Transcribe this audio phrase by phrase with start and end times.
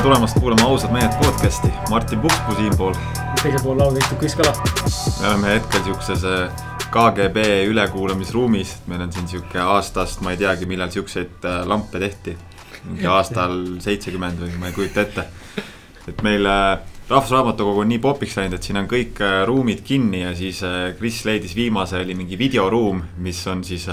[0.00, 2.94] tere tulemast kuulama ausad mehed podcast'i, Martin Pukspuu siinpool.
[3.42, 4.52] teisel pool lauda istub Kris Kala.
[5.20, 10.64] me oleme hetkel siukses äh, KGB ülekuulamisruumis, meil on siin sihuke aastast, ma ei teagi,
[10.64, 12.32] millal siukseid äh, lampe tehti.
[12.84, 13.52] mingi aastal
[13.84, 15.26] seitsekümmend või ma ei kujuta ette.
[16.08, 16.78] et meil äh,
[17.10, 20.62] Rahvusraamatukogu on nii popiks läinud, et siin on kõik ruumid kinni ja siis
[20.96, 23.84] Kris leidis viimase oli mingi videoruum, mis on siis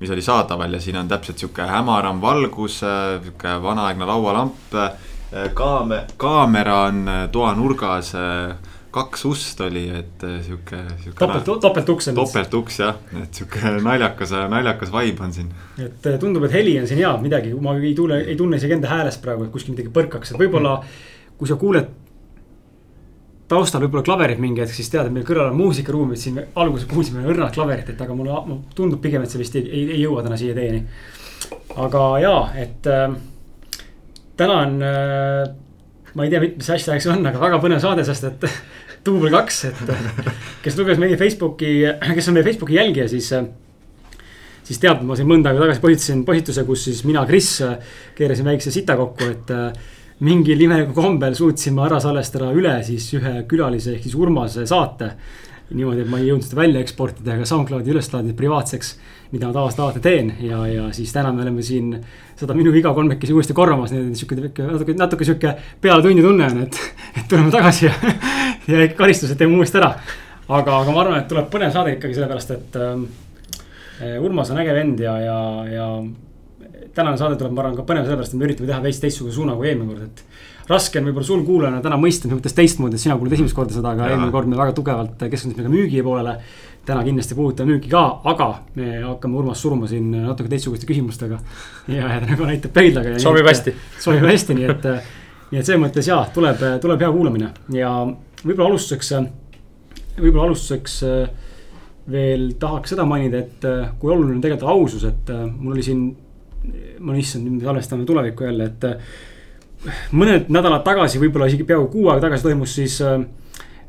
[0.00, 4.76] mis oli saadaval ja siin on täpselt sihuke hämaram valgus, sihuke vanaaegne laualamp.
[5.54, 8.12] Kaame-, kaamera on toanurgas,
[8.92, 11.16] kaks ust oli, et sihuke, sihuke.
[11.18, 12.18] topelt, topeltuks on.
[12.20, 15.48] topeltuks jah, et sihuke naljakas, naljakas vibe on siin.
[15.80, 18.92] et tundub, et heli on siin hea, midagi, ma ei tule, ei tunne isegi enda
[18.92, 20.76] häälest praegu, et kuskil midagi põrkaks, et võib-olla
[21.40, 21.88] kui sa kuuled
[23.52, 26.88] taustal võib-olla klaverid mingi hetk, siis tead, et meil kõrval on muusikaruum, et siin alguses
[26.90, 30.24] kuulsime õrnalt klaverit, et aga mulle tundub pigem, et see vist ei, ei, ei jõua
[30.24, 30.84] täna siia teieni.
[31.82, 33.16] aga jaa, et äh,
[34.40, 35.50] täna on äh,,
[36.14, 38.46] ma ei tea, mis hashtag see on, aga väga põnev saade, sest et
[39.06, 39.82] duubel kaks, et
[40.62, 41.74] kes luges meie Facebooki,
[42.14, 43.32] kes on meie Facebooki jälgija, siis
[44.62, 47.56] siis teab, ma siin mõnda aega tagasi postitasin postituse, kus siis mina, Kris
[48.18, 49.50] keerasin väikse sita kokku, et
[50.22, 55.10] mingil imelikul kombel suutsime ära salvestada üle siis ühe külalise ehk siis Urmase saate.
[55.76, 58.92] Niimoodi, et ma ei jõudnud seda välja eksportida ega SoundCloudi üles laadida privaatseks,
[59.32, 61.94] mida ma tavaliselt alati teen ja, ja siis täna me oleme siin
[62.38, 65.54] seda minu viga kolmekesi uuesti korramas, nii et sihuke natuke, natuke sihuke
[65.84, 66.80] pealetunni tunne on, et,
[67.16, 67.94] et tuleme tagasi ja,
[68.68, 69.94] ja karistused teeme uuesti ära.
[70.48, 74.74] aga, aga ma arvan, et tuleb põnev saade ikkagi sellepärast, et äh, Urmas on äge
[74.74, 75.38] vend ja, ja,
[75.70, 75.88] ja
[76.94, 79.56] tänane saade tuleb, ma arvan, ka põnev sellepärast, et me üritame teha veits teistsuguse suuna
[79.56, 80.24] kui eelmine kord, et.
[80.68, 83.74] Raske on võib-olla sul kuulajana täna mõista, mis mõttes teistmoodi, et sina kuuled esimest korda
[83.74, 86.36] seda, aga eelmine kord me väga tugevalt keskendusime ka müügi poolele.
[86.86, 91.38] täna kindlasti puudutame müüki ka, aga me hakkame Urmas suruma siin natuke teistsuguste küsimustega.
[91.88, 93.18] ja, ja nagu näitab pöidlaga.
[93.18, 93.74] sobib hästi.
[94.00, 94.88] sobib hästi, nii et,
[95.52, 97.92] nii et selles mõttes jaa, tuleb, tuleb hea kuulamine ja
[98.42, 99.12] võib-olla alustuseks,
[100.18, 101.00] võib-olla alustuseks
[102.10, 103.66] veel tahaks seda mainida, et
[104.00, 106.06] kui oluline on tegelikult ausus, et mul oli siin
[107.02, 108.88] ma issand, nüüd me salvestame tulevikku jälle, et.
[109.82, 113.16] Äh, mõned nädalad tagasi, võib-olla isegi peaaegu kuu aega tagasi toimus siis äh,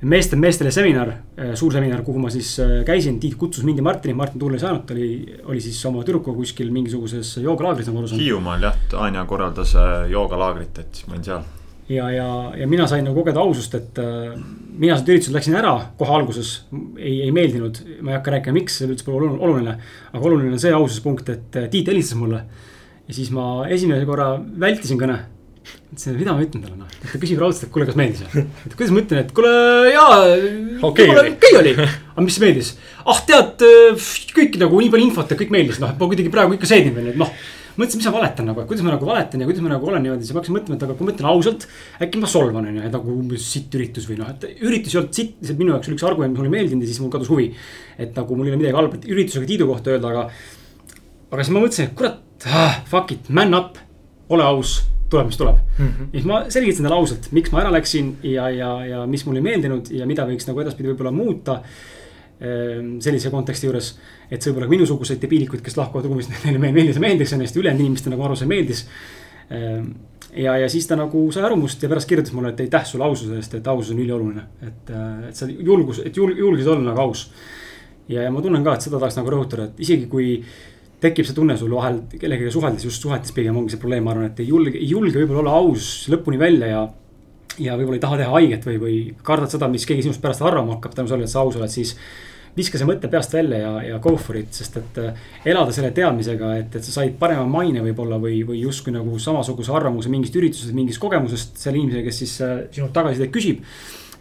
[0.10, 2.56] meeste, meestele seminar, äh, suur seminar, kuhu ma siis
[2.88, 5.10] käisin, Tiit kutsus mind ja Martinit, Martin tulla ei saanud, ta oli,
[5.46, 8.24] oli siis oma tüdrukuga kuskil mingisuguses joogalaagris nagu aru saan.
[8.24, 9.76] Hiiumaal jah, Anja korraldas
[10.10, 11.46] joogalaagrit, et ma olin seal.
[11.94, 12.28] ja, ja,
[12.58, 14.34] ja mina sain nagu kogeda ausust, et äh,
[14.74, 16.56] mina sealt ürituselt läksin ära kohe alguses,
[16.98, 19.78] ei, ei meeldinud, ma ei hakka rääkima, miks, see üldse pole oluline.
[20.10, 22.48] aga oluline on see aususpunkt, et Tiit helistas mulle
[23.08, 25.20] ja siis ma esimese korra vältisin kõne.
[25.94, 28.46] ütlesin, mida ma ütlen talle noh, ta küsib raudselt, et kuule, kas meeldis või?
[28.68, 29.56] et kuidas ma ütlen, et kuule
[29.94, 30.22] jaa.
[30.92, 31.74] okei okay, oli.
[31.80, 32.76] aga mis meeldis?
[33.08, 33.66] ah tead,
[34.36, 36.96] kõik nagu nii palju infot ja kõik meeldis, noh, et ma kuidagi praegu ikka seedin
[36.98, 37.36] veel, et noh
[37.74, 40.04] mõtlesin, mis ma valetan nagu, et kuidas ma nagu valetan ja kuidas ma nagu olen
[40.06, 41.66] niimoodi, siis ma hakkasin mõtlema, et aga kui ma ütlen ausalt.
[42.06, 45.00] äkki ma solvan on ju, et nagu umbes sitt üritus või noh, et üritus ei
[45.02, 47.14] olnud sitt, lihtsalt minu jaoks oli üks argument, mis mulle ei meeldinud ja siis mul
[47.14, 47.50] kadus huvi.
[47.98, 50.28] et nagu mul ei ole midagi halba üritusega Tiidu kohta öelda, aga.
[51.32, 53.82] aga siis ma mõtlesin, et kurat ah, fuck it, man up,
[54.30, 55.88] ole aus, tuleb, mis tuleb mm.
[55.88, 56.12] -hmm.
[56.12, 59.44] ja siis ma selgitasin talle ausalt, miks ma ära läksin ja, ja, ja mis mulle
[59.44, 61.60] ei meeldinud ja mida võiks nagu edaspidi võib-olla muuta
[62.42, 63.94] ehm, sellise konteksti juures.
[64.32, 68.16] et see võib-olla minusuguseid debiilikuid, kes lahkuvad ruumist, neile meeldis ja meeldiks ennast, ülejäänud inimestele
[68.16, 68.88] nagu aru see meeldis.
[69.54, 69.94] Ehm,
[70.36, 73.06] ja, ja siis ta nagu sai aru must ja pärast kirjutas mulle, et aitäh sulle
[73.06, 74.44] aususe eest, et ausus on ülioluline.
[74.62, 77.32] et, äh, et sa julgus, et jul, julgesid olla nagu aus.
[78.08, 80.44] ja, ja ma tunnen ka, et seda tahaks nagu rõhutada, et isegi kui
[81.04, 84.30] tekib see tunne sul vahel kellegagi suheldes, just suhetes pigem ongi see probleem, ma arvan,
[84.32, 86.84] et ei julge, ei julge võib-olla olla aus lõpuni välja ja.
[87.68, 90.78] ja võib-olla ei taha teha haiget või, või kardad seda, mis keegi sinust pärast arvama
[90.78, 91.96] hakkab tänu sellele, et sa aus oled, siis.
[92.56, 95.92] viska see mõte peast välja ja, ja go for it, sest et äh, elada selle
[95.92, 100.38] teadmisega, et, et sa said parema maine võib-olla või, või justkui nagu samasuguse arvamuse mingist
[100.38, 103.66] üritusest, mingist kogemusest selle inimesega, kes siis äh, sinult tagasisidet küsib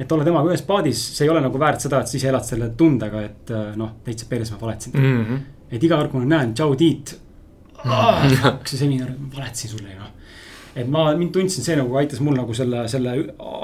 [0.01, 2.47] et olla temaga ühes paadis, see ei ole nagu väärt seda, et sa ise elad
[2.47, 5.27] selle tundega, et äh, noh, täitsa perse ma valetasin mm.
[5.27, 7.15] -hmm et iga kord, kui ma näen, tšau Tiit
[7.85, 8.25] ah,.
[8.69, 10.11] see seminar, valetasin sulle ju noh.
[10.77, 13.17] et ma, mind tundsin, see nagu aitas mul nagu selle, selle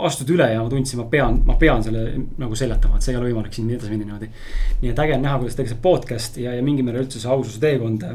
[0.09, 2.05] astuda üle ja ma tundsin, ma pean, ma pean selle
[2.41, 4.31] nagu seljatama, et see ei ole võimalik siin edasi minna niimoodi.
[4.83, 7.33] nii et äge on näha, kuidas tegelikult see podcast ja, ja mingil määral üldse see
[7.33, 8.07] aususe teekond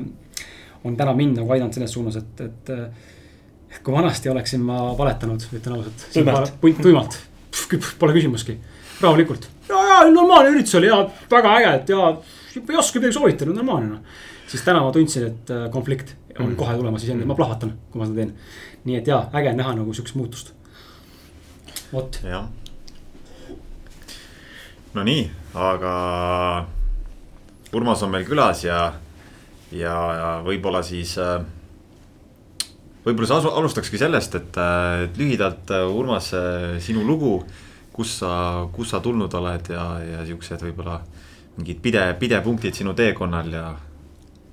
[0.84, 5.78] on täna mind nagu aidanud selles suunas, et, et kui vanasti oleksin ma valetanud, ütlen
[5.78, 6.06] ausalt.
[6.14, 6.54] tuimalt.
[6.82, 7.20] tuimalt,
[8.00, 8.58] pole küsimustki,
[9.02, 9.48] rahulikult.
[9.70, 11.02] ja, ja normaalne üritus oli ja
[11.32, 12.12] väga äge, et ja
[12.62, 14.20] ei oska midagi soovitada, normaalne noh.
[14.48, 16.58] siis täna ma tundsin, et äh, konflikt on mm.
[16.60, 18.36] kohe tulemas iseendale, ma plahvatan, kui ma seda teen.
[18.84, 20.54] nii et jaa, äge on näha nagu sihukest muutust.
[21.94, 22.20] vot.
[22.24, 22.48] jah.
[24.94, 25.94] no nii, aga
[27.74, 28.80] Urmas on meil külas ja,
[29.74, 31.40] ja, ja võib-olla siis äh,
[33.06, 36.34] võib-olla sa alustakski sellest, et, äh, et lühidalt äh, Urmas,
[36.86, 37.44] sinu lugu.
[37.94, 40.96] kus sa, kus sa tulnud oled ja, ja siuksed võib-olla
[41.58, 43.68] mingid pide, pidepunktid sinu teekonnal ja.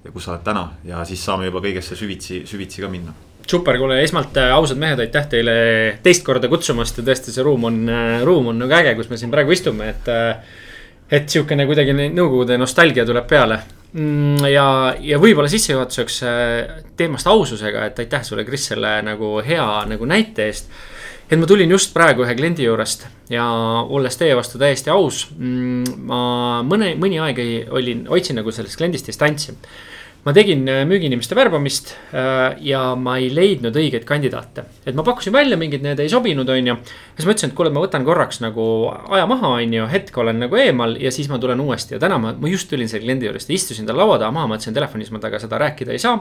[0.04, 3.14] ja kus sa oled täna ja siis saame juba kõigesse süvitsi, süvitsi ka minna
[3.50, 5.54] super, kuule esmalt ausad mehed, aitäh teile
[6.04, 7.82] teist korda kutsumast ja tõesti, see ruum on,
[8.24, 10.10] ruum on nagu äge, kus me siin praegu istume, et.
[11.10, 13.56] et sihukene kuidagi nõukogude nostalgia tuleb peale
[13.90, 19.66] Mm, ja, ja võib-olla sissejuhatuseks äh, teemast aususega, et aitäh sulle, Kris, selle nagu hea
[19.90, 20.70] nagu näite eest.
[21.30, 23.44] Et ma tulin just praegu ühe kliendi juurest ja
[23.82, 26.20] olles teie vastu täiesti aus, mm, ma
[26.66, 29.54] mõne, mõni aeg ei, olin, hoidsin nagu sellest kliendist distantsi
[30.24, 34.66] ma tegin äh, müügiinimeste värbamist äh, ja ma ei leidnud õigeid kandidaate.
[34.84, 36.76] et ma pakkusin välja mingid, need ei sobinud, on ju.
[37.16, 38.64] siis ma ütlesin, et kuule, ma võtan korraks nagu
[39.16, 42.20] aja maha, on ju, hetk olen nagu eemal ja siis ma tulen uuesti ja täna
[42.20, 45.22] ma, ma just tulin selle kliendi juurest istusin tal laua taha maha, mõtlesin telefonis ma
[45.22, 46.18] temaga seda rääkida ei saa.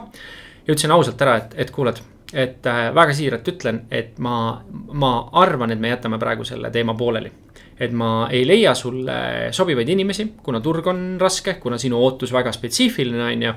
[0.64, 4.62] ja ütlesin ausalt ära, et, et kuuled, et äh, väga siiralt ütlen, et ma,
[4.92, 5.12] ma
[5.42, 7.32] arvan, et me jätame praegu selle teema pooleli
[7.80, 12.52] et ma ei leia sulle sobivaid inimesi, kuna turg on raske, kuna sinu ootus väga
[12.52, 13.54] spetsiifiline on ju.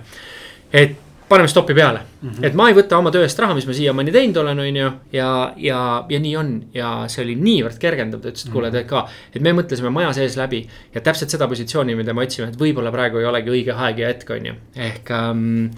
[0.74, 0.96] et
[1.30, 2.46] paneme stoppi peale mm, -hmm.
[2.46, 4.92] et ma ei võta oma töö eest raha, mis ma siiamaani teinud olen, on ju.
[5.14, 8.84] ja, ja, ja nii on ja see oli niivõrd kergendav, ta ütles, et kuule, te
[8.88, 9.06] ka,
[9.36, 10.64] et me mõtlesime maja sees läbi.
[10.96, 14.08] ja täpselt seda positsiooni, mida me otsime, et võib-olla praegu ei olegi õige aeg ja
[14.14, 15.70] hetk, on ju, ehk ähm,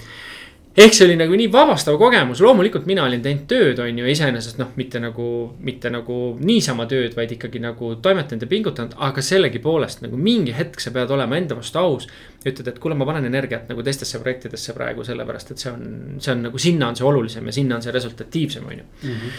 [0.76, 4.60] ehk see oli nagu nii vabastav kogemus, loomulikult mina olin teinud tööd, on ju, iseenesest
[4.60, 5.28] noh, mitte nagu,
[5.64, 10.84] mitte nagu niisama tööd, vaid ikkagi nagu toimetanud ja pingutanud, aga sellegipoolest nagu mingi hetk
[10.84, 12.10] sa pead olema enda vastu aus.
[12.46, 15.88] ütled, et kuule, ma panen energiat nagu teistesse projektidesse praegu sellepärast, et see on,
[16.22, 18.86] see on nagu sinna on see olulisem ja sinna on see resultatiivsem, on ju.
[19.02, 19.32] Mhm.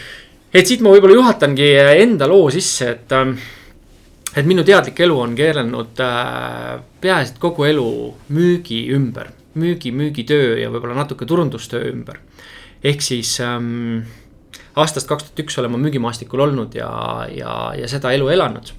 [0.56, 1.68] et siit ma võib-olla juhatangi
[2.00, 3.36] enda loo sisse, et ähm,
[4.36, 7.90] et minu teadlik elu on keerelnud äh, peaasjalikult kogu elu
[8.34, 12.20] müügi ümber müügi, müügitöö ja võib-olla natuke turundustöö ümber.
[12.84, 14.06] ehk siis ähm,
[14.76, 16.90] aastast kaks tuhat üks olen ma müügimaastikul olnud ja,
[17.32, 18.74] ja, ja seda elu elanud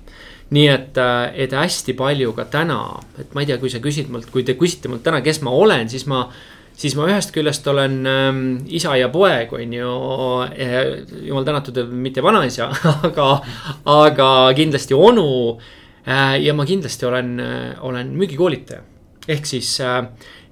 [0.55, 2.79] nii et, äh, et hästi palju ka täna,
[3.19, 5.51] et ma ei tea, kui sa küsid mult, kui te küsite mult täna, kes ma
[5.51, 6.27] olen, siis ma
[6.77, 9.93] siis ma ühest küljest olen ähm, isa ja poeg, on ju
[10.45, 10.75] äh,.
[11.25, 12.69] jumal tänatud, mitte vanaisa
[13.07, 13.29] aga,
[13.85, 15.57] aga kindlasti onu
[16.07, 16.37] äh,.
[16.43, 18.85] ja ma kindlasti olen äh,, olen müügikoolitaja.
[19.27, 20.05] ehk siis äh,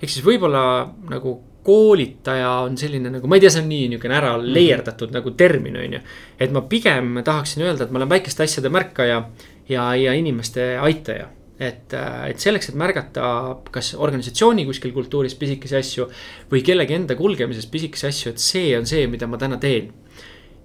[0.06, 0.64] ehk siis võib-olla
[1.10, 4.52] nagu koolitaja on selline nagu, ma ei tea, see on nii niisugune ära mhm.
[4.54, 6.04] leierdatud nagu termin, on ju.
[6.40, 9.24] et ma pigem tahaksin öelda, et ma olen väikeste asjade märkaja
[9.70, 11.28] ja, ja inimeste aitaja.
[11.60, 11.94] et,
[12.30, 13.26] et selleks, et märgata
[13.72, 16.10] kas organisatsiooni kuskil kultuuris pisikesi asju
[16.52, 19.94] või kellegi enda kulgemises pisikesi asju, et see on see, mida ma täna teen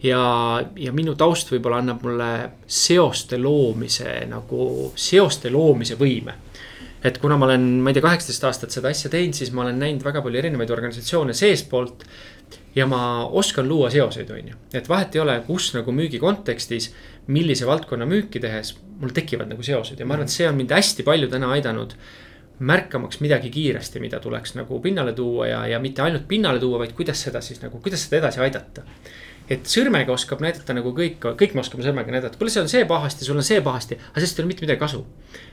[0.02, 0.20] ja,
[0.76, 2.30] ja minu taust võib-olla annab mulle
[2.66, 6.34] seoste loomise nagu, seoste loomise võime
[7.04, 9.78] et kuna ma olen, ma ei tea, kaheksateist aastat seda asja teinud, siis ma olen
[9.80, 12.04] näinud väga palju erinevaid organisatsioone seestpoolt.
[12.74, 16.92] ja ma oskan luua seoseid, on ju, et vahet ei ole, kus nagu müügi kontekstis,
[17.26, 20.74] millise valdkonna müüki tehes, mul tekivad nagu seosed ja ma arvan, et see on mind
[20.74, 21.96] hästi palju täna aidanud
[22.60, 26.92] märkamaks midagi kiiresti, mida tuleks nagu pinnale tuua ja, ja mitte ainult pinnale tuua, vaid
[26.94, 28.84] kuidas seda siis nagu, kuidas seda edasi aidata
[29.50, 32.84] et sõrmega oskab näidata nagu kõik, kõik me oskame sõrmega näidata, kuule, see on see
[32.88, 35.02] pahasti, sul on see pahasti, aga sellest ei ole mitte midagi kasu.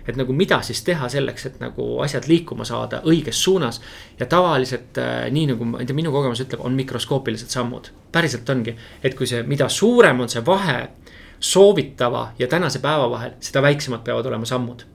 [0.08, 3.82] Et nagu mida siis teha selleks, et nagu asjad liikuma saada õiges suunas.
[4.20, 8.50] ja tavaliselt äh, nii nagu ma ei tea, minu kogemus ütleb, on mikroskoopilised sammud, päriselt
[8.50, 10.90] ongi, et kui see, mida suurem on see vahe
[11.40, 14.86] soovitava ja tänase päeva vahel, seda väiksemad peavad olema sammud.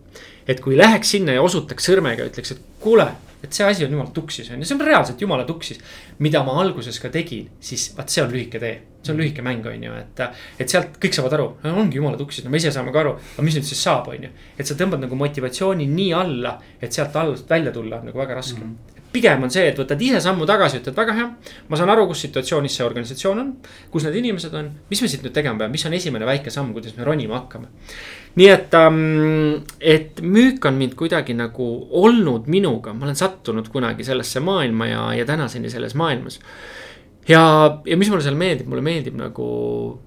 [0.49, 3.07] et kui läheks sinna ja osutaks sõrmega, ütleks, et kuule
[3.43, 5.81] et see asi on jumala tuksis on ju, see on reaalselt jumala tuksis.
[6.19, 9.67] mida ma alguses ka tegin, siis vaat see on lühike tee, see on lühike mäng,
[9.67, 10.23] on ju, et.
[10.63, 13.47] et sealt kõik saavad aru, ongi jumala tuksis, no me ise saame ka aru, aga
[13.47, 14.33] mis nüüd siis saab, on ju.
[14.59, 18.41] et sa tõmbad nagu motivatsiooni nii alla, et sealt allast välja tulla on nagu väga
[18.41, 18.73] raske mm.
[18.73, 21.27] -hmm pigem on see, et võtad ise sammu tagasi, ütled väga hea.
[21.69, 23.51] ma saan aru, kus situatsioonis see organisatsioon on,
[23.93, 26.73] kus need inimesed on, mis me siit nüüd tegema peame, mis on esimene väike samm,
[26.73, 27.69] kuidas me ronima hakkame
[28.41, 31.67] nii et ähm,, et müük on mind kuidagi nagu
[32.03, 36.41] olnud minuga, ma olen sattunud kunagi sellesse maailma ja, ja tänaseni selles maailmas.
[37.29, 37.45] Ja,
[37.87, 39.47] ja mis mulle seal meeldib, mulle meeldib nagu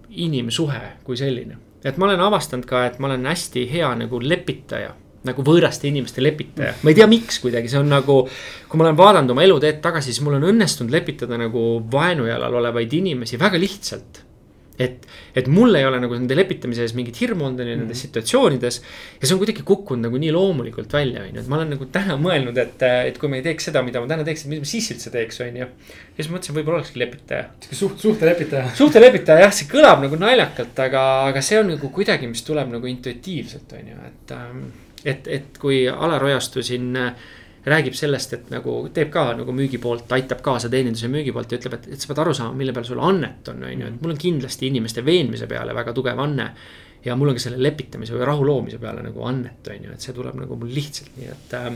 [0.10, 1.58] inimsuhe kui selline.
[1.86, 4.94] et ma olen avastanud ka, et ma olen hästi hea nagu lepitaja
[5.26, 8.20] nagu võõraste inimeste lepitaja, ma ei tea, miks kuidagi, see on nagu.
[8.70, 12.94] kui ma olen vaadanud oma eluteed tagasi, siis mul on õnnestunud lepitada nagu vaenujalal olevaid
[12.94, 14.22] inimesi väga lihtsalt
[14.82, 15.06] et,
[15.38, 18.02] et mul ei ole nagu nende lepitamise ees mingit hirmu olnud on ju nendes mhm.
[18.02, 18.80] situatsioonides.
[19.22, 21.88] ja see on kuidagi kukkunud nagu nii loomulikult välja, on ju, et ma olen nagu
[21.94, 24.64] täna mõelnud, et, et kui ma ei teeks seda, mida ma täna teeks, et mis
[24.64, 25.70] ma siis üldse teeks, on ju.
[25.70, 27.50] ja siis mõtlesin, võib-olla olekski lepitaja.
[27.60, 28.74] sihuke suht, suhtelepitaja.
[28.82, 32.92] suhtelepitaja jah, see kõlab nagu naljakalt, aga, aga see on nagu kuidagi, mis tuleb nagu
[32.92, 34.36] intuitiivselt, on ju, et.
[34.36, 34.66] Ähm,
[35.06, 37.12] et, et kui Alar Ojastu siin äh,
[37.66, 41.60] räägib sellest, et nagu teeb ka nagu müügi poolt, aitab kaasa teeninduse müügi poolt ja
[41.60, 44.04] ütleb, et, et sa pead aru saama, mille peale sul annet on, on ju, et
[44.04, 46.52] mul on kindlasti inimeste veenmise peale väga tugev anne.
[47.06, 50.02] ja mul on ka selle lepitamise või rahu loomise peale nagu annet, on ju, et
[50.02, 51.74] see tuleb nagu mul lihtsalt nii, et äh,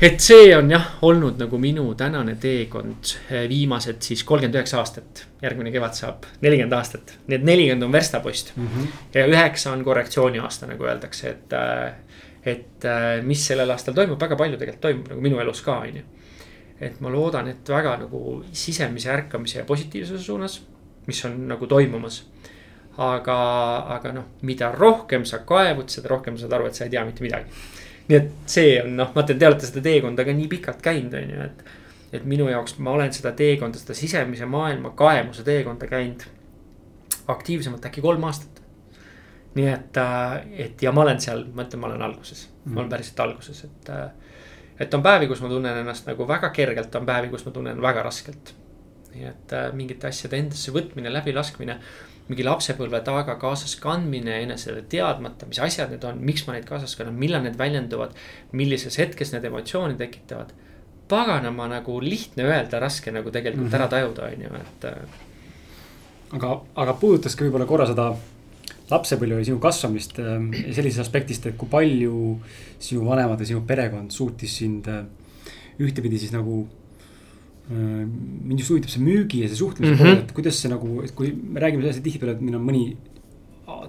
[0.00, 5.26] et see on jah olnud nagu minu tänane teekond eh, viimased siis kolmkümmend üheksa aastat.
[5.42, 8.66] järgmine kevad saab nelikümmend aastat, nii et nelikümmend on verstapost mm.
[8.66, 8.86] -hmm.
[9.14, 11.52] ja üheksa on korrektsiooni aasta, nagu öeldakse, et.
[11.52, 11.92] äh,
[12.44, 16.00] et äh, mis sellel aastal toimub, väga palju tegelikult toimub nagu minu elus ka, on
[16.00, 16.04] ju.
[16.80, 20.60] et ma loodan, et väga nagu sisemise ärkamise ja positiivsuse suunas,
[21.06, 22.22] mis on nagu toimumas.
[23.00, 23.36] aga,
[23.96, 27.22] aga noh, mida rohkem sa kaevud, seda rohkem saad aru, et sa ei tea mitte
[27.24, 27.48] midagi
[28.10, 31.14] nii et see on noh, ma ütlen, te olete seda teekonda ka nii pikalt käinud,
[31.14, 31.76] on ju, et.
[32.18, 36.24] et minu jaoks ma olen seda teekonda, seda sisemise maailma kaemuse teekonda käinud
[37.30, 38.59] aktiivsemalt äkki kolm aastat.
[39.54, 42.82] Nii et, äh, et ja ma olen seal, ma ütlen, ma olen alguses mm., ma
[42.82, 43.90] olen päriselt alguses, et.
[43.94, 44.10] Äh,
[44.80, 47.82] et on päevi, kus ma tunnen ennast nagu väga kergelt, on päevi, kus ma tunnen
[47.82, 48.54] väga raskelt.
[49.10, 51.80] nii et äh, mingite asjade endasse võtmine, läbilaskmine
[52.30, 56.94] mingi lapsepõlve taaga kaasas kandmine enesele teadmata, mis asjad need on, miks ma neid kaasas
[56.94, 58.14] kannan, millal need väljenduvad.
[58.52, 60.52] millises hetkes need emotsiooni tekitavad.
[61.08, 63.74] paganama nagu lihtne öelda, raske nagu tegelikult mm -hmm.
[63.74, 64.84] ära tajuda, on ju, et.
[66.32, 68.14] Aga, aga puudutas ka võib-olla korra seda
[68.90, 70.36] lapsepõlve või sinu kasvamist äh,
[70.74, 72.36] sellisest aspektist, et kui palju
[72.78, 75.04] sinu vanemad ja sinu perekond suutis sind äh,
[75.80, 76.66] ühtepidi siis nagu
[77.70, 78.04] Äh,
[78.44, 80.16] mind just huvitab see müügi ja see suhtlemise mm -hmm.
[80.16, 82.96] pool, et kuidas see nagu, et kui me räägime sellest, tihtipeale, et meil on mõni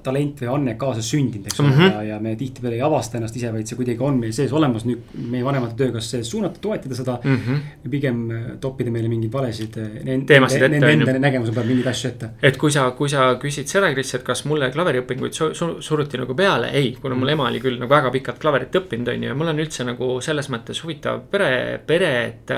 [0.04, 1.92] talent või anne kaasas sündinud, eks ole mm -hmm.
[1.94, 4.86] ja, ja me tihtipeale ei avasta ennast ise, vaid see kuidagi on meil sees olemas.
[4.86, 7.90] nüüd meie vanemate töö, kas suunata, toetada seda mm -hmm.
[7.90, 9.78] pigem äh, toppida meile mingeid valesid.
[9.78, 10.80] Äh, teemasid ette.
[10.80, 12.30] Nende enda nägemuse peal mingeid asju ette.
[12.42, 16.18] et kui sa, kui sa küsid seda, Kris, et kas mulle klaveriõpinguid su, su, suruti
[16.18, 17.34] nagu peale, ei, kuna mul mm -hmm.
[17.34, 20.22] ema oli küll nagu väga pikalt klaverit õppinud, on ju, ja mul on üldse nagu
[20.22, 22.52] selles mõttes huvitav pere, pere, et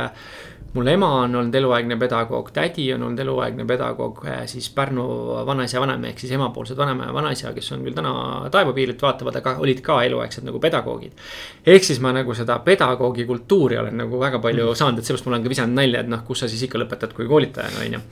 [0.74, 5.06] mul ema on olnud eluaegne pedagoog, tädi on olnud eluaegne pedagoog, äh, siis Pärnu
[5.46, 8.14] vanaisa ja vanaema ehk siis emapoolsed vanaema ja vanaisa, kes on küll täna
[8.52, 11.14] taevapiirilt vaatavad, aga olid ka eluaegsed nagu pedagoogid.
[11.66, 14.80] ehk siis ma nagu seda pedagoogi kultuuri olen nagu väga palju mm.
[14.82, 17.14] saanud, et sellepärast ma olen ka visanud nalja, et noh, kus sa siis ikka lõpetad
[17.14, 18.04] kui koolitajana, on ju.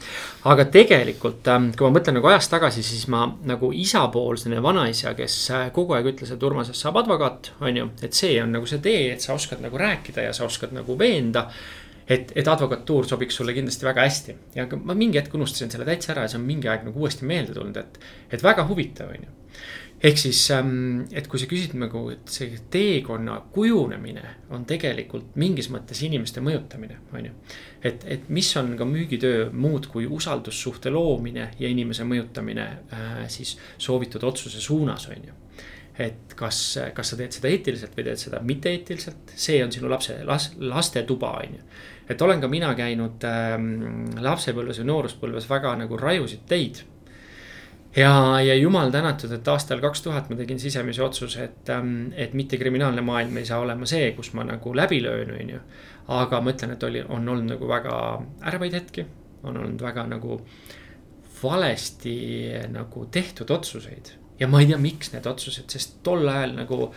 [0.54, 5.42] aga tegelikult, ähm, kui ma mõtlen nagu ajas tagasi, siis ma nagu isapoolsene vanaisa, kes
[5.50, 7.90] äh, kogu aeg ütles, et Urmasest saab advokaat, on ju.
[8.06, 10.98] et see on nagu see tee, et sa oskad nagu rääkida ja sa oskad nagu
[11.00, 11.50] veenda
[12.08, 14.38] et, et advokatuur sobiks sulle kindlasti väga hästi.
[14.56, 17.28] ja ma mingi hetk unustasin selle täitsa ära ja see on mingi aeg nagu uuesti
[17.28, 19.36] meelde tulnud, et, et väga huvitav, on ju.
[20.02, 24.24] ehk siis, ähm, et kui sa küsid nagu, et see teekonna kujunemine
[24.56, 27.36] on tegelikult mingis mõttes inimeste mõjutamine, on ju.
[27.84, 33.58] et, et mis on ka müügitöö muud kui usaldussuhte loomine ja inimese mõjutamine äh, siis
[33.78, 35.38] soovitud otsuse suunas, on ju
[36.02, 36.58] et kas,
[36.96, 41.34] kas sa teed seda eetiliselt või teed seda mitteeetiliselt, see on sinu lapse, las-, lastetuba,
[41.44, 41.66] on ju
[42.12, 46.84] et olen ka mina käinud ähm, lapsepõlves või nooruspõlves väga nagu rajusid teid.
[47.96, 48.12] ja,
[48.44, 52.60] ja jumal tänatud, et aastal kaks tuhat ma tegin sisemise otsuse, et ähm,, et mitte
[52.62, 55.64] kriminaalne maailm ei saa olema see, kus ma nagu läbi löön, on ju.
[56.22, 57.98] aga ma ütlen, et oli, on olnud nagu väga
[58.52, 59.06] ärevaid hetki,
[59.44, 60.42] on olnud väga nagu
[61.42, 62.18] valesti
[62.70, 66.90] nagu tehtud otsuseid ja ma ei tea, miks need otsused, sest tol ajal nagu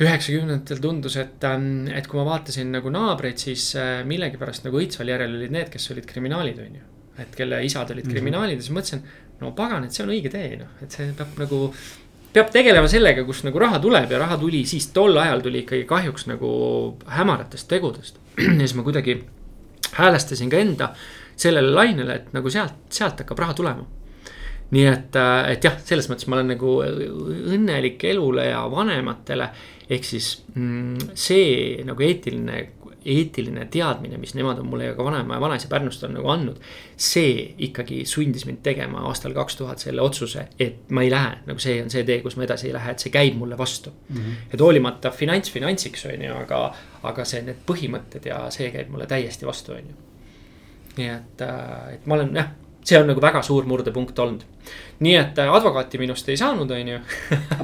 [0.00, 5.12] üheksakümnendatel tundus, et, ähm, et kui ma vaatasin nagu naabreid, siis äh, millegipärast nagu õitsval
[5.12, 6.86] järel olid need, kes olid kriminaalid, on ju.
[7.20, 8.12] et kelle isad olid -hmm.
[8.12, 9.02] kriminaalid ja siis mõtlesin,
[9.40, 11.74] no pagan, et see on õige tee, noh, et see peab nagu.
[12.32, 15.84] peab tegelema sellega, kust nagu raha tuleb ja raha tuli siis tol ajal tuli ikkagi
[15.84, 16.50] kahjuks nagu
[17.06, 18.20] hämaratest tegudest.
[18.38, 19.24] ja siis ma kuidagi
[19.92, 20.94] häälestasin ka enda
[21.36, 23.86] sellele lainele, et nagu sealt, sealt hakkab raha tulema
[24.70, 29.50] nii et, äh, et jah, selles mõttes ma olen nagu õnnelik elule ja vanematele
[29.90, 32.60] ehk siis mm, see nagu eetiline,
[33.00, 36.60] eetiline teadmine, mis nemad on mulle ja ka vanaema ja vanaisa Pärnust on nagu andnud.
[36.96, 41.62] see ikkagi sundis mind tegema aastal kaks tuhat selle otsuse, et ma ei lähe, nagu
[41.62, 44.16] see on see tee, kus ma edasi ei lähe, et see käib mulle vastu mm.
[44.16, 44.54] -hmm.
[44.54, 46.62] et hoolimata finants finantsiks on ju, aga,
[47.02, 50.00] aga see, need põhimõtted ja see käib mulle täiesti vastu, on ju.
[50.96, 52.50] nii et, äh, et ma olen jah
[52.84, 54.44] see on nagu väga suur murdepunkt olnud.
[55.04, 56.98] Nii et äh, advokaati minust ei saanud, on ju.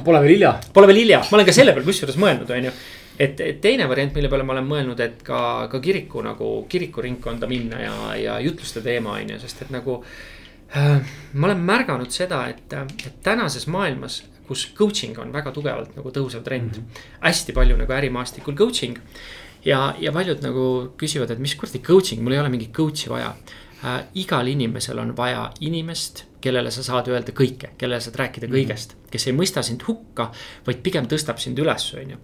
[0.05, 0.53] Pole veel hilja.
[0.73, 2.73] Pole veel hilja, ma olen ka selle peale kusjuures mõelnud, on ju.
[3.19, 5.41] et, teine variant, mille peale ma olen mõelnud, et ka,
[5.71, 10.01] ka kiriku nagu, kirikuringkonda minna ja, ja jutluste teema, on ju, sest et nagu
[10.75, 11.13] äh,.
[11.33, 12.73] ma olen märganud seda, et,
[13.05, 16.83] et tänases maailmas, kus coaching on väga tugevalt nagu tõusev trend mm.
[16.83, 17.09] -hmm.
[17.25, 18.95] hästi palju nagu ärimaastikul coaching
[19.65, 20.65] ja, ja paljud nagu
[20.99, 23.33] küsivad, et mis kuradi coaching, mul ei ole mingit coach'i vaja.
[24.17, 29.27] Igal inimesel on vaja inimest kellele sa saad öelda kõike, kellele saad rääkida kõigest, kes
[29.29, 30.29] ei mõista sind hukka,
[30.67, 32.19] vaid pigem tõstab sind üles, on ju.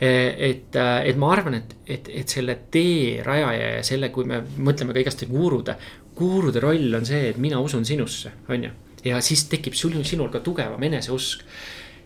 [0.00, 4.96] et, et ma arvan, et, et, et selle tee rajaja ja selle, kui me mõtleme
[4.96, 5.76] ka igaste guurude,
[6.18, 8.72] guurude roll on see, et mina usun sinusse, on ju.
[9.10, 11.44] ja siis tekib sul, sinul ka tugevam eneseusk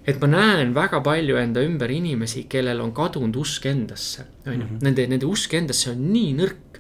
[0.06, 4.66] et ma näen väga palju enda ümber inimesi, kellel on kadunud usk endasse, on ju,
[4.66, 4.82] mhm.
[4.82, 6.72] nende, nende usk endasse on nii nõrk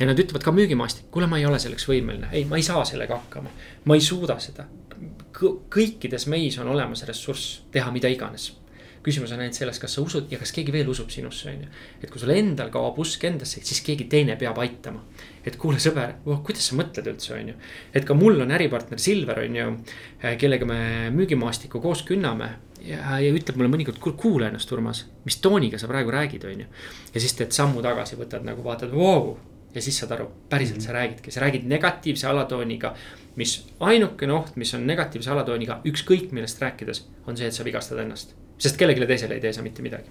[0.00, 2.84] ja nad ütlevad ka müügimaastik, kuule, ma ei ole selleks võimeline, ei, ma ei saa
[2.88, 3.52] sellega hakkama.
[3.84, 4.66] ma ei suuda seda.
[5.34, 8.52] kõikides meis on olemas ressurss teha mida iganes.
[9.04, 11.68] küsimus on ainult selles, kas sa usud ja kas keegi veel usub sinusse, on ju.
[12.02, 15.04] et kui sul endal kaob usk endasse, siis keegi teine peab aitama.
[15.44, 17.56] et kuule, sõber oh,, kuidas sa mõtled üldse, on ju.
[17.94, 19.72] et ka mul on äripartner Silver, on ju,
[20.38, 25.38] kellega me müügimaastikku koos künname ja, ja ütleb mulle mõnikord, kuule kuula ennast, Urmas, mis
[25.38, 26.70] tooniga sa praegu räägid, on ju.
[27.14, 29.36] ja siis teed sammu tagasi, võtad nagu vaatad, vau
[29.74, 32.94] ja siis saad aru, päriselt sa räägidki, sa räägid negatiivse alatooniga.
[33.36, 37.98] mis ainukene oht, mis on negatiivse alatooniga, ükskõik millest rääkides, on see, et sa vigastad
[37.98, 38.34] ennast.
[38.58, 40.04] sest kellelegi teisele ei tee sa mitte midagi.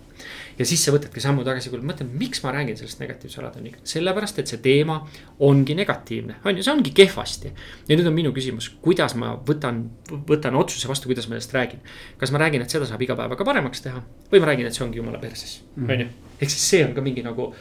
[0.60, 4.39] ja siis sa võtadki sammu tagasi, kuule mõtle, miks ma räägin sellest negatiivse alatooniga, sellepärast
[4.39, 4.98] et see teema
[5.39, 7.53] ongi negatiivne, on ju, see ongi kehvasti.
[7.88, 9.86] ja nüüd on minu küsimus, kuidas ma võtan,
[10.27, 11.79] võtan otsuse vastu, kuidas ma sellest räägin.
[12.17, 14.84] kas ma räägin, et seda saab iga päevaga paremaks teha või ma räägin, et see
[14.84, 17.53] ongi jumala perses, on ju, ehk siis see on ka mingi nagu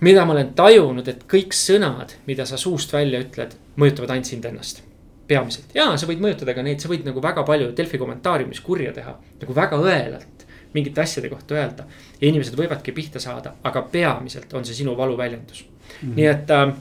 [0.00, 4.44] mida ma olen tajunud, et kõik sõnad, mida sa suust välja ütled, mõjutavad ainult sind
[4.44, 4.84] ennast.
[5.28, 8.92] peamiselt ja sa võid mõjutada ka neid, sa võid nagu väga palju Delfi kommentaariumis kurja
[8.96, 11.84] teha, nagu väga õelalt mingite asjade kohta öelda.
[12.20, 16.08] ja inimesed võivadki pihta saada, aga peamiselt on see sinu valuväljendus mm.
[16.08, 16.14] -hmm.
[16.16, 16.72] nii et äh,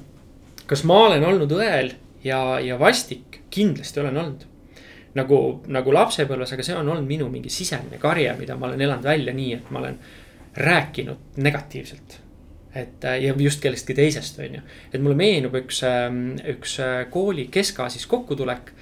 [0.65, 1.91] kas ma olen olnud õel
[2.23, 4.45] ja, ja vastik, kindlasti olen olnud
[5.15, 9.03] nagu, nagu lapsepõlves, aga see on olnud minu mingi sisemine karje, mida ma olen elanud
[9.03, 9.99] välja nii, et ma olen
[10.55, 12.21] rääkinud negatiivselt
[12.75, 14.63] et äh, ja just kellestki teisest, on ju.
[14.93, 18.73] et mulle meenub üks, ähm, üks äh, kooli keskaasis kokkutulek.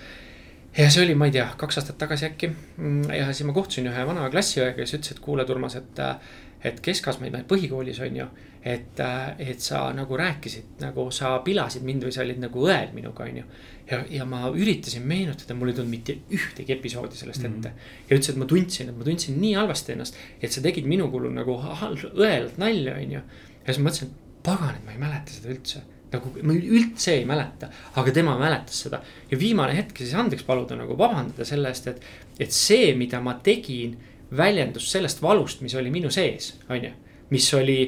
[0.78, 2.50] ja see oli, ma ei tea, kaks aastat tagasi äkki.
[2.78, 6.36] Mm, ja siis ma kohtusin ühe vana klassiõega, kes ütles, et kuule, Urmas, et, äh,
[6.66, 8.34] et keskaas meil põhikoolis on ju.
[8.66, 8.98] et,
[9.38, 13.38] et sa nagu rääkisid, nagu sa pilasid mind või sa olid nagu õel minuga, on
[13.38, 13.44] ju.
[13.92, 17.68] ja, ja ma üritasin meenutada, mul ei tulnud mitte ühtegi episoodi sellest mm -hmm.
[17.68, 18.08] ette.
[18.10, 21.12] ja ütles, et ma tundsin, et ma tundsin nii halvasti ennast, et sa tegid minu
[21.12, 21.60] kulul nagu
[22.16, 23.22] õelalt nalja, on ju
[23.66, 25.84] ja siis ma mõtlesin, pagan, et ma ei mäleta seda üldse.
[26.16, 27.68] nagu ma üldse ei mäleta,
[28.00, 29.02] aga tema mäletas seda.
[29.32, 32.06] ja viimane hetk siis andeks paluda nagu vabandada selle eest, et,
[32.40, 33.98] et see, mida ma tegin,
[34.36, 36.94] väljendus sellest valust, mis oli minu sees, on ju.
[37.30, 37.80] mis oli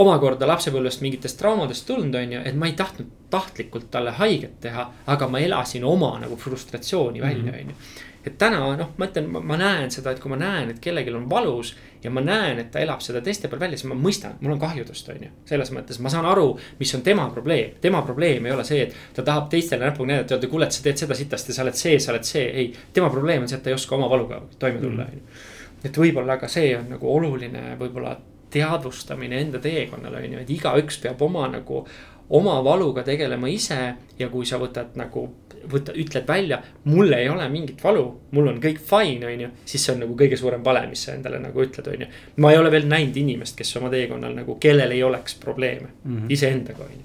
[0.00, 4.86] omakorda lapsepõlvest mingitest traumadest tulnud, on ju, et ma ei tahtnud tahtlikult talle haiget teha,
[5.06, 7.60] aga ma elasin oma nagu frustratsiooni välja, mhm.
[7.60, 10.80] on ju et täna noh, ma ütlen, ma näen seda, et kui ma näen, et
[10.82, 11.72] kellelgi on valus
[12.04, 14.60] ja ma näen, et ta elab seda teiste peal välja, siis ma mõistan, mul on
[14.60, 15.30] kahju tast, on ju.
[15.48, 19.16] selles mõttes ma saan aru, mis on tema probleem, tema probleem ei ole see, et
[19.16, 21.96] ta tahab teistele näpuga näidata, öelda, kuule, et sa teed seda sitasti, sa oled see,
[22.00, 22.72] sa oled see, ei.
[22.92, 25.08] tema probleem on see, et ta ei oska oma valuga toime tulla, mm.
[25.08, 25.80] on ju.
[25.88, 28.16] et võib-olla ka see on nagu oluline, võib-olla
[28.50, 31.84] teadvustamine enda teekonnal on ju, et igaüks peab oma nagu
[32.30, 33.78] oma valuga tegelema ise
[34.18, 35.24] ja kui sa võtad nagu
[35.68, 38.04] võta, ütled välja, mul ei ole mingit valu,
[38.36, 39.50] mul on kõik fine, on ju.
[39.64, 42.08] siis see on nagu kõige suurem vale, mis sa endale nagu ütled, on ju.
[42.36, 46.16] ma ei ole veel näinud inimest, kes oma teekonnal nagu, kellel ei oleks probleeme mm
[46.16, 46.32] -hmm.
[46.32, 47.04] iseendaga, on ju.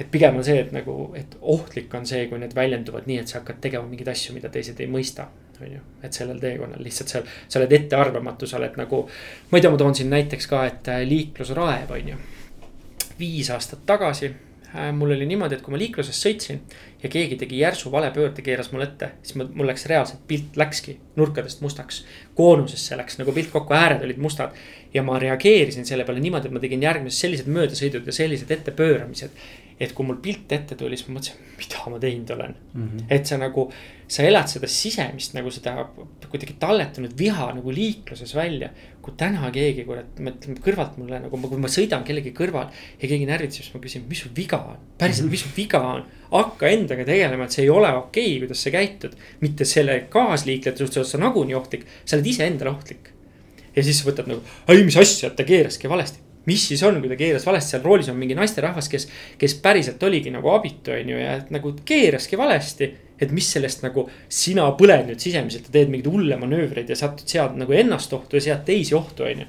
[0.00, 3.28] et pigem on see, et nagu, et ohtlik on see, kui need väljenduvad nii, et
[3.28, 5.26] sa hakkad tegema mingeid asju, mida teised ei mõista
[5.62, 9.08] on ju, et sellel teekonnal lihtsalt seal, sa oled ettearvamatu, sa oled nagu.
[9.50, 12.16] ma ei tea, ma toon siin näiteks ka, et äh, liiklusraev on ju.
[13.18, 14.32] viis aastat tagasi
[14.92, 16.60] mul oli niimoodi, et kui ma liikluses sõitsin
[17.02, 20.96] ja keegi tegi järsu valepöörde, keeras mul ette, siis mul, mul läks reaalselt pilt läkski
[21.16, 22.04] nurkadest mustaks.
[22.34, 24.56] koonusesse läks nagu pilt kokku, ääred olid mustad.
[24.94, 29.30] ja ma reageerisin selle peale niimoodi, et ma tegin järgmised sellised möödasõidud ja sellised ettepööramised.
[29.80, 32.88] et kui mul pilt ette tuli, siis ma mõtlesin, mida ma teinud olen mm.
[32.88, 33.04] -hmm.
[33.10, 33.72] et sa nagu,
[34.08, 35.88] sa elad seda sisemist nagu seda
[36.30, 38.70] kuidagi talletanud viha nagu liikluses välja.
[39.02, 43.26] Kui täna keegi, kurat, mõtleme kõrvalt mulle nagu, kui ma sõidan kellegi kõrval ja keegi
[43.26, 47.06] närvitseb, siis ma küsin, mis sul viga on, päriselt, mis sul viga on hakka endaga
[47.08, 49.16] tegelema, et see ei ole okei okay,, kuidas sa käitud.
[49.40, 53.10] mitte selle kaasliiklejate suhtes, sa nagunii ohtlik, sa oled iseendale ohtlik.
[53.74, 56.22] ja siis võtad nagu, ei mis asja, ta keeraski valesti.
[56.46, 60.02] mis siis on, kui ta keeras valesti, seal roolis on mingi naisterahvas, kes, kes päriselt
[60.02, 62.92] oligi nagu abitu, on ju, ja nagu keeraski valesti.
[63.22, 67.28] Et mis sellest nagu, sina põled nüüd sisemiselt ja teed mingeid hulle manöövreid ja satud
[67.28, 69.48] sead nagu ennast ohtu ja sead teisi ohtu, on ju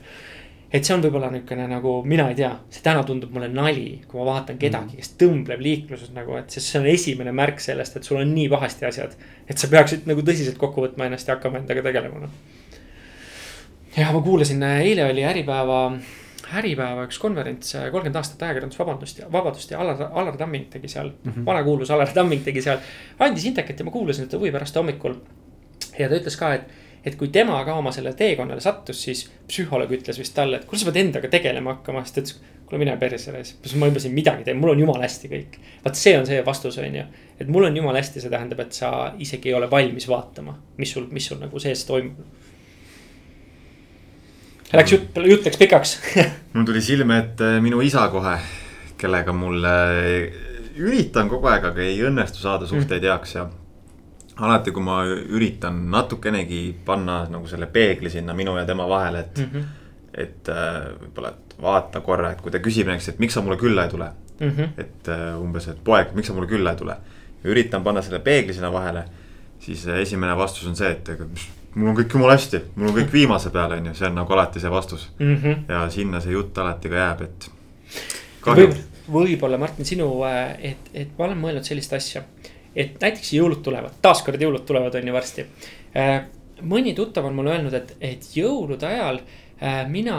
[0.73, 4.17] et see on võib-olla niisugune nagu, mina ei tea, see täna tundub mulle nali, kui
[4.17, 8.07] ma vaatan kedagi, kes tõmbleb liikluses nagu, et sest see on esimene märk sellest, et
[8.07, 9.13] sul on nii pahasti asjad.
[9.45, 12.33] et sa peaksid nagu tõsiselt kokku võtma ennast ja hakkama endaga tegelema, noh.
[13.97, 15.83] ja ma kuulasin, eile oli Äripäeva
[16.51, 21.32] Äripäeva üks konverents, kolmkümmend aastat ajakirjandusvabandust ja vabadust ja Alar, Alar Tamming tegi seal mm.
[21.32, 21.45] -hmm.
[21.45, 22.77] vanakuulus Alar Tamming tegi seal.
[23.19, 25.15] andis intekat ja ma kuulasin teda huvi pärast hommikul.
[25.99, 26.62] ja ta ütles ka, et,
[27.06, 30.79] et kui tema ka oma sellele teekonnale sattus, siis psühholoog ütles vist talle, et kuule,
[30.79, 32.39] sa pead endaga tegelema hakkama, sest ta ütles.
[32.65, 33.32] kuule, mine perse,
[33.75, 35.60] ma juba siin midagi teen, mul on jumala hästi kõik.
[35.86, 37.03] vaat see on see vastus, on ju.
[37.39, 40.91] et mul on jumala hästi, see tähendab, et sa isegi ei ole valmis vaatama, mis
[40.91, 42.42] sul, mis sul nagu sees toimub.
[44.73, 45.91] Läks jutt, jutt läks pikaks
[46.53, 48.33] mul tuli silme ette minu isa kohe,
[48.97, 50.33] kellega mul äh,
[50.81, 53.45] üritan kogu aeg, aga ei õnnestu saada suhteid heaks ja.
[54.41, 59.43] alati, kui ma üritan natukenegi panna nagu selle peegli sinna minu ja tema vahele, et
[59.43, 59.49] mm.
[59.53, 59.71] -hmm.
[60.25, 63.57] et äh, võib-olla, et vaata korra, et kui ta küsib näiteks, et miks sa mulle
[63.62, 64.09] külla ei tule
[64.39, 64.49] mm.
[64.49, 64.69] -hmm.
[64.77, 66.97] et äh, umbes, et poeg, miks sa mulle külla ei tule.
[67.43, 69.03] üritan panna selle peegli sinna vahele,
[69.59, 71.09] siis esimene vastus on see, et
[71.75, 74.33] mul on kõik jumala hästi, mul on kõik viimase peale, on ju, see on nagu
[74.33, 75.63] alati see vastus Mm -hmm.
[75.69, 77.49] ja sinna see jutt alati ka jääb, et.
[78.45, 78.75] võib,
[79.12, 80.23] võib-olla Martin, sinu,
[80.59, 82.23] et, et ma olen mõelnud sellist asja.
[82.75, 85.45] et näiteks jõulud tulevad, taaskord jõulud tulevad, on ju varsti.
[86.62, 89.42] mõni tuttav on mulle öelnud, et, et jõulude ajal äh,
[89.88, 90.15] mina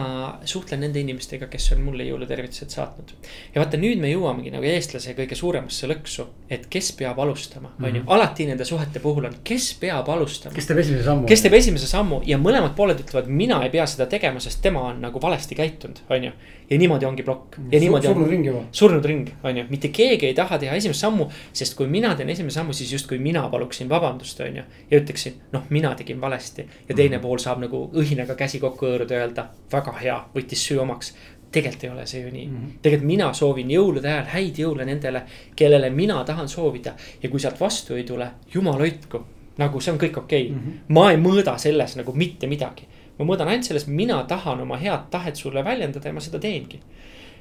[0.49, 3.13] suhtlen nende inimestega, kes on mulle jõulutervitused saatnud.
[3.55, 7.99] ja vaata, nüüd me jõuamegi nagu eestlase kõige suuremasse lõksu, et kes peab alustama, on
[7.99, 10.55] ju, alati nende suhete puhul on, kes peab alustama.
[10.57, 11.29] kes teeb esimese sammu?
[11.29, 14.87] kes teeb esimese sammu ja mõlemad pooled ütlevad, mina ei pea seda tegema, sest tema
[14.89, 16.33] on nagu valesti käitunud, on ju.
[16.71, 18.63] Ja niimoodi ongi plokk ja niimoodi surnud on ring juba.
[18.73, 21.29] surnud ring, on ju, mitte keegi ei taha teha esimest sammu.
[21.53, 24.63] sest kui mina teen esimese sammu, siis justkui mina paluksin vabandust, on ju.
[24.91, 29.21] ja ütleksin, noh, mina tegin valesti ja teine pool saab nagu õhinaga käsi kokku hõõruda
[29.21, 31.15] öelda, väga hea, võttis süü omaks
[31.55, 32.79] tegelikult ei ole see ju nii mm -hmm.
[32.83, 35.23] tegelikult mina soovin jõulude ajal häid jõule nendele,
[35.57, 39.25] kellele mina tahan soovida ja kui sealt vastu ei tule, jumal hoidku.
[39.59, 40.55] nagu see on kõik okei okay.
[40.55, 40.79] mm, -hmm.
[40.89, 42.83] ma ei mõõda selles nagu mitte midagi.
[43.19, 46.81] Ma mõõdan ainult selles, mina tahan oma head tahet sulle väljendada ja ma seda teengi.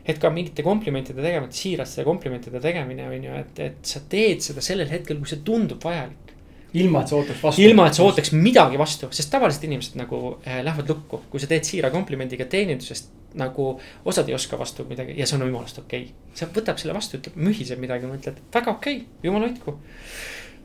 [0.06, 4.62] et ka mingite komplimentide tegemine, siiraste komplimentide tegemine on ju, et, et sa teed seda
[4.62, 6.34] sellel hetkel, kui see tundub vajalik
[6.74, 7.62] ilma, et sa ootaks vastu.
[7.62, 11.50] ilma, et sa ootaks midagi vastu, sest tavaliselt inimesed nagu äh, lähevad lukku, kui sa
[11.50, 13.12] teed siira komplimendiga teenindusest.
[13.34, 16.36] nagu osad ei oska vastu midagi ja see on jumalast okei okay..
[16.38, 19.74] see võtab selle vastu, ütleb, mühiseb midagi, mõtled, väga okei okay,, jumal hoidku.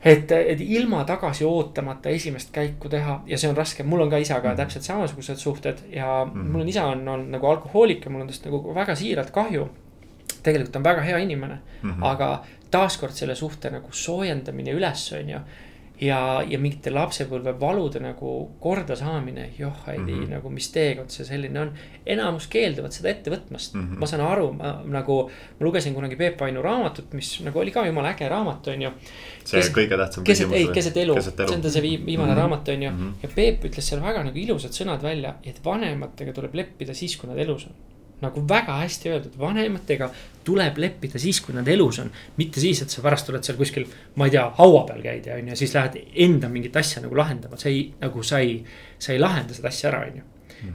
[0.05, 4.17] Et, et ilma tagasi ootamata esimest käiku teha ja see on raske, mul on ka
[4.17, 4.57] isaga Mhm.
[4.57, 6.31] täpselt samasugused suhted ja mm.
[6.31, 6.51] -hmm.
[6.51, 9.69] mul on isa on olnud nagu alkohoolik ja mul on tast nagu väga siiralt kahju.
[10.43, 11.91] tegelikult on väga hea inimene mm.
[11.91, 12.05] -hmm.
[12.05, 15.39] aga taaskord selle suhte nagu soojendamine üles, on ju
[16.01, 18.33] ja, ja mingite lapsepõlve valude nagu
[18.63, 20.21] kordasaamine, joh, ei tea mm.
[20.23, 20.31] -hmm.
[20.35, 21.71] nagu, mis teekond see selline on.
[22.05, 23.81] enamus keelduvad seda ette võtmast mm.
[23.87, 23.99] -hmm.
[23.99, 25.19] ma saan aru, ma nagu,
[25.59, 28.91] ma lugesin kunagi Peep Ainu raamatut, mis nagu oli ka jumala äge raamat, on ju.
[29.43, 30.73] see keset- kõige tähtsam keset, küsimus.
[30.73, 32.35] keset elu, see on ta see vii- viimane mm.
[32.35, 32.41] -hmm.
[32.41, 32.97] raamat, on ju mm.
[32.97, 33.13] -hmm.
[33.23, 37.29] ja Peep ütles seal väga nagu ilusad sõnad välja, et vanematega tuleb leppida siis, kui
[37.29, 37.73] nad elus on
[38.21, 40.09] nagu väga hästi öeldud, vanematega
[40.47, 42.11] tuleb leppida siis, kui nad elus on.
[42.37, 45.37] mitte siis, et sa pärast oled seal kuskil, ma ei tea, haua peal käid ja
[45.39, 48.59] on ju, siis lähed enda mingit asja nagu lahendama, sa ei, nagu sa ei.
[48.99, 50.27] sa ei lahenda seda asja ära, on ju.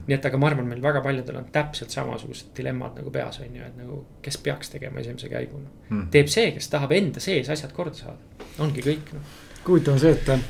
[0.06, 3.56] nii et, aga ma arvan, meil väga paljudel on täpselt samasugused dilemmad nagu peas, on
[3.56, 5.70] ju, et nagu, kes peaks tegema esimese käigu no.
[5.90, 6.06] Mhm.
[6.14, 9.34] teeb see, kes tahab enda sees asjad korda saada, ongi kõik noh.
[9.66, 10.46] huvitav on see, et äh,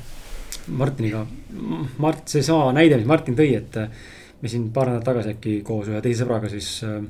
[0.68, 1.26] Martiniga,
[1.98, 4.04] Mart, seesama näide, mis Martin tõi, et äh,
[4.44, 7.00] me siin paar nädalat tagasi äkki koos ühe teise sõbraga siis äh,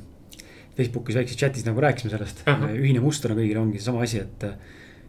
[0.79, 2.55] Facebookis väikses chatis nagu rääkisime sellest uh.
[2.55, 2.79] -huh.
[2.79, 4.57] ühine muster on kõigil ongi seesama asi, et äh,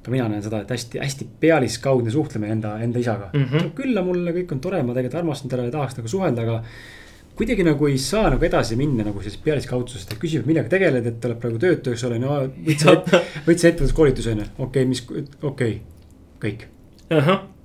[0.05, 3.45] ka mina näen seda, et hästi-hästi pealiskaudne suhtlemine enda, enda isaga mm.
[3.45, 3.71] -hmm.
[3.77, 6.59] külla mulle, kõik on tore, ma tegelikult armastan teda ja tahaks nagu suhelda, aga
[7.35, 11.25] kuidagi nagu ei saa nagu edasi minna nagu sellisest pealiskaudsusest, et küsib, millega tegeled, et
[11.25, 12.37] oled praegu töötu, eks ole, no
[12.69, 13.11] võtsid,
[13.47, 15.03] võtsid ettevõtluskoolituse on ju, okei okay,, mis,
[15.41, 15.75] okei okay,,
[16.45, 16.69] kõik.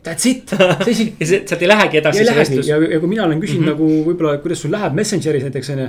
[0.05, 0.49] That's it,
[0.87, 3.67] see asi ja sealt ei lähegi edasi ei lähegi ja, ja kui mina olen küsinud
[3.67, 3.69] mm.
[3.69, 3.77] -hmm.
[3.77, 5.89] nagu võib-olla, kuidas sul läheb Messengeris näiteks on ju.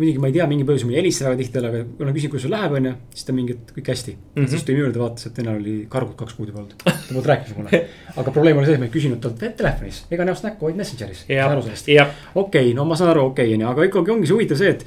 [0.00, 2.32] muidugi ma ei tea, mingi põhjus, ma ei helista väga tihtipeale, aga kui olen küsinud,
[2.32, 4.30] kuidas sul läheb, on ju, siis ta mingi, et kõik hästi mm.
[4.36, 4.48] -hmm.
[4.54, 7.26] siis tuli minu juurde, vaatas, et enne oli kargud kaks kuud juba olnud, ta polnud
[7.32, 7.82] rääkinud mulle.
[8.16, 11.24] aga probleem oli see, et ma ei küsinud talt telefonis ega näost näkku, vaid Messengeris.
[11.28, 11.52] jah,
[11.86, 14.38] jah, okei okay,, no ma saan aru, okei okay, on ju, aga ikkagi ongi see
[14.38, 14.86] huvitav see, et.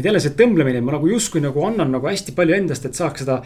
[0.00, 3.24] Et jälle see tõmblemine, ma nagu justkui nagu annan nagu hästi palju endast, et saaks
[3.24, 3.40] seda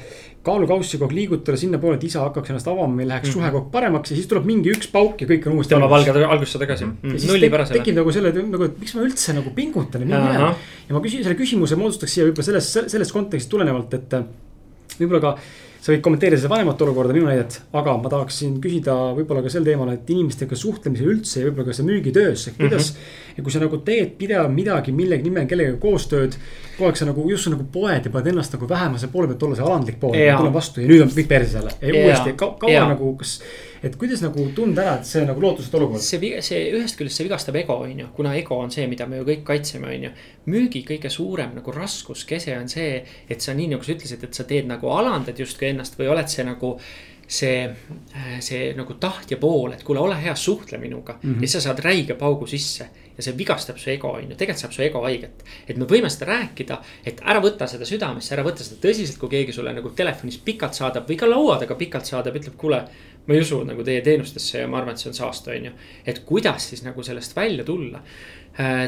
[0.46, 3.32] kaalukaussi kogu aeg liigutada sinnapoole, et isa hakkaks ennast avama, meil läheks mm.
[3.32, 3.40] -hmm.
[3.40, 5.74] suhe kogu aeg paremaks ja siis tuleb mingi üks pauk ja kõik on uuesti.
[5.74, 7.80] tõmbab alga, algusse tagasi mm, siis nulli pärasele.
[7.80, 10.54] tekib nagu selle nagu, et miks ma üldse nagu pingutan ja nii minema.
[10.88, 14.18] ja ma küsin selle küsimuse moodustaks siia võib-olla sellest, sellest kontekstist tulenevalt, et.
[14.98, 15.36] võib-olla ka
[15.84, 19.66] sa võid kommenteerida seda vanemate olukorda, minu näidet, aga ma tahaksin küsida võib-olla ka sel
[19.66, 23.02] teemal, et inimestega suhtlemisel üldse ja võib-olla ka see müügitöös, et kuidas mm.
[23.02, 23.34] -hmm.
[23.36, 26.38] ja kui sa nagu teed pidevalt midagi, millegi nimel kellegagi koostööd.
[26.76, 29.58] Kogu aeg sa nagu just nagu poed ja paned ennast nagu vähemase poole pealt olla
[29.58, 32.82] see alandlik pool, tulen vastu ja nüüd on kõik perses jälle ja uuesti ka, kaua
[32.90, 33.36] nagu, kas.
[33.84, 36.04] et kuidas nagu tunda ära, et see nagu lootusetu olukord.
[36.04, 39.22] see, see ühest küljest see vigastab ego, on ju, kuna ego on see, mida me
[39.22, 40.12] ju kõik kaitseme, on ju.
[40.50, 44.46] müügi kõige suurem nagu raskuskese on see, et sa nii nagu sa ütlesid, et sa
[44.48, 46.76] teed nagu alandad justkui ennast või oled see nagu
[47.26, 47.70] see,
[48.44, 51.34] see nagu tahtja pool, et kuule, ole hea, suhtle minuga mm.
[51.34, 51.42] -hmm.
[51.42, 54.74] ja sa saad räige paugu sisse ja see vigastab su ego, on ju, tegelikult saab
[54.74, 55.42] su ego haiget.
[55.68, 59.32] et me võime seda rääkida, et ära võta seda südamesse, ära võta seda tõsiselt, kui
[59.36, 62.84] keegi sulle nagu telefonis pikalt saadab või ka laua taga pikalt saadab, ütleb, kuule.
[63.26, 65.76] ma ei usu nagu teie teenustesse ja ma arvan, et see on saast, on ju,
[66.04, 68.02] et kuidas siis nagu sellest välja tulla.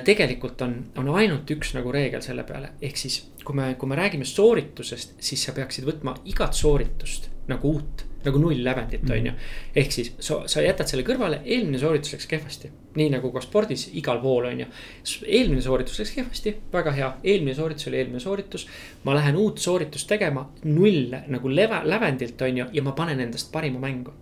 [0.05, 3.97] tegelikult on, on ainult üks nagu reegel selle peale, ehk siis kui me, kui me
[3.99, 9.19] räägime sooritusest, siis sa peaksid võtma igat sooritust nagu uut nagu null-lävendit mm, -hmm.
[9.19, 9.33] on ju.
[9.77, 12.71] ehk siis sa, sa jätad selle kõrvale, eelmine sooritus läks kehvasti.
[12.97, 14.67] nii nagu ka spordis igal pool on ju.
[15.27, 18.67] eelmine sooritus läks kehvasti, väga hea, eelmine sooritus oli eelmine sooritus.
[19.05, 23.53] ma lähen uut sooritust tegema null nagu leve, lävendilt on ju, ja ma panen endast
[23.53, 24.13] parima mängu.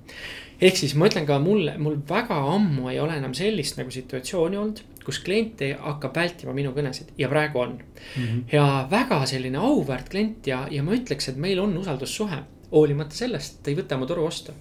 [0.60, 4.56] ehk siis ma ütlen ka mulle, mul väga ammu ei ole enam sellist nagu situatsiooni
[4.56, 8.24] olnud, kus klient ei- hakkab vältima minu kõnesid ja praegu on mm.
[8.24, 8.42] -hmm.
[8.52, 12.42] ja väga selline auväärt klient ja, ja ma ütleks, et meil on usaldussuhe
[12.74, 14.52] hoolimata sellest, ta ei võta mu toru osta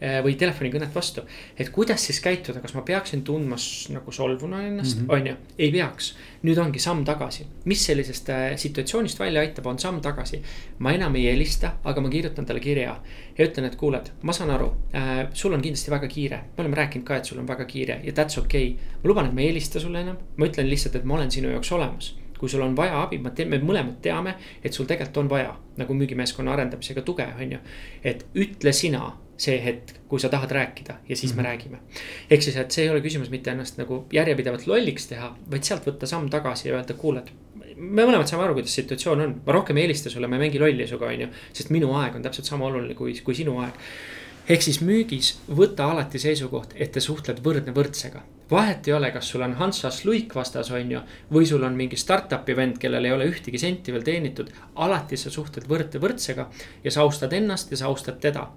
[0.00, 1.24] eh, või telefonikõnet vastu.
[1.58, 3.56] et kuidas siis käituda, kas ma peaksin tundma
[3.94, 5.12] nagu solvuna ennast mm, -hmm.
[5.14, 6.14] on ju, ei peaks.
[6.42, 10.42] nüüd ongi samm tagasi, mis sellisest äh, situatsioonist välja aitab, on samm tagasi.
[10.78, 13.00] ma enam ei helista, aga ma kirjutan talle kirja
[13.38, 16.76] ja ütlen, et kuuled, ma saan aru äh,, sul on kindlasti väga kiire, me oleme
[16.76, 18.98] rääkinud ka, et sul on väga kiire ja that's okei okay..
[19.02, 21.48] ma luban, et ma ei helista sulle enam, ma ütlen lihtsalt, et ma olen sinu
[21.48, 25.30] jaoks olemas kui sul on vaja abi, me teeme, mõlemad teame, et sul tegelikult on
[25.30, 27.60] vaja nagu müügimeeskonna arendamisega tuge, on ju.
[28.04, 31.42] et ütle sina see hetk, kui sa tahad rääkida ja siis mm -hmm.
[31.42, 31.78] me räägime.
[32.30, 35.86] ehk siis, et see ei ole küsimus mitte ennast nagu järjepidevalt lolliks teha, vaid sealt
[35.86, 37.32] võtta samm tagasi ja öelda, kuule, et
[37.76, 40.58] me mõlemad saame aru, kuidas situatsioon on, ma rohkem ei helista sulle, ma ei mängi
[40.58, 43.74] lolli sinuga, on ju, sest minu aeg on täpselt sama oluline kui, kui sinu aeg
[44.48, 48.22] ehk siis müügis võta alati seisukoht, et te suhtled võrdne võrdsega.
[48.50, 51.00] Vahet ei ole, kas sul on Hansas Luik vastas, on ju,
[51.32, 54.50] või sul on mingi startup'i vend, kellel ei ole ühtegi senti veel teenitud.
[54.74, 56.48] alati sa suhtled võrdne võrdsega
[56.84, 58.48] ja sa austad ennast ja sa austad teda.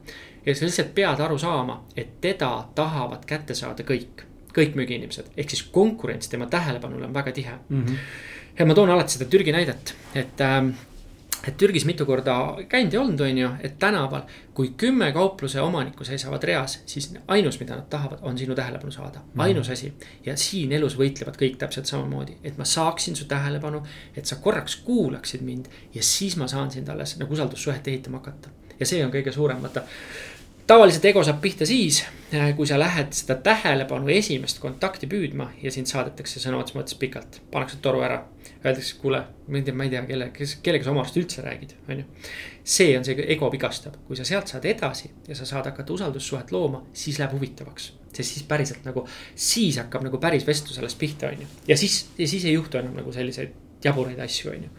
[0.45, 4.23] ja sa lihtsalt pead aru saama, et teda tahavad kätte saada kõik,
[4.55, 7.85] kõik müügiinimesed, ehk siis konkurents tema tähelepanule on väga tihe mm.
[7.85, 7.95] -hmm.
[8.59, 10.69] ja ma toon alati seda Türgi näidet, et ähm,
[11.47, 12.35] et Türgis mitu korda
[12.69, 17.59] käinud ja olnud, on ju, et tänaval, kui kümme kaupluse omanikku seisavad reas, siis ainus,
[17.59, 19.93] mida nad tahavad, on sinu tähelepanu saada, ainus asi.
[20.25, 23.83] ja siin elus võitlevad kõik täpselt samamoodi, et ma saaksin su tähelepanu,
[24.15, 28.49] et sa korraks kuulaksid mind ja siis ma saan sind alles nagu usaldussuhet ehitama hakata.
[28.79, 29.83] ja see on kõige suurem, vaata
[30.67, 32.01] tavaliselt ego saab pihta siis,
[32.55, 37.39] kui sa lähed seda tähelepanu esimest kontakti püüdma ja sind saadetakse sõna otseses mõttes pikalt,
[37.53, 38.23] pannakse toru ära.
[38.57, 41.43] Öeldakse, kuule, ma ei tea, ma ei tea, kelle, kes, kellega sa oma arust üldse
[41.45, 42.05] räägid, on ju.
[42.67, 46.51] see on see ego vigastab, kui sa sealt saad edasi ja sa saad hakata usaldussuhet
[46.51, 47.91] looma, siis läheb huvitavaks.
[48.17, 51.47] sest siis päriselt nagu, siis hakkab nagu päris vestlus alles pihta, on ju.
[51.67, 53.53] ja siis, ja siis ei juhtu enam nagu selliseid
[53.83, 54.69] jaburaid asju, on ju.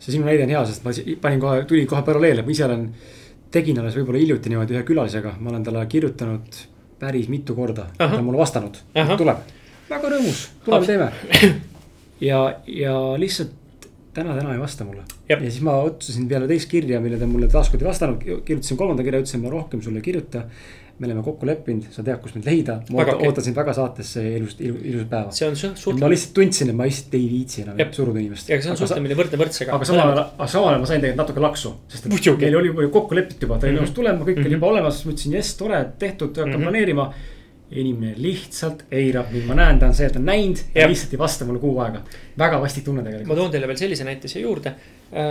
[0.00, 2.88] see sinu näide on hea, sest ma panin kohe, tuli kohe paralleele, ma ise olen,
[3.54, 6.60] tegin alles võib-olla hiljuti niimoodi ühe külalisega, ma olen talle kirjutanud
[7.00, 9.40] päris mitu korda, ta on mulle vastanud, tuleb.
[9.88, 11.08] väga rõõmus, tuleme teeme.
[12.28, 15.06] ja, ja lihtsalt täna, täna ei vasta mulle.
[15.28, 19.06] ja siis ma otsustasin peale teist kirja, mille ta mulle taaskord ei vastanud, kirjutasin kolmanda
[19.06, 20.44] kirja, ütlesin, ma rohkem sulle ei kirjuta.
[21.00, 23.28] Me oleme kokku leppinud, sa tead, kus mind leida, ma Väga oota, okei.
[23.30, 25.30] ootan sind väga saatesse ilusat, ilusat päeva.
[25.32, 27.92] see on su- suht- ma, lihtsalt tundsin, et ma lihtsalt ei viitsi enam Jep.
[27.96, 28.48] suruda inimest.
[28.52, 29.72] ja see on suhtlemine võrdne võrdsega.
[29.78, 32.44] aga samal ajal, aga samal ajal ma sain tegelikult natuke laksu, sest et Muidugi.
[32.44, 33.84] meil oli juba ju kokku lepitud juba, ta oli Mhm.
[33.84, 34.52] nõus tulema, kõik oli Mhm.
[34.60, 36.62] juba olemas, ma ütlesin jess, tore, tehtud, hakkan Mhm.
[36.68, 37.12] planeerima.
[37.70, 41.12] inimene lihtsalt eirab mind, ma näen, ta on see, et ta on näinud ja lihtsalt
[41.14, 42.00] ei vasta mulle kuu aega.
[42.36, 43.36] väga vastik tunne ma tegelikult.
[43.38, 44.74] toon teile veel sellise näite siia juurde.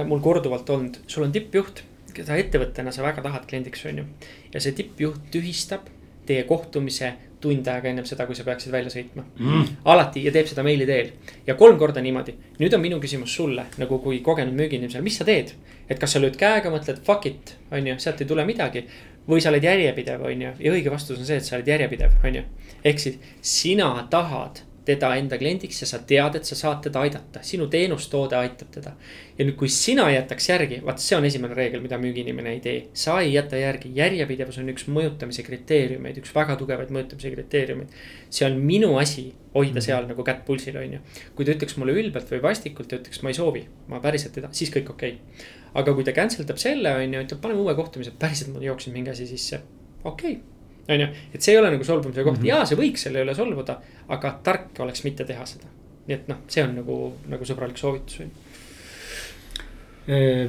[0.08, 1.84] mul korduvalt olnud, sul on tippjuht,
[2.20, 4.06] keda ettevõttena sa väga tahad kliendiks, on ju.
[4.54, 5.90] ja see tippjuht tühistab
[6.30, 9.68] teie kohtumise tund aega ennem seda, kui sa peaksid välja sõitma Mm.
[9.88, 11.14] alati ja teeb seda meili teel
[11.48, 12.36] ja kolm korda niimoodi.
[12.60, 15.54] nüüd on minu küsimus sulle nagu kui kogenud müügiinimesele, mis sa teed?
[15.90, 18.86] et kas sa lööd käega, mõtled fuck it, on ju, sealt ei tule midagi.
[19.30, 22.12] või sa oled järjepidev, on ju, ja õige vastus on see, et sa oled järjepidev,
[22.24, 22.44] on ju.
[22.84, 27.42] ehk siis sina tahad teda enda kliendiks ja sa tead, et sa saad teda aidata,
[27.46, 28.94] sinu teenustoode aitab teda.
[29.38, 32.80] ja nüüd, kui sina jätaks järgi, vaat see on esimene reegel, mida müügiinimene ei tee,
[32.94, 37.96] sa ei jäta järgi, järjepidevus on üks mõjutamise kriteeriumeid, üks väga tugevaid mõjutamise kriteeriumeid.
[38.30, 41.02] see on minu asi hoida seal nagu kätt pulsil, on ju.
[41.36, 44.46] kui ta ütleks mulle ülbelt või vastikult ja ütleks, ma ei soovi, ma päriselt ei
[44.46, 45.50] taha, siis kõik okei okay..
[45.82, 48.94] aga kui ta cancel dab selle, on ju, ütleb, paneme uue kohtumise, päriselt mul jooksis
[48.94, 49.62] mingi asi sisse,
[50.04, 50.59] okei okay
[50.90, 52.52] on ju, et see ei ole nagu solvumise koht mm, -hmm.
[52.52, 53.80] ja see võiks selle üle solvuda,
[54.16, 55.72] aga tark oleks mitte teha seda.
[56.08, 57.00] nii et noh, see on nagu,
[57.30, 58.46] nagu sõbralik soovitus on ju.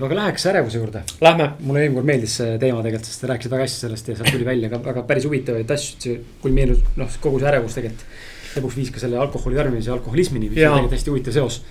[0.07, 1.03] aga läheks ärevuse juurde.
[1.21, 1.51] Lähme.
[1.61, 4.33] mulle eelmine kord meeldis see teema tegelikult, sest sa rääkisid väga hästi sellest ja sealt
[4.33, 8.07] tuli välja ka väga päris huvitavaid asju, kulmineerus, noh, kogu see ärevus tegelikult.
[8.57, 11.63] lõpuks viis ka selle alkoholi tarbimise ja alkoholismini, mis on tegelikult hästi huvitav seos.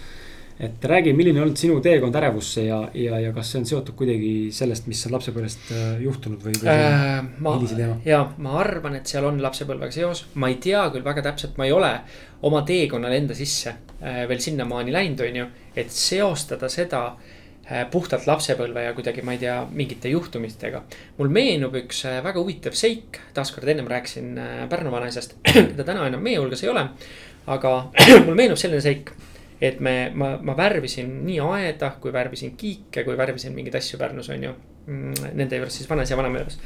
[0.59, 3.95] Et räägi, milline on olnud sinu teekond ärevusse ja, ja, ja kas see on seotud
[3.99, 7.29] kuidagi sellest, mis on lapsepõlvest äh, juhtunud või, või äh,?
[7.39, 7.53] ma,
[8.05, 11.69] ja ma arvan, et seal on lapsepõlvega seos, ma ei tea küll väga täpselt, ma
[11.69, 11.93] ei ole
[12.49, 15.47] oma teekonnal enda sisse äh, veel sinnamaani läinud, on ju.
[15.79, 20.83] et seostada seda äh, puhtalt lapsepõlve ja kuidagi, ma ei tea, mingite juhtumistega.
[21.21, 26.11] mul meenub üks äh, väga huvitav seik, taaskord ennem rääkisin äh, Pärnu vanaisast, keda täna
[26.11, 26.87] enam meie hulgas ei ole.
[27.47, 27.75] aga
[28.27, 29.15] mul meenub selline seik
[29.61, 34.31] et me, ma, ma värvisin nii aeda, kui värvisin kiike, kui värvisin mingeid asju Pärnus,
[34.33, 34.53] on ju.
[34.89, 36.57] Nende juures siis vanaisa ja vanaema juures.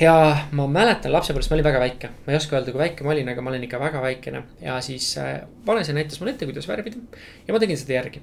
[0.00, 0.14] ja
[0.56, 3.28] ma mäletan lapsepõlvest, ma olin väga väike, ma ei oska öelda, kui väike ma olin,
[3.32, 4.42] aga ma olin ikka väga väikene.
[4.62, 7.02] ja siis äh, vanaisa näitas mulle ette, kuidas värvida
[7.46, 8.22] ja ma tegin seda järgi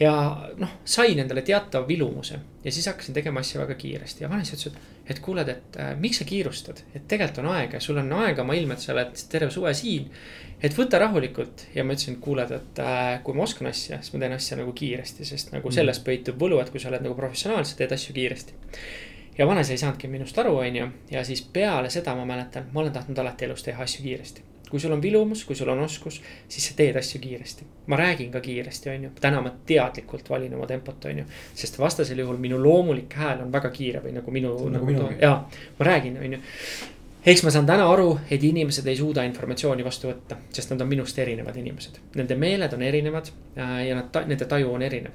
[0.00, 0.12] ja
[0.60, 4.74] noh, sain endale teatava vilumuse ja siis hakkasin tegema asju väga kiiresti ja vanaisa ütles,
[4.74, 8.44] et, et kuule, et äh, miks sa kiirustad, et tegelikult on aega, sul on aega
[8.46, 10.10] maailma, et sa oled terve suve siin.
[10.62, 14.14] et võta rahulikult ja ma ütlesin, et kuule, et äh, kui ma oskan asja, siis
[14.14, 17.14] ma teen asja nagu kiiresti, sest nagu selles peitub võlu, et kui sa oled nagu
[17.18, 18.58] professionaal, sa teed asju kiiresti.
[19.38, 22.82] ja vanaisa ei saanudki minust aru, on ju, ja siis peale seda ma mäletan, ma
[22.82, 26.20] olen tahtnud alati elus teha asju kiiresti kui sul on vilumus, kui sul on oskus,
[26.48, 27.64] siis sa teed asju kiiresti.
[27.86, 31.24] ma räägin ka kiiresti, on ju, täna ma teadlikult valin oma tempot, on ju.
[31.54, 35.10] sest vastasel juhul minu loomulik hääl on väga kiire või nagu minu, Nagu nagu, minul.
[35.10, 35.44] nagu ja
[35.78, 36.40] ma räägin, on ju.
[37.26, 40.88] eks ma saan täna aru, et inimesed ei suuda informatsiooni vastu võtta, sest nad on
[40.88, 41.98] minust erinevad inimesed.
[42.14, 45.12] Nende meeled on erinevad äh, ja nad, nende taju on erinev.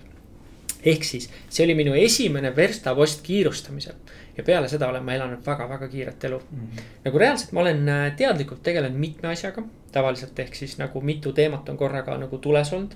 [0.86, 3.94] ehk siis see oli minu esimene verstapost kiirustamisel
[4.38, 6.60] ja peale seda olen ma elanud väga-väga kiiret elu mm.
[6.60, 6.88] -hmm.
[7.06, 11.70] nagu reaalselt ma olen äh, teadlikult tegelenud mitme asjaga, tavaliselt ehk siis nagu mitu teemat
[11.70, 12.96] on korraga nagu tules olnud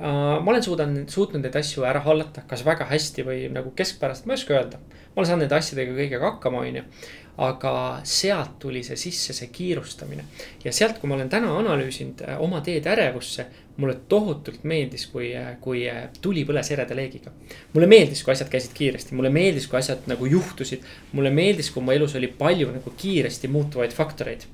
[0.00, 0.42] uh,.
[0.42, 4.32] ma olen suudan, suutnud neid asju ära hallata, kas väga hästi või nagu keskpärast, ma
[4.32, 4.78] ei oska öelda.
[4.78, 6.84] ma olen saanud nende asjadega kõigega hakkama, on ju.
[7.40, 10.24] Aga sealt tuli see sisse, see kiirustamine
[10.64, 15.30] ja sealt, kui ma olen täna analüüsinud äh, oma teed ärevusse mulle tohutult meeldis, kui,
[15.60, 15.84] kui
[16.22, 17.32] tuli põles ereda leegiga.
[17.72, 20.84] mulle meeldis, kui asjad käisid kiiresti, mulle meeldis, kui asjad nagu juhtusid.
[21.12, 24.44] mulle meeldis, kui mu elus oli palju nagu kiiresti muutuvaid faktoreid.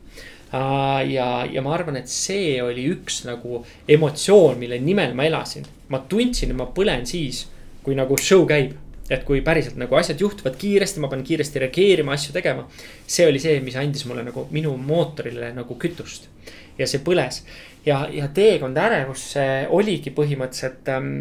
[0.53, 5.67] ja, ja ma arvan, et see oli üks nagu emotsioon, mille nimel ma elasin.
[5.89, 7.49] ma tundsin, et ma põlen siis,
[7.83, 8.77] kui nagu show käib
[9.11, 12.67] et kui päriselt nagu asjad juhtuvad kiiresti, ma pean kiiresti reageerima, asju tegema.
[13.07, 16.29] see oli see, mis andis mulle nagu minu mootorile nagu kütust
[16.79, 17.43] ja see põles
[17.87, 19.45] ja, ja teekond ärevusse
[19.75, 21.13] oligi põhimõtteliselt ähm,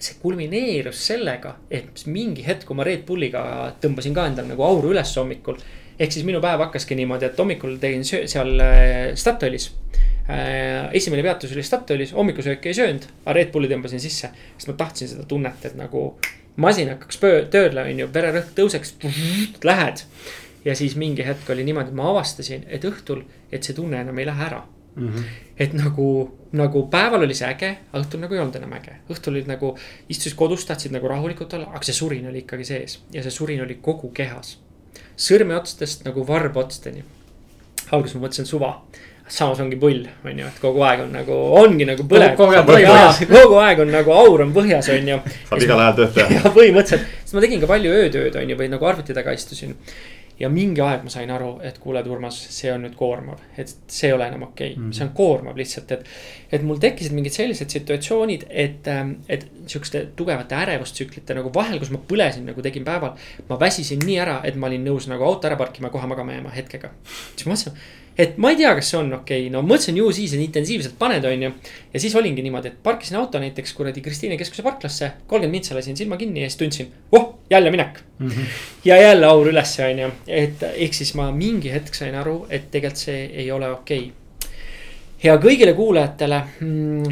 [0.00, 3.42] see kulmineerus sellega, et mingi hetk, kui ma Red Bulliga
[3.82, 5.60] tõmbasin ka endale nagu auru üles hommikul.
[6.00, 9.70] ehk siis minu päev hakkaski niimoodi, et hommikul tegin seal äh, Statoilis
[10.28, 10.88] äh,.
[10.96, 15.12] esimene peatus oli Statoilis, hommikusööki ei söönud, aga Red Bulli tõmbasin sisse, sest ma tahtsin
[15.12, 16.14] seda tunnet, et nagu
[16.56, 18.94] masin hakkaks tööle, on ju, vererõhk tõuseks,
[19.64, 20.04] lähed.
[20.64, 24.18] ja siis mingi hetk oli niimoodi, et ma avastasin, et õhtul, et see tunne enam
[24.18, 24.64] ei lähe ära
[24.96, 25.22] Mm -hmm.
[25.58, 28.96] et nagu, nagu päeval oli see äge, aga õhtul nagu ei olnud enam äge.
[29.10, 32.98] õhtul olid nagu, istusid kodus, tahtsid nagu rahulikult olla, aga see surin oli ikkagi sees
[33.12, 34.58] ja see surin oli kogu kehas.
[35.16, 37.04] sõrmeotstest nagu varbotsteni.
[37.90, 38.82] alguses ma mõtlesin suva,
[39.30, 42.36] samas ongi pull, on ju, et kogu aeg on nagu, ongi nagu põlev.
[42.36, 45.18] kogu aeg on nagu aur on põhjas, on ju.
[45.48, 46.40] saab igal ajal tööd teha.
[46.58, 49.76] põhimõtteliselt, sest ma tegin ka palju öötööd, on ju, või nagu arvuti taga istusin
[50.40, 54.08] ja mingi aeg ma sain aru, et kuule, Urmas, see on nüüd koormav, et see
[54.08, 54.80] ei ole enam okei okay.
[54.80, 56.08] mm, see on koormav lihtsalt, et.
[56.56, 58.88] et mul tekkisid mingid sellised situatsioonid, et,
[59.28, 63.18] et sihukeste tugevate ärevustsüklite nagu vahel, kus ma põlesin nagu tegin päeval.
[63.50, 66.38] ma väsisin nii ära, et ma olin nõus nagu auto ära parkima ja kohe magama
[66.38, 66.94] jääma hetkega.
[67.34, 67.76] siis ma mõtlesin,
[68.20, 70.96] et ma ei tea, kas see on okei okay., no mõtlesin ju siis, et intensiivselt
[71.00, 71.52] paned, on ju.
[71.94, 75.98] ja siis olingi niimoodi, et parkisin auto näiteks kuradi Kristiine keskuse parklasse, kolmkümmend mintsa lasin
[75.98, 78.28] silma kinni ja siis tundsin, oh, jälle minek mm.
[78.28, 78.62] -hmm.
[78.84, 82.70] ja jälle aur ülesse, on ju, et ehk siis ma mingi hetk sain aru, et
[82.70, 84.19] tegelikult see ei ole okei okay
[85.22, 86.40] ja kõigile kuulajatele,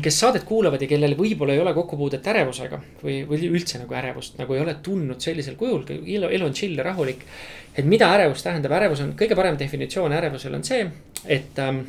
[0.02, 4.38] kes saadet kuulavad ja kellel võib-olla ei ole kokkupuudet ärevusega või, või üldse nagu ärevust
[4.40, 7.24] nagu ei ole tundnud sellisel kujul, elu, elu on chill ja rahulik.
[7.76, 10.88] et mida ärevus tähendab, ärevus on kõige parem definitsioon ärevusel on see,
[11.26, 11.84] et ähm,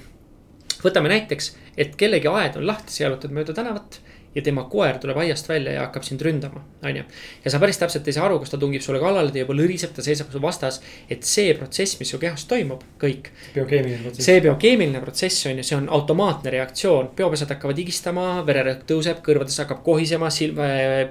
[0.84, 4.01] võtame näiteks, et kellegi aed on lahti, sa jalutad mööda tänavat
[4.35, 7.03] ja tema koer tuleb aiast välja ja hakkab sind ründama, on ju.
[7.45, 9.93] ja sa päris täpselt ei saa aru, kas ta tungib sulle kallale, ta juba lõriseb,
[9.95, 10.82] ta seisab su vastas.
[11.09, 13.32] et see protsess, mis su kehas toimub, kõik.
[13.55, 14.30] biokeemiline protsess.
[14.30, 19.59] see biokeemiline protsess on ju, see on automaatne reaktsioon, peopesad hakkavad higistama, vererõhk tõuseb, kõrvades
[19.63, 20.61] hakkab kohisema, silm,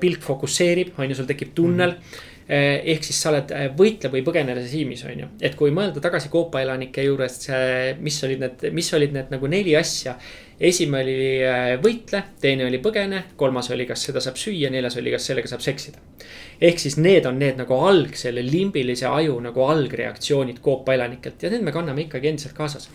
[0.00, 2.02] pilk fokusseerib, on ju, sul tekib tunnel mm.
[2.02, 5.26] -hmm ehk siis sa oled äh, võitle või põgene režiimis, on ju.
[5.44, 7.42] et kui mõelda tagasi Koopa elanike juures,
[8.00, 10.16] mis olid need, mis olid need nagu neli asja.
[10.60, 15.12] Esimene oli äh, võitle, teine oli põgene, kolmas oli, kas seda saab süüa, neljas oli,
[15.14, 15.98] kas sellega saab seksida.
[16.60, 21.50] ehk siis need on need nagu alg, selle limbilise aju nagu algreaktsioonid Koopa elanikelt ja
[21.50, 22.90] need me kanname ikkagi endiselt kaasas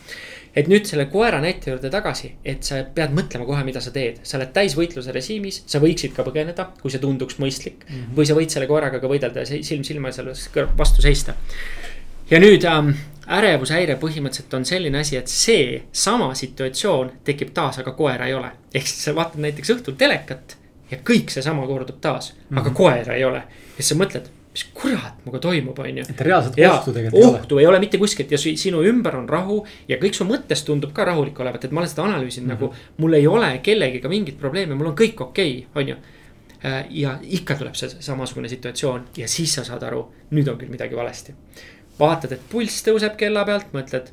[0.56, 4.20] et nüüd selle koera näite juurde tagasi, et sa pead mõtlema kohe, mida sa teed,
[4.28, 7.96] sa oled täisvõitluse režiimis, sa võiksid ka põgeneda, kui see tunduks mõistlik mm.
[7.96, 8.12] -hmm.
[8.18, 11.34] või sa võid selle koeraga ka võidelda ja silm silma selles vastu seista.
[12.30, 12.94] ja nüüd ähm,
[13.28, 18.52] ärevushäire põhimõtteliselt on selline asi, et see sama situatsioon tekib taas, aga koera ei ole.
[18.74, 20.58] ehk siis sa vaatad näiteks õhtul telekat
[20.92, 22.60] ja kõik seesama kordub taas mm, -hmm.
[22.60, 22.78] aga mhm.
[22.78, 23.44] koera ei ole.
[23.78, 26.06] ja siis sa mõtled mis kurat minuga toimub, on ju.
[26.10, 27.40] et reaalset ohtu tegelikult ei ole.
[27.40, 30.94] ohtu ei ole mitte kuskilt ja sinu ümber on rahu ja kõik su mõttes tundub
[30.94, 32.62] ka rahulik olevat, et ma olen seda analüüsinud mm -hmm.
[32.62, 32.98] nagu.
[32.98, 35.96] mul ei ole kellegiga mingit probleemi, mul on kõik okei okay,, on ju.
[36.66, 40.70] Äh, ja ikka tuleb see samasugune situatsioon ja siis sa saad aru, nüüd on küll
[40.70, 41.34] midagi valesti.
[42.00, 44.12] Vaatad, et pulss tõuseb kella pealt, mõtled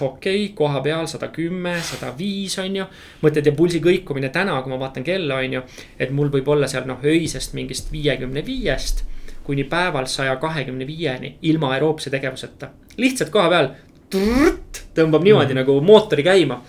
[0.00, 2.86] okei okay,, koha peal sada kümme, sada viis on ju.
[3.22, 5.62] mõtled ja pulsi kõikumine täna, kui ma vaatan kella, on ju,
[5.98, 9.04] et mul võib olla seal noh öisest mingist viiekümne viiest
[9.50, 12.68] kuni päeval saja kahekümne viieni ilma aeroobse tegevuseta.
[12.96, 13.70] lihtsalt koha peal
[14.10, 15.58] tõmbab niimoodi mm.
[15.58, 16.60] nagu mootori käima.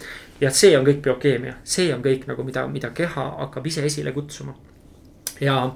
[0.42, 4.12] ja see on kõik biokeemia, see on kõik nagu, mida, mida keha hakkab ise esile
[4.12, 4.56] kutsuma.
[5.42, 5.72] ja,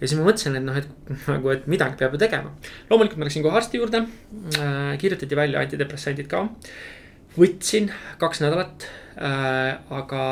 [0.00, 2.52] ja siis ma mõtlesin, et noh, et nagu, et midagi peab ju tegema.
[2.90, 6.46] loomulikult ma läksin kohe arsti juurde äh,, kirjutati välja antidepressandid ka.
[7.36, 7.90] võtsin
[8.20, 8.86] kaks nädalat
[9.16, 10.22] äh,, aga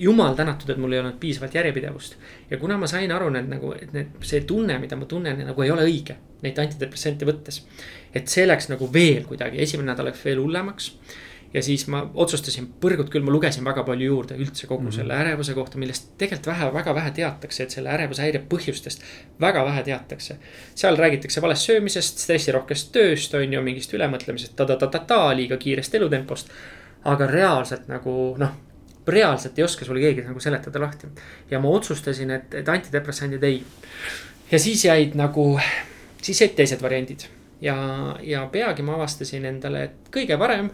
[0.00, 2.16] jumal tänatud, et mul ei olnud piisavalt järjepidevust.
[2.50, 5.62] ja kuna ma sain aru, et nagu, et need, see tunne, mida ma tunnen, nagu
[5.66, 7.62] ei ole õige neid antidepressante võttes.
[8.14, 10.92] et see läks nagu veel kuidagi, esimene nädal läks veel hullemaks.
[11.54, 14.96] Ja siis ma otsustasin, põrgut küll, ma lugesin väga palju juurde üldse kogu mm -hmm.
[14.96, 19.02] selle ärevuse kohta, millest tegelikult vähe, väga vähe teatakse, et selle ärevushäire põhjustest
[19.40, 20.36] väga vähe teatakse.
[20.74, 26.48] seal räägitakse valest söömisest, stressirohkest tööst, on ju, mingist ülemõtlemisest ta-ta-ta-ta-ta, liiga kiirest elutempost.
[27.04, 28.50] aga reaalselt nagu noh
[29.06, 31.06] reaalselt ei oska sulle keegi nagu seletada lahti.
[31.50, 33.64] ja ma otsustasin, et, et antidepressandid ei.
[34.50, 35.60] ja siis jäid nagu,
[36.22, 37.20] siis jäid teised variandid.
[37.60, 37.76] ja,
[38.22, 40.70] ja peagi ma avastasin endale, et kõige parem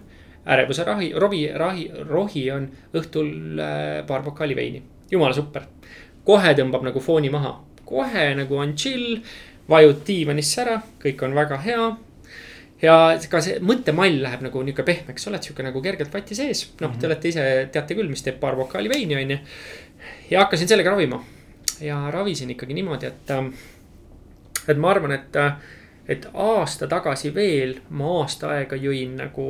[0.47, 4.83] ärevuse rahi, rovi, rahi, rohi on õhtul äh, paar pokaali veini.
[5.11, 5.63] jumala super.
[6.27, 7.53] kohe tõmbab nagu fooni maha,
[7.87, 9.21] kohe nagu on chill,
[9.69, 11.85] vajud diivanisse ära, kõik on väga hea
[12.83, 12.97] ja
[13.31, 16.95] ka see mõttemall läheb nagu nihuke pehmeks, oled sihuke nagu kergelt vati sees, noh mm
[16.95, 19.39] -hmm., te olete ise, teate küll, mis teeb paar vokaali veini, on ju.
[20.31, 21.23] ja hakkasin sellega ravima
[21.81, 23.45] ja ravisin ikkagi niimoodi, et, äh,
[24.69, 25.53] et ma arvan, et, äh,
[26.09, 29.47] et aasta tagasi veel ma aasta aega jõin nagu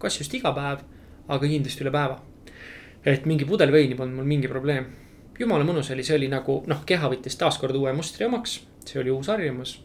[0.00, 0.84] kas just iga päev,
[1.28, 2.20] aga kindlasti üle päeva.
[3.04, 4.86] et mingi pudel veini polnud mul mingi probleem.
[5.38, 9.10] jumala mõnus oli, see oli nagu noh, keha võttis taaskord uue mustri omaks, see oli
[9.10, 9.80] uus harjumus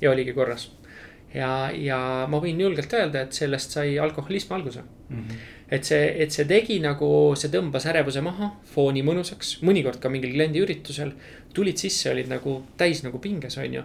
[0.00, 0.70] ja oligi korras
[1.34, 1.98] ja, ja
[2.28, 5.16] ma võin julgelt öelda, et sellest sai alkoholism alguse mm.
[5.16, 5.38] -hmm.
[5.76, 10.34] et see, et see tegi nagu, see tõmbas ärevuse maha, fooni mõnusaks, mõnikord ka mingil
[10.34, 11.12] kliendiüritusel.
[11.54, 13.82] tulid sisse, olid nagu täis nagu pinges, on ju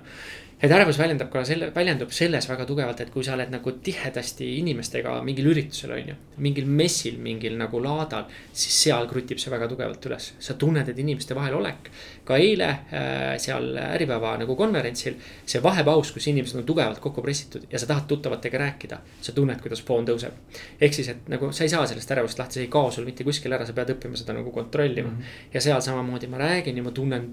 [0.58, 4.48] et ärevus väljendab ka selle, väljendub selles väga tugevalt, et kui sa oled nagu tihedasti
[4.58, 6.16] inimestega mingil üritusel, on ju.
[6.42, 10.98] mingil messil, mingil nagu laadal, siis seal krutib see väga tugevalt üles, sa tunned, et
[10.98, 11.92] inimeste vahel olek.
[12.28, 15.14] ka eile äh, seal Äripäeva nagu konverentsil,
[15.46, 18.98] see vahepaus, kus inimesed on tugevalt kokku pressitud ja sa tahad tuttavatega rääkida.
[19.22, 20.34] sa tunned, kuidas foon tõuseb.
[20.82, 23.24] ehk siis, et nagu sa ei saa sellest ärevust lahti, see ei kao sul mitte
[23.24, 25.22] kuskile ära, sa pead õppima seda nagu kontrollima mm.
[25.22, 25.54] -hmm.
[25.54, 27.30] ja seal samamoodi ma räägin ja ma tunnen,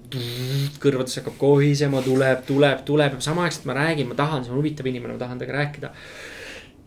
[0.79, 4.87] kõrvades hakkab kohisema, tuleb, tuleb, tuleb peab samaaegselt ma räägin, ma tahan, see on huvitav
[4.87, 5.91] inimene, ma tahan temaga rääkida.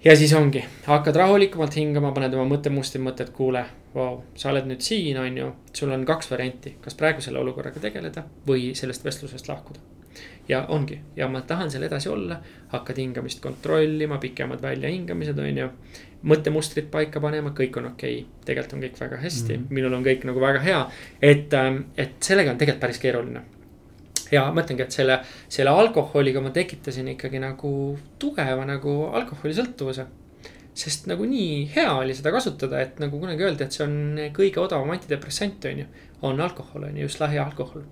[0.04, 3.64] ja siis ongi, hakkad rahulikumalt hingama, paned oma mõttemustri mõtte, et kuule,
[3.94, 5.52] vau, sa oled nüüd siin, on ju.
[5.72, 9.80] sul on kaks varianti, kas praegu selle olukorraga tegeleda või sellest vestlusest lahkuda.
[10.48, 15.68] ja ongi, ja ma tahan seal edasi olla, hakkad hingamist kontrollima, pikemad väljahingamised, on ju.
[16.22, 19.74] mõttemustrid paika panema, kõik on okei okay., tegelikult on kõik väga hästi mm, -hmm.
[19.74, 20.90] minul on kõik nagu väga hea.
[21.22, 23.42] et, ähm, et sellega on tegelikult päris keeruline
[24.32, 25.18] ja ma ütlengi, et selle,
[25.52, 27.72] selle alkoholiga ma tekitasin ikkagi nagu
[28.20, 30.06] tugeva nagu alkoholisõltuvuse.
[30.78, 34.60] sest nagu nii hea oli seda kasutada, et nagu kunagi öeldi, et see on kõige
[34.62, 35.86] odavam antidepressant, on ju.
[36.22, 37.82] on alkohol, on ju, just lahja alkohol.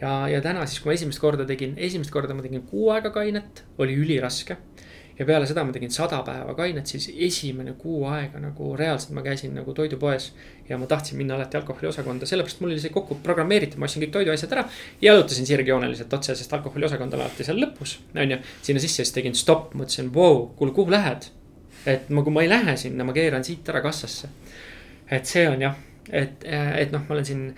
[0.00, 3.10] ja, ja täna siis, kui ma esimest korda tegin, esimest korda ma tegin kuu aega
[3.10, 4.56] kainet, oli üliraske
[5.18, 9.22] ja peale seda ma tegin sada päeva kainet, siis esimene kuu aega nagu reaalselt ma
[9.22, 10.32] käisin nagu toidupoes.
[10.68, 14.14] ja ma tahtsin minna alati alkoholiosakonda, sellepärast mul oli see kokku programmeeritud, ma ostsin kõik
[14.18, 14.66] toiduasjad ära.
[15.00, 18.40] ja jalutasin sirgjooneliselt otse, sest alkoholiosakond on alati seal lõpus, on ju.
[18.62, 21.30] sinna sisse, siis tegin stopp, mõtlesin, vau, kuule, kuhu lähed?
[21.86, 24.28] et ma, kui ma ei lähe sinna, ma keeran siit ära kassasse.
[25.10, 25.78] et see on jah,
[26.10, 27.48] et, et noh, ma olen siin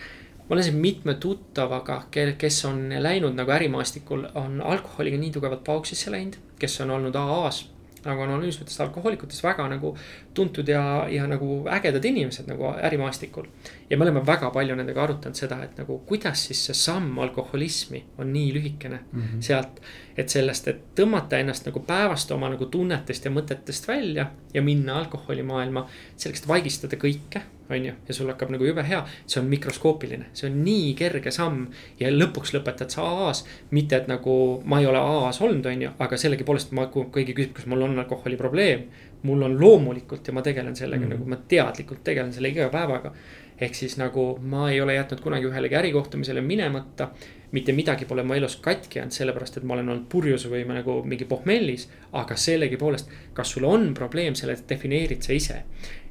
[0.48, 2.02] ma olen siin mitme tuttavaga,
[2.38, 7.64] kes on läinud nagu ärimaastikul, on alkoholiga nii tugevalt pauksisse läinud, kes on olnud AA-s
[8.06, 9.92] nagu anonüümsetest alkohoolikutest väga nagu
[10.34, 13.46] tuntud ja, ja nagu ägedad inimesed nagu ärimaastikul.
[13.90, 18.04] ja me oleme väga palju nendega arutanud seda, et nagu kuidas siis see samm alkoholismi
[18.18, 19.40] on nii lühikene mm -hmm.
[19.40, 19.80] sealt.
[20.16, 24.98] et sellest, et tõmmata ennast nagu päevast oma nagu tunnetest ja mõtetest välja ja minna
[24.98, 25.86] alkoholimaailma
[26.16, 30.30] selleks, et vaigistada kõike on ju, ja sul hakkab nagu jube hea, see on mikroskoopiline,
[30.36, 31.66] see on nii kerge samm.
[32.00, 35.94] ja lõpuks lõpetad sa AA-s, mitte et nagu ma ei ole AA-s olnud, on ju,
[35.98, 38.86] aga sellegipoolest ma, kui keegi küsib, kas mul on alkoholiprobleem.
[39.26, 41.18] mul on loomulikult ja ma tegelen sellega mm -hmm.
[41.18, 43.12] nagu ma teadlikult tegelen selle iga päevaga.
[43.60, 47.08] ehk siis nagu ma ei ole jätnud kunagi ühelegi ärikohtumisele minemata
[47.50, 50.74] mitte midagi pole mu elus katki jäänud, sellepärast et ma olen olnud purjus või ma
[50.80, 51.88] nagu mingi pohmellis.
[52.12, 55.62] aga sellegipoolest, kas sul on probleem, selle defineerid sa ise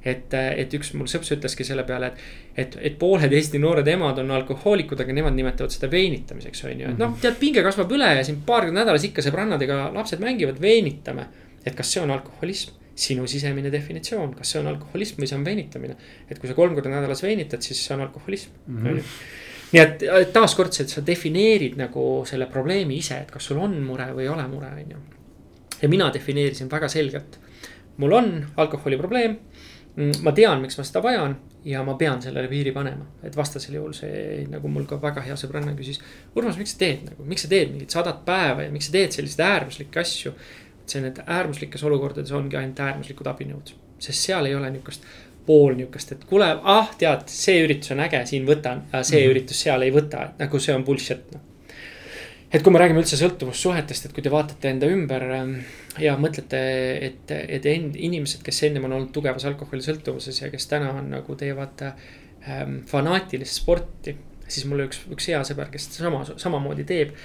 [0.06, 4.22] et, et üks mul sõps ütleski selle peale, et, et, et pooled Eesti noored emad
[4.22, 8.12] on alkohoolikud, aga nemad nimetavad seda veenitamiseks, on ju, et noh, tead, pinge kasvab üle
[8.20, 11.30] ja siin paar korda nädalas ikka sõbrannadega lapsed mängivad, veenitame.
[11.66, 12.82] et kas see on alkoholism?
[12.96, 15.98] sinu sisemine definitsioon, kas see on alkoholism või see on veenitamine.
[16.30, 18.88] et kui sa kolm korda nädalas veenitad, siis see on alkoholism mm, -hmm.
[18.90, 19.04] on ju
[19.76, 23.74] nii et taaskord see, et sa defineerid nagu selle probleemi ise, et kas sul on
[23.84, 25.02] mure või ei ole mure, on ju.
[25.82, 27.40] ja mina defineerisin väga selgelt.
[27.98, 29.38] mul on alkoholiprobleem
[29.96, 31.36] ma tean, miks ma seda vajan
[31.66, 35.38] ja ma pean sellele piiri panema, et vastasel juhul see nagu mul ka väga hea
[35.40, 36.02] sõbranna küsis.
[36.36, 39.16] Urmas, miks sa teed nagu, miks sa teed mingit sadat päeva ja miks sa teed
[39.16, 40.36] selliseid äärmuslikke asju?
[40.86, 45.08] see need äärmuslikes olukordades ongi ainult äärmuslikud abinõud, sest seal ei ole niukest
[45.48, 49.32] pool niukest, et kuule, ah tead, see üritus on äge, siin võtan, see mm -hmm.
[49.32, 51.55] üritus seal ei võta, et nagu see on bullshit noh
[52.56, 55.56] et kui me räägime üldse sõltuvussuhetest, et kui te vaatate enda ümber ähm,
[56.00, 56.62] ja mõtlete,
[57.10, 61.36] et, et end, inimesed, kes ennem on olnud tugevas alkoholisõltuvuses ja kes täna on nagu
[61.40, 64.16] teevad ähm, fanaatilist sporti.
[64.48, 67.16] siis mul üks, üks hea sõber, kes sama, samamoodi teeb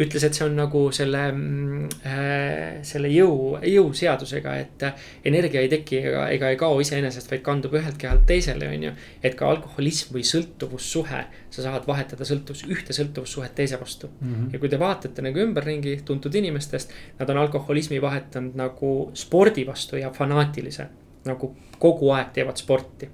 [0.00, 4.84] ütles, et see on nagu selle mm, äh,, selle jõu, jõuseadusega, et
[5.28, 8.94] energia ei teki ega, ega ei kao iseenesest, vaid kandub ühelt kehalt teisele, on ju.
[9.22, 11.22] et ka alkoholism või sõltuvussuhe,
[11.52, 14.34] sa saad vahetada sõltuvus, ühte sõltuvussuhet teise vastu mm.
[14.34, 14.50] -hmm.
[14.52, 19.96] ja kui te vaatate nagu ümberringi tuntud inimestest, nad on alkoholismi vahetanud nagu spordi vastu
[19.96, 20.86] ja fanaatilise.
[21.24, 23.08] nagu kogu aeg teevad sporti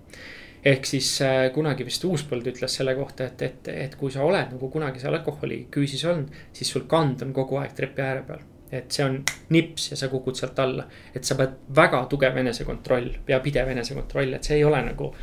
[0.64, 4.54] ehk siis äh, kunagi vist Uuspõld ütles selle kohta, et, et, et kui sa oled
[4.54, 8.46] nagu kunagi seal alkoholiküüsis olnud, siis sul kand on kogu aeg trepi ääre peal.
[8.68, 9.14] et see on
[9.54, 10.84] nips ja sa kukud sealt alla,
[11.16, 15.14] et sa pead väga tugev enesekontroll ja pidev enesekontroll, et see ei ole nagu.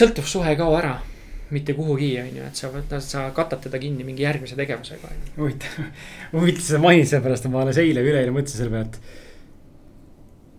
[0.00, 0.98] sõltuvussuhe ei kao ära
[1.50, 5.80] mitte kuhugi, on ju, et sa sa katad teda kinni mingi järgmise tegevusega, huvitav,
[6.32, 9.00] huvitav sa mainisid seepärast, et ma alles eile või üleeile mõtlesin selle peale, et.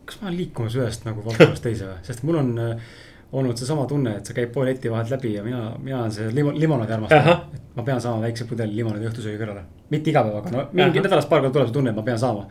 [0.10, 2.92] kas ma olen liikumas ühest nagu valdkonnast teise või, sest mul on äh,
[3.32, 6.28] olnud seesama tunne, et sa käid poe leti vahelt läbi ja mina, mina olen see
[6.36, 7.36] limo, limonaadi armastaja.
[7.56, 9.64] et ma pean saama väikse pudeli limonaadi õhtusöögi kõrvale.
[9.94, 12.20] mitte iga päev, aga no mingi nädalas paar korda tuleb see tunne, et ma pean
[12.20, 12.48] saama.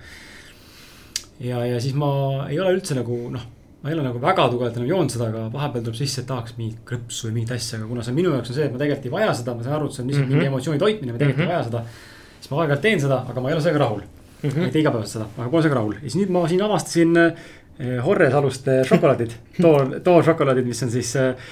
[1.40, 2.12] ja, ja siis ma
[2.48, 3.44] ei ole üldse nagu noh,
[3.82, 6.56] ma ei ole nagu väga tugevalt enam joonud seda, aga vahepeal tuleb sisse, et tahaks
[6.56, 9.10] mingit krõpsu või mingit asja, aga kuna see minu jaoks on see, et ma tegelikult
[9.10, 10.38] ei vaja seda, ma saan aru, et see on lihtsalt mm -hmm.
[10.38, 10.54] mingi mhm.
[10.54, 11.52] emotsiooni toitmine, ma tegelikult mm -hmm.
[11.52, 11.84] ei vaja seda.
[12.40, 14.48] siis ma aeg-ajalt teen seda, aga ma ei ole sellega rahul mm.
[14.48, 14.64] -hmm.
[14.64, 17.34] mitte igapäevaselt seda, aga pole sellega rahul ja siis nüüd ma siin avastasin Eh,
[18.04, 21.50] Horresaluste šokolaadid, toor, tooršokolaadid, mis on siis äh,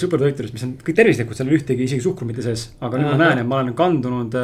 [0.00, 2.68] supertoitudest, mis on kõik tervislikud, seal ei ole ühtegi isegi suhkrut mitte sees.
[2.84, 4.36] aga nüüd ma näen, et ma olen kandunud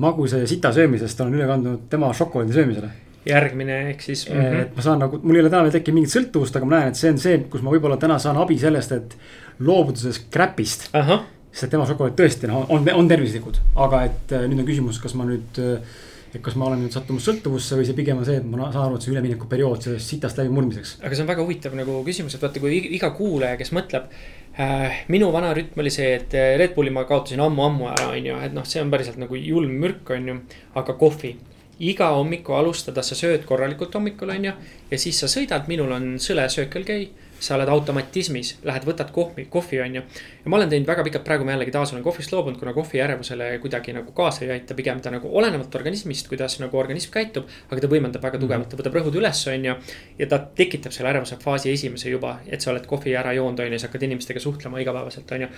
[0.00, 2.90] magusa ja sita söömisest, olen üle kandunud tema šokolaadi söömisele.
[3.26, 4.36] järgmine ehk siis mm.
[4.40, 4.60] -hmm.
[4.62, 6.88] et ma saan nagu, mul ei ole täna veel tekkinud mingit sõltuvust, aga ma näen,
[6.88, 9.16] et see on see, kus ma võib-olla täna saan abi sellest, et
[9.58, 10.88] loobuda sellest crap'ist.
[11.52, 15.26] sest tema šokolaad tõesti noh, on, on tervislikud, aga et nüüd on küsimus, kas ma
[15.26, 15.98] nüüd äh,
[16.34, 18.84] et kas ma olen nüüd sattumas sõltuvusse või see pigem on see, et ma saan
[18.84, 20.96] aru, et see üleminekuperiood sellest sitast läbimurdmiseks.
[21.02, 24.10] aga see on väga huvitav nagu küsimus, et vaata, kui iga kuulaja, kes mõtleb
[24.54, 25.04] äh,.
[25.10, 28.36] minu vana rütm oli see, et äh, Red Bulli ma kaotasin ammu-ammu ära, on ju,
[28.46, 30.36] et noh, see on päriselt nagu julm mürk, on ju.
[30.78, 31.34] aga kohvi,
[31.90, 34.54] iga hommiku alustada, sa sööd korralikult hommikul, on ju.
[34.92, 37.00] ja siis sa sõidad, minul on sõle Circle K
[37.40, 40.02] sa oled automatismis, lähed, võtad kohvi, kohvi on ju.
[40.44, 43.00] ja ma olen teinud väga pikalt, praegu ma jällegi taas olen kohvist loobunud, kuna kohvi
[43.00, 47.48] ärevusele kuidagi nagu kaasa ei aita, pigem ta nagu olenevalt organismist, kuidas nagu organism käitub.
[47.70, 49.76] aga ta võimendab väga tugevalt, ta võtab rõhud üles, on ju.
[50.18, 53.72] ja ta tekitab selle ärevuse faasi esimese juba, et sa oled kohvi ära joonud, on
[53.72, 55.50] ju, sa hakkad inimestega suhtlema igapäevaselt, on ju.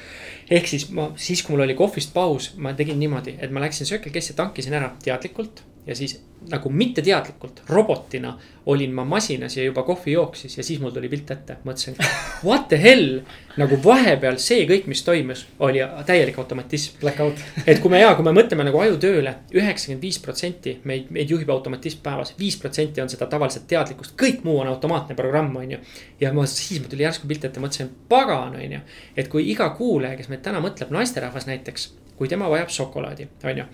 [0.51, 3.91] ehk siis ma, siis kui mul oli kohvist paus, ma tegin niimoodi, et ma läksin
[3.93, 6.21] K-sse, tankisin ära teadlikult ja siis
[6.51, 11.31] nagu mitteteadlikult robotina olin ma masinas ja juba kohvi jooksis ja siis mul tuli pilt
[11.31, 11.99] ette, mõtlesin,
[12.47, 13.21] what the hell.
[13.61, 16.99] Nagu vahepeal see kõik, mis toimus, oli täielik automatism.
[17.03, 17.41] Blackout.
[17.71, 21.51] et kui me ja kui me mõtleme nagu ajutööle, üheksakümmend viis protsenti meid, meid juhib
[21.53, 25.81] automatism päevas, viis protsenti on seda tavaliselt teadlikkust, kõik muu on automaatne programm, on ju.
[26.21, 28.85] ja ma siis mul tuli järsku pilt ette, mõtlesin, pagan, on ju,
[29.17, 31.91] et kui iga kuulaja, kes meid täna mõtleb, naisterahvas näiteks
[32.23, 33.65] kui tema vajab šokolaadi, on ju.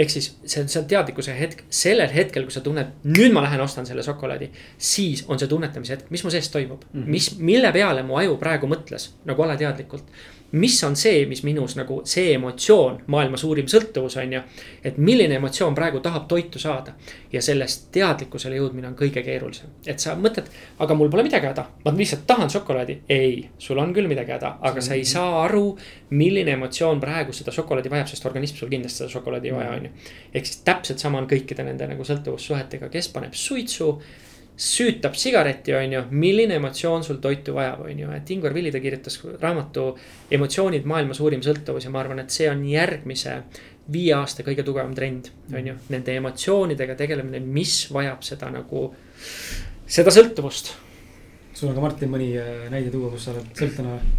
[0.00, 3.42] ehk siis see on, see on teadlikkuse hetk, sellel hetkel, kui sa tunned, nüüd ma
[3.44, 4.48] lähen ostan selle šokolaadi.
[4.78, 7.10] siis on see tunnetamise hetk, mis mu sees toimub mm, -hmm.
[7.16, 10.12] mis, mille peale mu aju praegu mõtles nagu alateadlikult
[10.52, 14.40] mis on see, mis minus nagu see emotsioon, maailma suurim sõltuvus on ju.
[14.84, 16.94] et milline emotsioon praegu tahab toitu saada
[17.32, 19.74] ja sellest teadlikkusele jõudmine on kõige keerulisem.
[19.86, 20.48] et sa mõtled,
[20.78, 23.00] aga mul pole midagi häda, ma lihtsalt tahan šokolaadi.
[23.08, 25.76] ei, sul on küll midagi häda, aga sa ei saa aru,
[26.10, 29.84] milline emotsioon praegu seda šokolaadi vajab, sest organism sul kindlasti seda šokolaadi ei vaja, on
[29.84, 29.92] ju.
[30.32, 33.98] ehk siis täpselt sama on kõikide nende nagu sõltuvussuhetega, kes paneb suitsu
[34.58, 38.80] süütab sigareti, on ju, milline emotsioon sul toitu vajab, on ju, et Ingvar Villi ta
[38.82, 39.92] kirjutas raamatu
[40.34, 43.36] Emotsioonid, maailma suurim sõltuvus ja ma arvan, et see on järgmise
[43.92, 48.88] viie aasta kõige tugevam trend, on ju, nende emotsioonidega tegelemine, mis vajab seda nagu,
[49.86, 50.74] seda sõltuvust.
[51.54, 54.12] sul on ka Martin mõni äh, näide tuua, kus sa oled sõltlane või?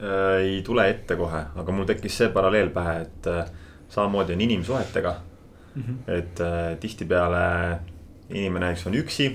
[0.00, 3.50] Äh, ei tule ette kohe, aga mul tekkis see paralleel pähe, et äh,
[3.90, 5.16] samamoodi on inimsuhetega
[5.74, 5.82] mm.
[5.82, 6.12] -hmm.
[6.14, 7.46] et tihtipeale
[8.30, 9.30] inimene, eks on üksi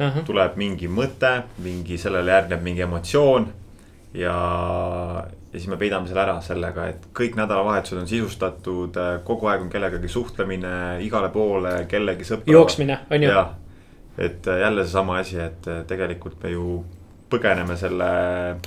[0.00, 0.04] uh.
[0.04, 0.24] -huh.
[0.26, 1.32] tuleb mingi mõte,
[1.64, 3.48] mingi, sellele järgneb mingi emotsioon.
[4.14, 4.36] ja,
[5.52, 9.72] ja siis me peidame selle ära sellega, et kõik nädalavahetused on sisustatud, kogu aeg on
[9.72, 10.72] kellegagi suhtlemine
[11.04, 12.52] igale poole, kellegi sõpra.
[12.52, 13.42] jooksmine, on ju.
[14.18, 16.80] et jälle seesama asi, et tegelikult me ju
[17.30, 18.06] põgeneme selle.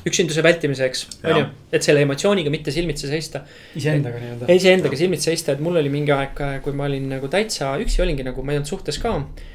[0.07, 3.41] üksinduse vältimiseks, on ju, et selle emotsiooniga mitte silmitsi seista.
[3.75, 4.51] iseendaga nii-öelda.
[4.53, 8.23] iseendaga silmitsi seista, et mul oli mingi aeg, kui ma olin nagu täitsa üksi olingi
[8.23, 9.51] nagu, ma ei olnud suhtes ka Äh,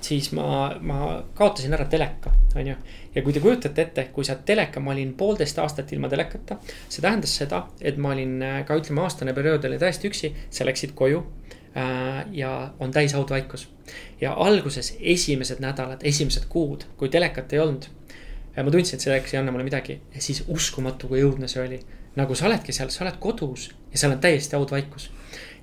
[0.00, 0.98] siis ma, ma
[1.34, 2.74] kaotasin ära teleka, on ju.
[3.14, 6.58] ja kui te kujutate ette, kui sa teleka, ma olin poolteist aastat ilma telekata.
[6.88, 10.66] see tähendas seda, et ma olin äh, ka ütleme, aastane periood oli täiesti üksi, sa
[10.68, 11.24] läksid koju
[11.74, 13.66] äh, ja on täis haudvaikus.
[14.20, 17.90] ja alguses esimesed nädalad, esimesed kuud, kui telekat ei olnud.
[18.56, 21.80] ma tundsin, et see telekas ei anna mulle midagi siis uskumatu, kui õudne see oli.
[22.14, 25.10] nagu sa oledki seal, sa oled kodus ja seal on täiesti haudvaikus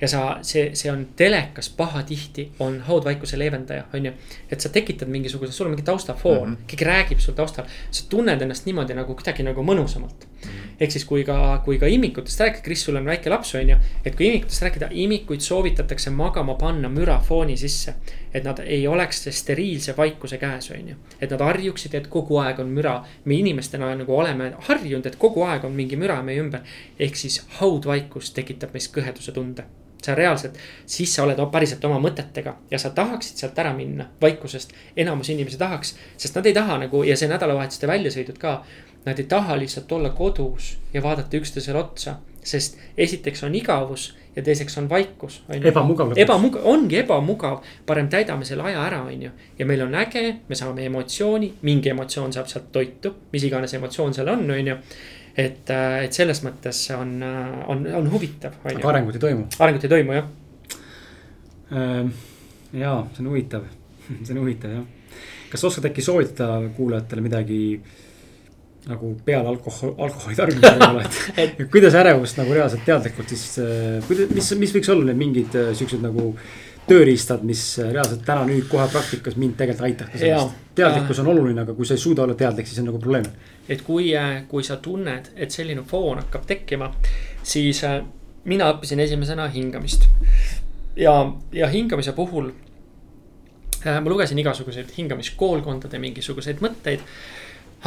[0.01, 4.13] ja sa, see, see on telekas pahatihti on haudvaikuse leevendaja, on ju.
[4.51, 6.67] et sa tekitad mingisuguse, sul on mingi taustafoon mm, -hmm.
[6.67, 10.27] keegi räägib sul taustal, sa tunned ennast niimoodi nagu kuidagi nagu mõnusamalt.
[10.79, 13.77] Ehk siis, kui ka, kui ka imikutest rääkida, Kris, sul on väike laps, on ju.
[14.05, 17.93] et kui imikutest rääkida, imikuid soovitatakse magama panna mürafooni sisse.
[18.33, 20.95] et nad ei oleks steriilse vaikuse käes, on ju.
[21.21, 23.03] et nad harjuksid, et kogu aeg on müra.
[23.25, 26.61] me inimestena nagu oleme harjunud, et kogu aeg on mingi müra meie ümber.
[26.99, 29.63] ehk siis haudvaikus tekitab meis kõheduse tunde
[30.05, 34.73] sa reaalselt, siis sa oled päriselt oma mõtetega ja sa tahaksid sealt ära minna vaikusest.
[34.97, 38.63] enamus inimesi tahaks, sest nad ei taha nagu ja see nädalavahetuste väljasõidud ka.
[39.05, 44.43] Nad ei taha lihtsalt olla kodus ja vaadata üksteisele otsa, sest esiteks on igavus ja
[44.43, 45.43] teiseks on vaikus.
[45.49, 46.13] ebamugav.
[46.17, 49.31] ebamugav, ongi ebamugav, parem täidame selle aja ära, on ju.
[49.59, 54.13] ja meil on äge, me saame emotsiooni, mingi emotsioon saab sealt toitu, mis iganes emotsioon
[54.13, 54.77] seal on, on ju
[55.37, 58.57] et, äh, et selles mõttes on, äh, on, on huvitav.
[58.69, 59.47] aga arengut ei toimu.
[59.59, 60.27] arengut ei toimu, jah.
[61.73, 62.13] Ähm,
[62.73, 63.65] jaa, see on huvitav,
[64.23, 64.85] see on huvitav jah.
[65.51, 67.59] kas oskad äkki soovitada kuulajatele midagi
[68.89, 71.07] nagu peale alkohol, alkoholi tarbimise võib-olla,
[71.43, 75.57] et, kuidas ärevust nagu reaalselt teadlikult siis, äh, kuidas, mis, mis võiks olla need mingid
[75.79, 76.33] siuksed nagu
[76.87, 80.57] tööriistad, mis reaalselt täna nüüd kohe praktikas mind tegelikult aitaksid sellest.
[80.75, 83.29] teadlikkus on oluline, aga kui sa ei suuda olla teadlik, siis on nagu probleem.
[83.69, 84.11] et kui,
[84.51, 86.91] kui sa tunned, et selline foon hakkab tekkima,
[87.43, 88.01] siis äh,
[88.43, 90.09] mina õppisin esimesena hingamist.
[90.95, 91.15] ja,
[91.51, 92.51] ja hingamise puhul
[93.85, 97.07] äh, ma lugesin igasuguseid hingamiskoolkondade mingisuguseid mõtteid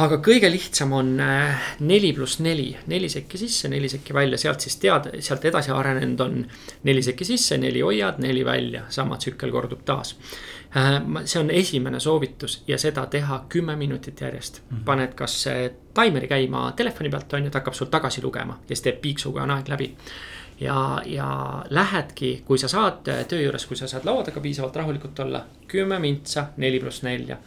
[0.03, 4.61] aga kõige lihtsam on äh, neli pluss neli, neli sekki sisse, neli sekki välja, sealt
[4.61, 6.37] siis tead, sealt edasi arenenud on
[6.85, 10.13] neli sekki sisse, neli hoiad, neli välja, sama tsükkel kordub taas.
[10.77, 14.61] Äh, see on esimene soovitus ja seda teha kümme minutit järjest.
[14.61, 14.83] -hmm.
[14.85, 15.45] paned kas
[15.93, 19.31] taimeri käima telefoni pealt, on ju, ta hakkab sul tagasi lugema ja siis teeb piiksu,
[19.31, 19.95] kui on aeg läbi
[20.59, 25.19] ja, ja lähedki, kui sa saad töö juures, kui sa saad laua taga piisavalt rahulikult
[25.19, 27.37] olla, kümme mintsa, neli pluss nelja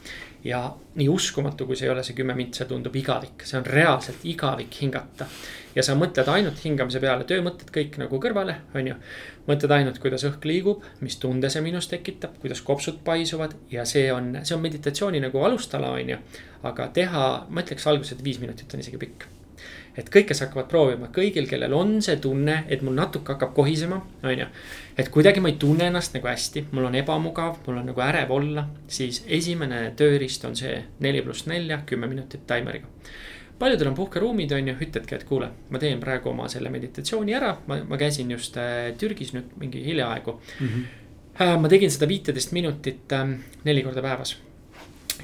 [0.44, 0.60] ja
[0.94, 4.78] nii uskumatu, kui see ei ole, see kümme mintsa tundub igavik, see on reaalselt igavik
[4.82, 5.26] hingata.
[5.74, 8.94] ja sa mõtled ainult hingamise peale, töömõtted kõik nagu kõrvale, on ju.
[9.46, 14.08] mõtled ainult, kuidas õhk liigub, mis tunde see minus tekitab, kuidas kopsud paisuvad ja see
[14.12, 16.22] on, see on meditatsiooni nagu alustala, on ju.
[16.62, 19.28] aga teha, ma ütleks alguses, et viis minutit on isegi pikk
[20.00, 24.00] et kõik, kes hakkavad proovima, kõigil, kellel on see tunne, et mul natuke hakkab kohisema,
[24.24, 24.46] on ju.
[24.98, 28.32] et kuidagi ma ei tunne ennast nagu hästi, mul on ebamugav, mul on nagu ärev
[28.36, 32.88] olla, siis esimene tööriist on see neli pluss nelja, kümme minutit taimeriga
[33.60, 37.50] paljudel on puhkeruumid, on ju, ütledki, et kuule, ma teen praegu oma selle meditatsiooni ära,
[37.68, 40.68] ma, ma käisin just äh, Türgis nüüd mingi hiljaaegu mm.
[40.68, 41.58] -hmm.
[41.60, 43.34] ma tegin seda viiteist minutit äh,
[43.64, 44.38] neli korda päevas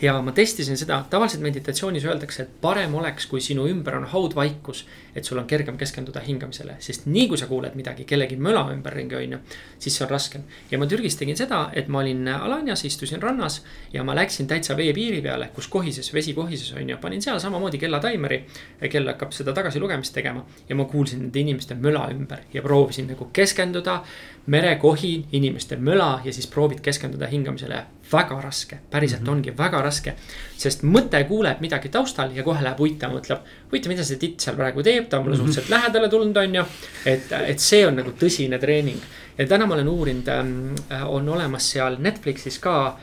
[0.02, 4.86] ja ma testisin seda, tavaliselt meditatsioonis öeldakse, et parem oleks, kui sinu ümber on haudvaikus.
[5.16, 9.16] et sul on kergem keskenduda hingamisele, sest nii kui sa kuuled midagi, kellegi möla ümberringi
[9.16, 9.38] on ju,
[9.78, 10.42] siis see on raskem.
[10.70, 14.76] ja ma Türgis tegin seda, et ma olin Alanias, istusin rannas ja ma läksin täitsa
[14.76, 18.44] veepiiri peale, kus kohises, vesi kohises on ju, panin seal samamoodi kellataimeri.
[18.90, 23.30] kell hakkab seda tagasilugemist tegema ja ma kuulsin nende inimeste möla ümber ja proovisin nagu
[23.32, 24.02] keskenduda
[24.46, 27.84] merekohin, inimeste möla ja siis proovid keskenduda hingamisele.
[28.12, 29.32] Väga raske, päriselt mm -hmm.
[29.32, 30.14] ongi väga raske.
[30.56, 33.38] sest mõte kuuleb midagi taustal ja kohe läheb uitama, mõtleb.
[33.70, 35.46] huvitav, mida see titt seal praegu teeb, ta on mulle mm -hmm.
[35.46, 36.64] suhteliselt lähedale tulnud, on ju.
[37.06, 39.00] et, et see on nagu tõsine treening.
[39.38, 40.74] ja täna ma olen uurinud ähm,,
[41.06, 42.98] on olemas seal Netflixis ka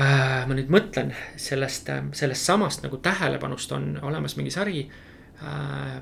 [0.00, 0.46] äh,.
[0.46, 5.05] ma nüüd mõtlen sellest, ähm, sellest samast nagu tähelepanust on olemas mingi sari Äh,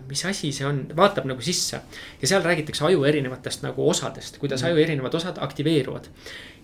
[0.09, 1.81] mis asi see on, vaatab nagu sisse.
[2.21, 4.69] ja seal räägitakse aju erinevatest nagu osadest, kuidas mm.
[4.69, 6.07] aju erinevad osad aktiveeruvad.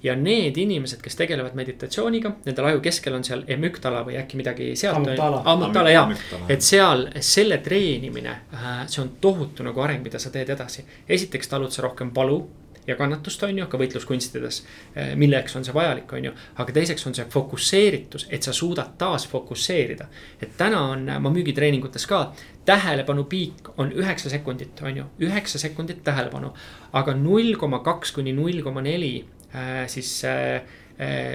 [0.02, 4.70] ja need inimesed, kes tegelevad meditatsiooniga, nendel aju keskel on seal emüktala või äkki midagi
[4.76, 5.08] sealt.
[5.44, 6.06] amüktala ja,
[6.48, 10.86] et seal selle treenimine, äh, see on tohutu nagu areng, mida sa teed edasi.
[11.08, 12.44] esiteks talud sa rohkem valu
[12.90, 14.60] ja kannatust, on ju, ka võitluskunstides.
[14.94, 16.32] Eh, milleks on see vajalik, on ju,
[16.62, 20.08] aga teiseks on see fokusseeritus, et sa suudad taas fokusseerida.
[20.42, 22.32] et täna on, ma müügitreeningutes ka,
[22.64, 26.52] tähelepanu piik on üheksa sekundit, on ju, üheksa sekundit tähelepanu.
[26.92, 29.24] aga null koma kaks kuni null koma neli
[29.54, 30.62] eh, siis äh,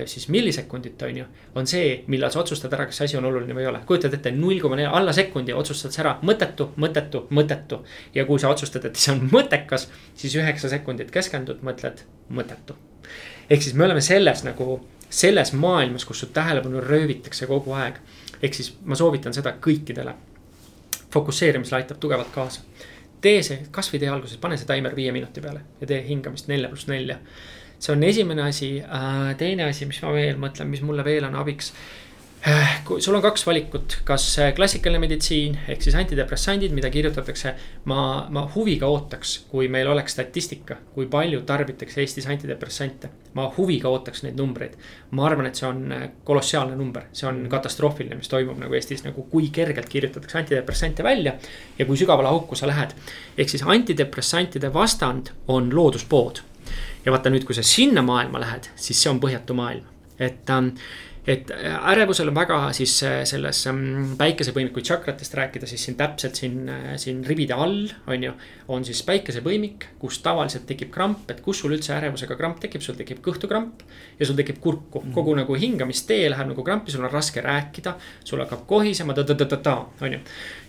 [0.05, 1.25] siis millisekundit, on ju.
[1.55, 3.79] on see, millal sa otsustad ära, kas see asi on oluline või ei ole.
[3.87, 7.79] kujutad ette, null koma neli, alla sekundi otsustad sa ära, mõttetu, mõttetu, mõttetu.
[8.13, 12.77] ja kui sa otsustad, et see on mõttekas, siis üheksa sekundit keskendud, mõtled, mõttetu.
[13.49, 17.97] ehk siis me oleme selles nagu, selles maailmas, kus su tähelepanu röövitakse kogu aeg.
[18.43, 20.13] ehk siis ma soovitan seda kõikidele.
[21.09, 22.61] fokusseerimisele aitab tugevalt kaasa.
[23.21, 26.69] tee see, kasvõi tee alguses, pane see taimer viie minuti peale ja tee hingamist nelja
[26.69, 27.17] pluss nelja
[27.85, 31.35] see on esimene asi, äh, teine asi, mis ma veel mõtlen, mis mulle veel on
[31.37, 31.71] abiks
[32.47, 37.53] äh, kui sul on kaks valikut, kas äh, klassikaline meditsiin ehk siis antidepressandid, mida kirjutatakse.
[37.85, 43.09] ma, ma huviga ootaks, kui meil oleks statistika, kui palju tarbitakse Eestis antidepressante.
[43.35, 44.73] ma huviga ootaks neid numbreid.
[45.11, 49.27] ma arvan, et see on kolossaalne number, see on katastroofiline, mis toimub nagu Eestis nagu,
[49.29, 51.37] kui kergelt kirjutatakse antidepressante välja.
[51.77, 52.97] ja kui sügavale auku sa lähed.
[53.37, 56.41] ehk siis antidepressantide vastand on looduspood
[57.05, 59.85] ja vaata nüüd, kui sa sinna maailma lähed, siis see on põhjatu maailm,
[60.19, 60.73] et ähm,
[61.25, 61.49] et
[61.89, 66.91] ärevusel on väga siis äh, selles ähm, päikesepõimiku tšakratest rääkida, siis siin täpselt siin, äh,
[67.01, 68.33] siin ribide all on ju.
[68.67, 72.97] on siis päikesepõimik, kus tavaliselt tekib kramp, et kus sul üldse ärevusega kramp tekib, sul
[72.99, 73.81] tekib kõhtukramp.
[74.19, 75.13] ja sul tekib kurku mm, -hmm.
[75.13, 80.13] kogu nagu hingamistee läheb nagu krampi, sul on raske rääkida, sul hakkab kohisema ta-ta-ta-ta-ta, on
[80.13, 80.19] ju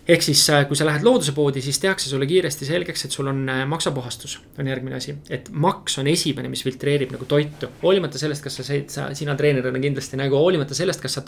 [0.08, 3.26] ehk siis, äh, kui sa lähed looduse poodi, siis tehakse sulle kiiresti selgeks, et sul
[3.30, 5.16] on äh, maksapuhastus, on järgmine asi.
[5.30, 9.82] et maks on esimene, mis filtreerib nagu toitu, hoolimata sellest, kas sa, sa, sina treenerina
[9.82, 11.24] kindlasti nagu hoolimata sellest, kas sa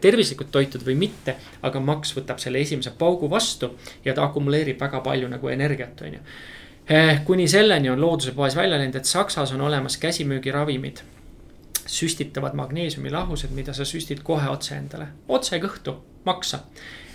[0.00, 1.36] tervislikult toitud või mitte.
[1.62, 3.74] aga maks võtab selle esimese paugu vastu
[4.04, 6.24] ja ta akumuleerib väga palju nagu energiat, on ju.
[6.90, 11.04] Eh, kuni selleni on looduse poes välja läinud, et Saksas on olemas käsimüügiravimid
[11.86, 16.64] süstitavad magneesiumilahused, mida sa süstid kohe otse endale, otse kõhtu, maksa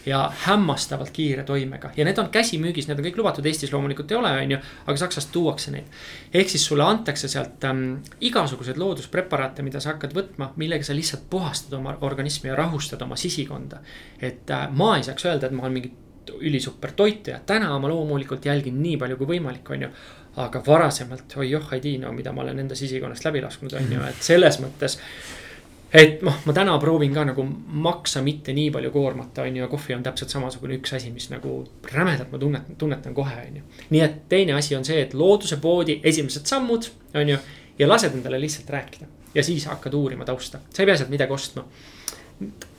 [0.05, 4.17] ja hämmastavalt kiire toimega ja need on käsimüügis, need on kõik lubatud, Eestis loomulikult ei
[4.19, 5.91] ole, on ju, aga Saksast tuuakse neid.
[6.33, 7.83] ehk siis sulle antakse sealt ähm,
[8.21, 13.15] igasuguseid looduspreparaate, mida sa hakkad võtma, millega sa lihtsalt puhastad oma organismi ja rahustad oma
[13.15, 13.79] sisikonda.
[14.21, 15.93] et äh, ma ei saaks öelda, et ma olen mingi
[16.41, 19.89] ülisuper toitja, täna ma loomulikult jälgin nii palju kui võimalik, on ju
[20.41, 23.91] aga varasemalt, oi joh, ei tii, no mida ma olen enda sisikonnast läbi lasknud, on
[23.91, 24.97] ju, et selles mõttes
[25.93, 27.45] et noh, ma täna proovin ka nagu
[27.85, 31.29] maksa mitte nii palju koormata, on ju, ja kohvi on täpselt samasugune üks asi, mis
[31.31, 31.59] nagu
[31.91, 33.65] rämedalt ma tunnetan, tunnetan kohe, on ju.
[33.93, 37.39] nii et teine asi on see, et looduse poodi esimesed sammud, on ju,
[37.79, 39.07] ja lased endale lihtsalt rääkida.
[39.35, 41.65] ja siis hakkad uurima tausta, sa ei pea sealt midagi ostma.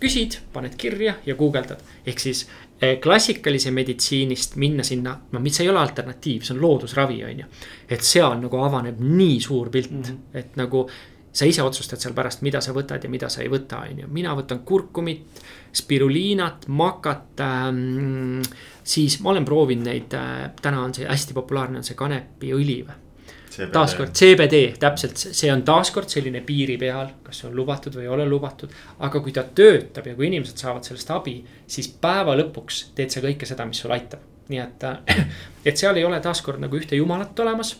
[0.00, 2.42] küsid, paned kirja ja guugeldad, ehk siis
[2.82, 7.46] eh, klassikalise meditsiinist minna sinna, no mis ei ole alternatiiv, see on loodusravi, on ju.
[7.88, 10.18] et seal nagu avaneb nii suur pilt mm, -hmm.
[10.34, 10.88] et nagu
[11.36, 14.10] sa ise otsustad seal pärast, mida sa võtad ja mida sa ei võta, on ju,
[14.12, 15.42] mina võtan kurkumit,
[15.76, 18.44] spiruliinat, makat ähm,.
[18.84, 23.02] siis ma olen proovinud neid äh,, täna on see hästi populaarne, on see kanepiõli või
[23.72, 28.12] taaskord CBD, täpselt, see on taaskord selline piiri peal, kas see on lubatud või ei
[28.12, 28.72] ole lubatud.
[28.98, 33.22] aga kui ta töötab ja kui inimesed saavad sellest abi, siis päeva lõpuks teed sa
[33.24, 34.20] kõike seda, mis sul aitab.
[34.48, 34.84] nii et,
[35.68, 37.76] et seal ei ole taaskord nagu ühte jumalat olemas.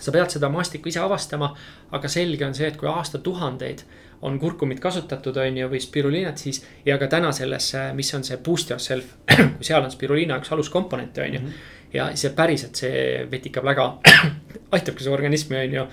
[0.00, 1.52] Sa pead seda maastikku ise avastama,
[1.92, 3.82] aga selge on see, et kui aastatuhandeid
[4.22, 6.62] on kurkumit kasutatud, on ju, või spiruliinat, siis.
[6.86, 9.14] ja ka täna selles, mis on see boost yourself,
[9.58, 11.46] kui seal on spiruliina üks aluskomponente, on ju mm.
[11.46, 13.86] -hmm ja see päriselt, see vetikab väga
[14.76, 15.86] aitabki su organismi, on ju.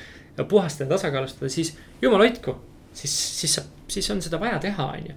[0.49, 2.58] puhastada, tasakaalustada, siis jumal hoidku,
[2.93, 5.16] siis, siis saab, siis on seda vaja teha, on ju.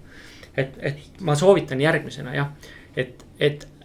[0.56, 2.52] et, et ma soovitan järgmisena jah,
[2.96, 3.77] et, et äh,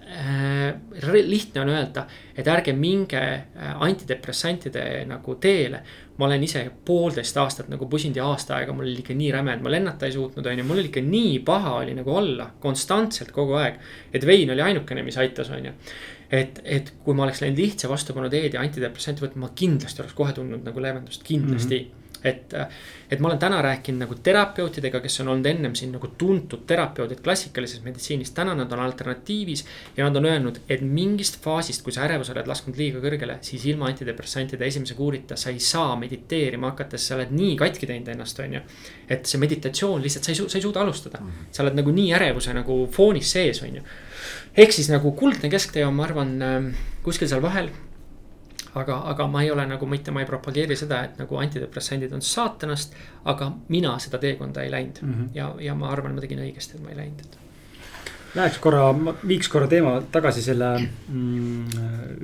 [1.26, 2.06] lihtne on öelda,
[2.38, 5.84] et ärge minge äh, antidepressantide nagu teele.
[6.14, 9.56] ma olen ise poolteist aastat nagu pusinud ja aasta aega, mul oli ikka nii räme,
[9.56, 12.52] et ma lennata ei suutnud, on ju, mul oli ikka nii paha oli nagu olla
[12.62, 13.80] konstantselt kogu aeg.
[14.14, 15.74] et vein oli ainukene, mis aitas, on ju
[16.30, 20.16] et, et kui ma oleks läinud lihtsa vastupanu teed ja antidepressanti võtma, ma kindlasti oleks
[20.18, 21.90] kohe tundnud nagu leevendust, kindlasti mm.
[21.90, 22.54] -hmm et,
[23.12, 27.22] et ma olen täna rääkinud nagu terapeutidega, kes on olnud ennem siin nagu tuntud terapeudid
[27.26, 29.66] klassikalises meditsiinis, täna nad on alternatiivis.
[29.98, 33.66] ja nad on öelnud, et mingist faasist, kui sa ärevuse oled lasknud liiga kõrgele, siis
[33.66, 38.14] ilma antidepressantide esimese kuurita sa ei saa mediteerima hakata, sest sa oled nii katki teinud
[38.16, 38.64] ennast, on ju.
[39.10, 41.52] et see meditatsioon lihtsalt, sa ei, sa ei suuda alustada -hmm.
[41.52, 43.82] sa oled nagu nii ärevuse nagu foonis sees, on ju
[44.58, 46.70] ehk siis nagu kuldne kesktee on, ma arvan, ähm,
[47.06, 47.72] kuskil seal vahel.
[48.80, 52.24] Aga, aga ma ei ole nagu mitte, ma ei propageeri seda, et nagu antidepressandid on
[52.26, 52.96] saatanast,
[53.30, 55.02] aga mina seda teekonda ei läinud.
[55.02, 55.30] Mm -hmm.
[55.38, 57.40] ja, ja ma arvan, ma tegin õigesti, et ma ei läinud.
[58.34, 58.88] Läheks korra,
[59.28, 61.66] viiks korra teema tagasi selle mm,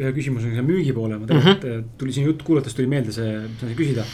[0.02, 1.90] ühe küsimusega müügi poole, ma tegelikult mm -hmm.
[1.98, 4.06] tuli siin jutt kuulates tuli meelde see, tahtsin küsida.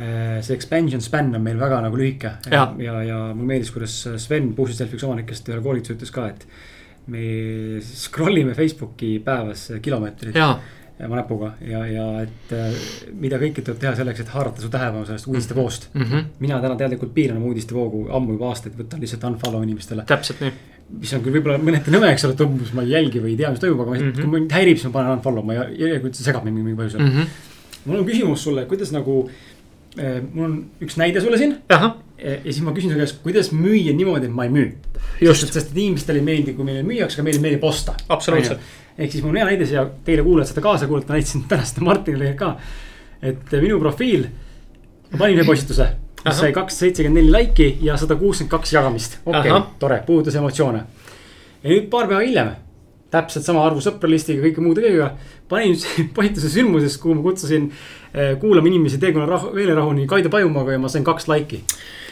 [0.00, 2.32] Äh, see expansion span on meil väga nagu lühike.
[2.50, 6.46] Ja, ja, ja mulle meeldis, kuidas Sven, Puhsi Selfie omanikest ühel koolitusel ütles ka, et
[7.06, 10.34] me scroll ime Facebooki päevas kilomeetrit
[11.04, 12.76] oma näpuga ja, ja et äh,
[13.20, 16.06] mida kõike tuleb teha selleks, et haarata su tähelepanu sellest uudistevoost mm.
[16.06, 16.30] -hmm.
[16.40, 20.06] mina täna teadlikult piiran oma uudistevoogu ammu juba aastaid, võtan lihtsalt unfollow inimestele.
[20.08, 20.52] täpselt nii.
[21.00, 23.42] mis on küll võib-olla mõneti nõme, eks ole, et umbes ma ei jälgi või ei
[23.42, 24.22] tea, mis toimub, aga mm -hmm.
[24.22, 27.12] kui mind häirib, siis ma panen unfollow, ma see segab mind mingil põhjusel mm.
[27.12, 27.26] -hmm.
[27.84, 29.20] mul on küsimus sulle, kuidas nagu
[29.98, 31.58] äh,, mul on üks näide sulle siin.
[32.18, 34.70] Ja siis ma küsin su käest, kuidas müüa niimoodi, et ma ei müü
[35.20, 37.94] just, sest et inimestele ei meeldi, kui meile müüakse, aga meile meeldib osta.
[38.08, 38.60] absoluutselt.
[38.96, 42.32] ehk siis mul on hea näide siia teile kuulajad seda kaasa kuulata, näitasin tänast Martinile
[42.38, 42.56] ka.
[43.22, 44.28] et minu profiil,
[45.12, 45.88] ma panin ühe postituse,
[46.24, 49.18] mis sai kakssada seitsekümmend neli laiki ja sada kuuskümmend kaks jagamist.
[49.26, 50.84] okei okay,, tore, puudutas emotsioone.
[51.62, 52.54] ja nüüd paar päeva hiljem,
[53.12, 55.12] täpselt sama arvu sõpralistiga, kõike muude kõigega.
[55.48, 55.76] panin
[56.16, 57.70] postituse sündmusest, kuhu ma kutsusin
[58.16, 61.62] eh, kuulama inimesi teekonna rahu, meelerahuni Kaido Pajumaaga ja ma sain kaks laiki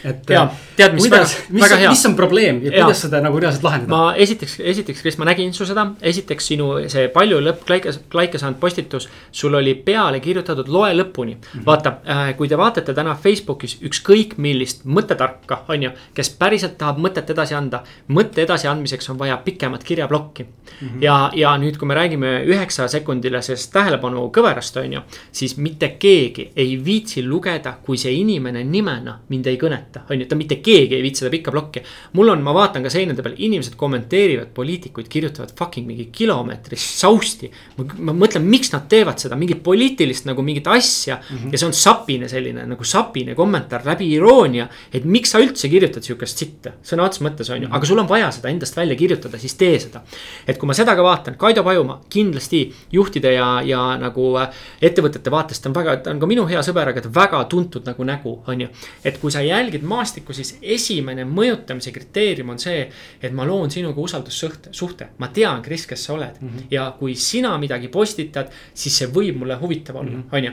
[0.05, 0.29] et.
[0.29, 0.43] ja,
[0.77, 1.89] tead, mis kuidas, hea.
[1.89, 3.91] mis on probleem ja, ja kuidas seda nagu reaalselt lahendada?
[3.91, 8.41] ma esiteks, esiteks, Kris, ma nägin su seda, esiteks sinu see palju lõpp klaike, klaike
[8.41, 9.07] saanud postitus.
[9.31, 11.41] sul oli peale kirjutatud loe lõpuni mm.
[11.41, 11.65] -hmm.
[11.65, 17.01] vaata äh,, kui te vaatate täna Facebookis ükskõik millist mõttetarka, on ju, kes päriselt tahab
[17.01, 17.83] mõtet edasi anda.
[18.07, 20.87] mõtte edasiandmiseks on vaja pikemat kirjaplokki mm.
[20.87, 21.01] -hmm.
[21.01, 25.01] ja, ja nüüd, kui me räägime üheksa sekundilisest tähelepanu kõverast, on ju.
[25.31, 30.27] siis mitte keegi ei viitsi lugeda, kui see inimene nimena mind ei kõneta on ju,
[30.29, 31.81] ta mitte keegi ei viitsi seda pikka plokki.
[32.13, 37.51] mul on, ma vaatan ka seinade peal, inimesed kommenteerivad, poliitikuid kirjutavad fucking mingi kilomeetrist sausti.
[37.77, 41.51] ma mõtlen, miks nad teevad seda, mingit poliitilist nagu mingit asja mm -hmm.
[41.51, 44.67] ja see on sapine selline nagu sapine kommentaar läbi iroonia.
[44.93, 48.09] et miks sa üldse kirjutad sihukest sitta, sõna otseses mõttes on ju, aga sul on
[48.09, 50.01] vaja seda endast välja kirjutada, siis tee seda.
[50.47, 54.49] et kui ma seda ka vaatan, Kaido Pajumaa kindlasti juhtide ja, ja nagu äh,
[54.81, 58.07] ettevõtete vaatest on väga, ta on ka minu hea sõber, aga ta väga tuntud nagu
[58.07, 58.67] nägu, on ju.
[59.03, 62.87] et kui sa jälgid maastikku, siis esimene mõjutamise kriteerium on see,
[63.21, 65.09] et ma loon sinuga usaldussuhte, suhte.
[65.17, 66.67] ma tean, Kris, kes sa oled mm -hmm.
[66.71, 70.27] ja kui sina midagi postitad, siis see võib mulle huvitav olla, mhm.
[70.31, 70.51] on ju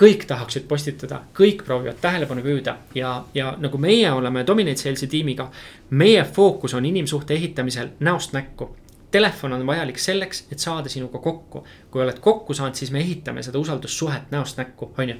[0.00, 5.50] kõik tahaksid postitada, kõik proovivad tähelepanu püüda ja, ja nagu meie oleme Dominate Sales'i tiimiga.
[5.90, 8.76] meie fookus on inimsuhte ehitamisel näost näkku
[9.10, 11.64] telefon on vajalik selleks, et saada sinuga kokku.
[11.90, 15.16] kui oled kokku saanud, siis me ehitame seda usaldussuhet näost näkku, on ju.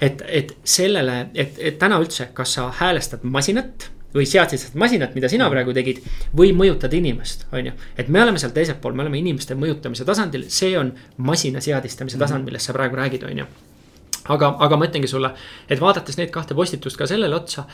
[0.00, 5.14] et, et sellele, et, et täna üldse, kas sa häälestad masinat või seadsid seda masinat,
[5.14, 6.02] mida sina praegu tegid.
[6.36, 10.04] või mõjutad inimest, on ju, et me oleme seal teisel pool, me oleme inimeste mõjutamise
[10.04, 12.24] tasandil, see on masina seadistamise mhm.
[12.24, 13.46] tasand, millest sa praegu räägid, on ju.
[14.28, 15.32] aga, aga ma ütlengi sulle,
[15.68, 17.64] et vaadates neid kahte postitust ka sellele otsa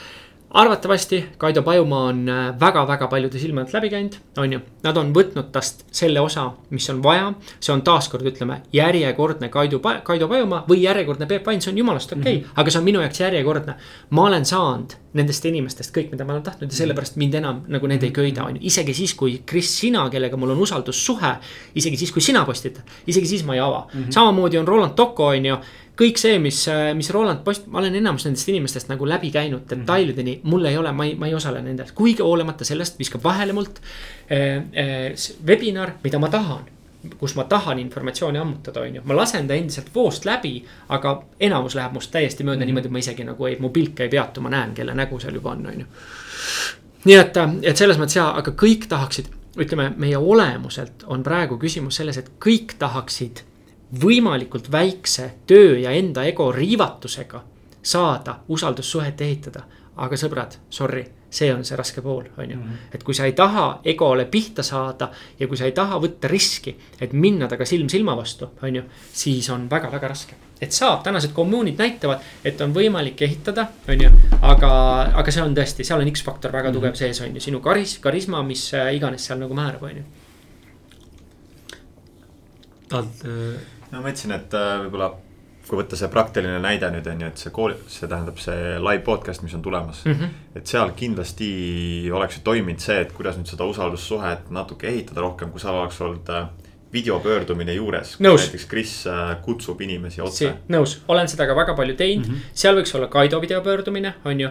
[0.51, 2.27] arvatavasti Kaido Pajumaa on
[2.61, 4.61] väga-väga äh, paljude silme alt läbi käinud, on ju.
[4.83, 7.33] Nad on võtnud tast selle osa, mis on vaja.
[7.61, 12.13] see on taaskord, ütleme, järjekordne Kaido, Kaido Pajumaa või järjekordne Peep Vain, see on jumalast
[12.13, 12.61] okei okay, mm, -hmm.
[12.61, 13.75] aga see on minu jaoks järjekordne.
[14.11, 17.87] ma olen saanud nendest inimestest kõik, mida ma olen tahtnud ja sellepärast mind enam nagu
[17.87, 18.63] need ei köida, on ju.
[18.71, 21.33] isegi siis, kui Kris, sina, kellega mul on usaldussuhe,
[21.75, 24.01] isegi siis, kui sina postitad, isegi siis ma ei ava mm.
[24.01, 24.13] -hmm.
[24.13, 25.57] samamoodi on Roland Tocco, on ju
[25.97, 26.61] kõik see, mis,
[26.95, 30.93] mis Roland post-, ma olen enamus nendest inimestest nagu läbi käinud detailideni, mul ei ole,
[30.93, 34.57] ma ei, ma ei osale nendes, kuigi hoolimata sellest viskab vahele mult äh,.
[34.77, 35.13] Äh,
[35.47, 36.67] webinar, mida ma tahan
[37.19, 40.57] kus ma tahan informatsiooni ammutada, on ju, ma lasen ta endiselt voost läbi,
[40.89, 42.67] aga enamus läheb must täiesti mööda mm -hmm.
[42.67, 45.35] niimoodi, et ma isegi nagu ei, mu pilk ei peatu, ma näen, kelle nägu seal
[45.35, 45.87] juba on, on ju.
[47.05, 49.27] nii et, et selles mõttes jaa, aga kõik tahaksid,
[49.57, 53.45] ütleme, meie olemuselt on praegu küsimus selles, et kõik tahaksid
[54.03, 57.45] võimalikult väikse töö ja enda ego riivatusega
[57.83, 59.63] saada usaldussuhet ehitada.
[59.97, 62.57] aga sõbrad, sorry see on see raske pool, on ju.
[62.57, 62.75] Mhm.
[62.95, 66.77] et kui sa ei taha egole pihta saada ja kui sa ei taha võtta riski,
[67.01, 68.83] et minna temaga silm silma vastu, on ju,
[69.13, 70.35] siis on väga-väga raske.
[70.61, 74.11] et saab, tänased kommuunid näitavad, et on võimalik ehitada, on ju,
[74.41, 74.71] aga,
[75.21, 76.99] aga see on tõesti, seal on X-faktor väga tugev mm -hmm.
[76.99, 80.05] sees, on ju, sinu karis-, karisma, mis äh, iganes seal nagu määrab, on ju.
[82.89, 83.76] tahad äh...?
[83.97, 85.15] No ma mõtlesin, et äh, võib-olla
[85.67, 89.03] kui võtta see praktiline näide nüüd on ju, et see kool, see tähendab see live
[89.07, 90.13] podcast, mis on tulemas mm.
[90.13, 90.61] -hmm.
[90.61, 91.49] et seal kindlasti
[92.15, 95.99] oleks ju toiminud see, et kuidas nüüd seda usaldussuhet natuke ehitada rohkem, kui seal oleks
[96.01, 96.47] olnud äh,
[96.93, 98.15] videopöördumine juures.
[98.21, 100.53] näiteks Kris äh, kutsub inimesi otse.
[100.69, 102.55] nõus, olen seda ka väga palju teinud mm, -hmm.
[102.55, 104.51] seal võiks olla Kaido videopöördumine, on ju.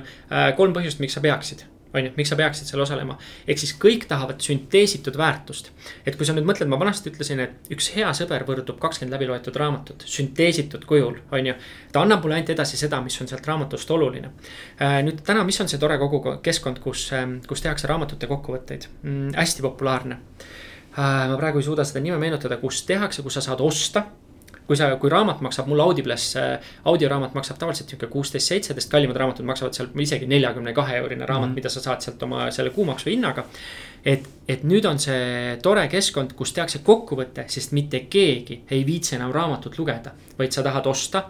[0.56, 1.66] Kolm põhjust, miks sa peaksid
[1.96, 3.18] on ju, miks sa peaksid seal osalema.
[3.48, 5.72] ehk siis kõik tahavad sünteesitud väärtust.
[6.06, 9.30] et kui sa nüüd mõtled, ma vanasti ütlesin, et üks hea sõber võrdub kakskümmend läbi
[9.30, 11.56] loetud raamatut, sünteesitud kujul, on ju.
[11.92, 14.32] ta annab mulle ainult edasi seda, mis on sealt raamatust oluline.
[14.82, 19.34] Äh, nüüd täna, mis on see tore kogukeskkond, kus, ähm, kus tehakse raamatute kokkuvõtteid mm,,
[19.40, 23.64] hästi populaarne äh, ma praegu ei suuda seda nime meenutada, kus tehakse, kus sa saad
[23.64, 24.06] osta
[24.68, 26.28] kui sa, kui raamat maksab mul Audibles,
[26.90, 31.50] audioraamat maksab tavaliselt sihuke kuusteist, seitseteist, kallimad raamatud maksavad seal isegi neljakümne kahe eurine raamat
[31.50, 31.56] mm, -hmm.
[31.56, 33.46] mida sa saad sealt oma selle kuumaksu hinnaga.
[34.06, 39.16] et, et nüüd on see tore keskkond, kus tehakse kokkuvõte, sest mitte keegi ei viitsi
[39.16, 41.24] enam raamatut lugeda, vaid sa tahad osta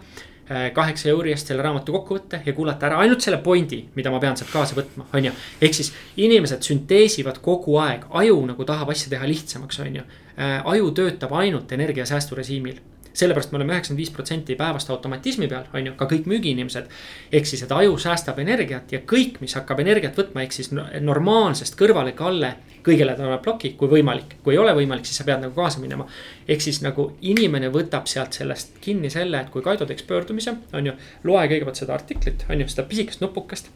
[0.50, 4.20] äh, kaheksa euri eest selle raamatu kokkuvõtte ja kuulata ära ainult selle pointi, mida ma
[4.20, 5.32] pean sealt kaasa võtma, on ju.
[5.60, 10.02] ehk siis inimesed sünteesivad kogu aeg, aju nagu tahab asja teha lihtsamaks, on ju.
[10.36, 12.80] Äh, aju töötab ainult energiasäästurežiimil
[13.16, 16.88] sellepärast me oleme üheksakümmend viis protsenti päevast automatismi peal, on ju, ka kõik müügiinimesed.
[17.32, 21.78] ehk siis, et aju säästab energiat ja kõik, mis hakkab energiat võtma, ehk siis normaalsest
[21.80, 22.54] kõrvalekalle
[22.86, 25.80] kõigele ta annab ploki, kui võimalik, kui ei ole võimalik, siis sa pead nagu kaasa
[25.82, 26.06] minema.
[26.48, 30.86] ehk siis nagu inimene võtab sealt sellest kinni selle, et kui Kaido teeks pöördumise, on
[30.86, 30.92] ju,
[31.24, 33.70] loe kõigepealt seda artiklit, on ju, seda pisikest nupukest.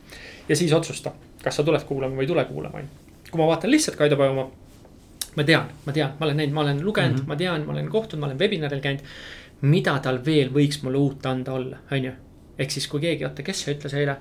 [0.49, 1.13] ja siis otsusta,
[1.43, 3.23] kas sa tuled kuulama või ei tule kuulama, on ju.
[3.31, 4.51] kui ma vaatan lihtsalt Kaido Pajumaa
[5.41, 7.29] ma tean, ma tean, ma olen näinud, ma olen lugenud mm, -hmm.
[7.29, 9.01] ma tean, ma olen kohtunud, ma olen webinaril käinud.
[9.61, 12.13] mida tal veel võiks mulle uut anda olla, on ju.
[12.59, 14.17] ehk siis, kui keegi, oota, kes see ütles eile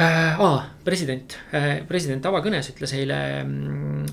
[0.00, 0.40] äh,.
[0.40, 4.04] aa, president äh,, president avakõnes ütles eile mm,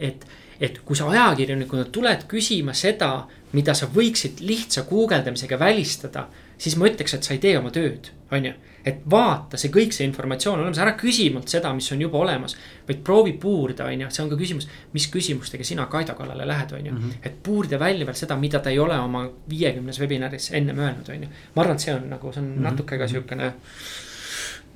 [0.00, 0.26] et,
[0.60, 6.88] et kui sa ajakirjanikuna tuled küsima seda, mida sa võiksid lihtsa guugeldamisega välistada, siis ma
[6.88, 8.52] ütleks, et sa ei tee oma tööd, on ju
[8.84, 12.56] et vaata, see kõik see informatsioon olemas, ära küsi mult seda, mis on juba olemas.
[12.88, 16.72] vaid proovi puurida, on ju, see on ka küsimus, mis küsimustega sina Kaido kallale lähed,
[16.72, 16.92] on ju.
[16.92, 17.10] Mhm.
[17.22, 21.22] et puurida välja veel seda, mida ta ei ole oma viiekümnes webinaris ennem öelnud, on
[21.22, 21.28] ju.
[21.56, 22.70] ma arvan, et see on nagu, see on mm -hmm.
[22.70, 23.52] natuke ka sihukene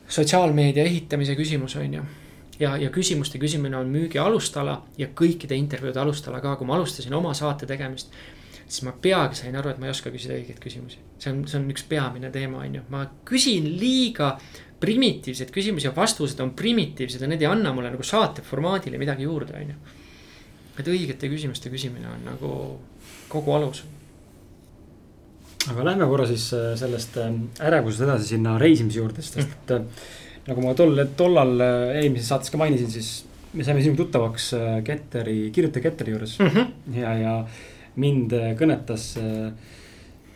[0.08, 2.02] sotsiaalmeedia ehitamise küsimus, on ju
[2.60, 7.14] ja, ja küsimuste küsimine on müügi alustala ja kõikide intervjuude alustala ka, kui ma alustasin
[7.14, 8.12] oma saate tegemist
[8.74, 11.00] siis ma peagi sain aru, et ma ei oska küsida õigeid küsimusi.
[11.20, 14.34] see on, see on üks peamine teema, on ju, ma küsin liiga
[14.82, 19.28] primitiivseid küsimusi ja vastused on primitiivsed ja need ei anna mulle nagu saate formaadile midagi
[19.28, 19.98] juurde, on ju.
[20.80, 22.54] et õigete küsimuste küsimine on nagu
[23.30, 23.84] kogu alus.
[25.70, 27.30] aga lähme korra siis äh, sellest äh,
[27.68, 30.02] ärevusest edasi sinna reisimise juurde, sest et mm.
[30.48, 33.14] nagu ma tol, tollal eelmises saates ka mainisin, siis
[33.54, 34.50] me saime sinuga tuttavaks
[34.84, 36.98] Ketteri, kirjutaja Ketteri juures mm -hmm.
[36.98, 37.36] ja, ja
[38.00, 39.50] mind äh, kõnetas, äh,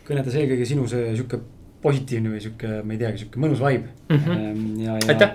[0.07, 1.41] kõnetas eelkõige sinu see sihuke
[1.83, 4.23] positiivne või sihuke, ma ei teagi, sihuke mõnus vibe mm.
[4.23, 4.71] -hmm.
[4.83, 5.27] ja, ja,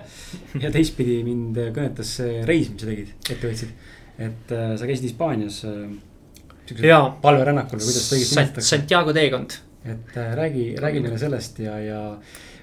[0.67, 3.71] ja teistpidi mind kõnetas see reis, mis sa tegid, ette võtsid.
[4.19, 7.15] et äh, sa käisid Hispaanias äh,.
[7.23, 8.69] palverännakul või kuidas seda õigesti nimetatakse?
[8.77, 9.57] Santiago teekond.
[9.85, 12.03] et äh, räägi, räägi meile sellest ja, ja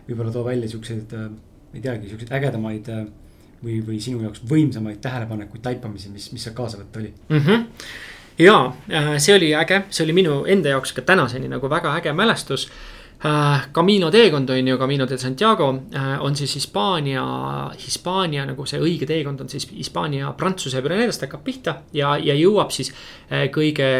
[0.07, 1.28] võib-olla too välja siukseid äh,,
[1.74, 3.03] ei teagi, siukseid ägedamaid äh,
[3.64, 7.45] või, või sinu jaoks võimsamaid tähelepanekuid, taipamisi, mis, mis seal kaasa võtta oli mm?
[7.45, 7.70] -hmm
[8.39, 12.13] ja äh, see oli äge, see oli minu enda jaoks ka tänaseni nagu väga äge
[12.13, 12.69] mälestus.
[13.21, 17.23] Äh, Camino teekond on ju, Camino de Santiago äh, on siis Hispaania,
[17.77, 22.73] Hispaania nagu see õige teekond on siis Hispaania, Prantsuse Pürenedest hakkab pihta ja, ja jõuab
[22.73, 22.89] siis
[23.53, 23.91] kõige,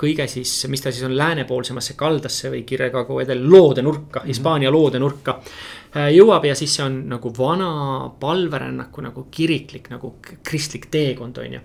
[0.00, 4.98] kõige siis, mis ta siis on läänepoolsemasse kaldasse või kirjakagu edel loode nurka, Hispaania loode
[4.98, 5.38] nurka.
[5.94, 7.68] Jõuab ja siis see on nagu vana
[8.18, 11.60] palverännaku nagu kiriklik nagu kristlik teekond, on ju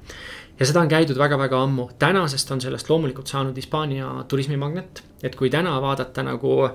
[0.60, 5.04] ja seda on käidud väga-väga ammu, tänasest on sellest loomulikult saanud Hispaania turismimagnet.
[5.24, 6.70] et kui täna vaadata nagu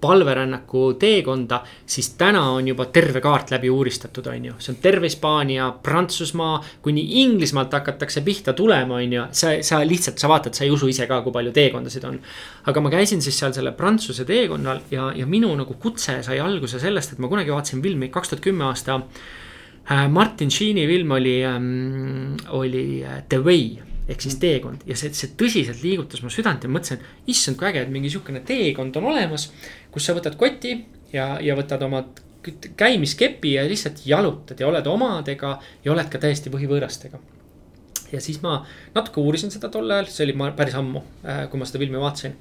[0.00, 4.54] palverännaku teekonda, siis täna on juba terve kaart läbi uuristatud, on ju.
[4.58, 9.24] see on terve Hispaania, Prantsusmaa, kuni Inglismaalt hakatakse pihta tulema, on ju.
[9.32, 12.20] sa, sa lihtsalt, sa vaatad, sa ei usu ise ka, kui palju teekondasid on.
[12.66, 16.78] aga ma käisin siis seal selle Prantsuse teekonnal ja, ja minu nagu kutse sai alguse
[16.78, 19.00] sellest, et ma kunagi vaatasin filmi kaks tuhat kümme aasta
[20.08, 23.78] Martin Sheeni film oli ähm,, oli äh, The Way
[24.10, 27.68] ehk siis teekond ja see, see tõsiselt liigutas mu südant ja mõtlesin, et issand, kui
[27.68, 29.50] äge, et mingi sihukene teekond on olemas.
[29.90, 30.76] kus sa võtad koti
[31.12, 32.04] ja, ja võtad oma
[32.76, 37.20] käimiskepi ja lihtsalt jalutad ja oled omadega ja oled ka täiesti põhivõõrastega.
[38.12, 38.64] ja siis ma
[38.94, 42.34] natuke uurisin seda tol ajal, see oli päris ammu, äh, kui ma seda filmi vaatasin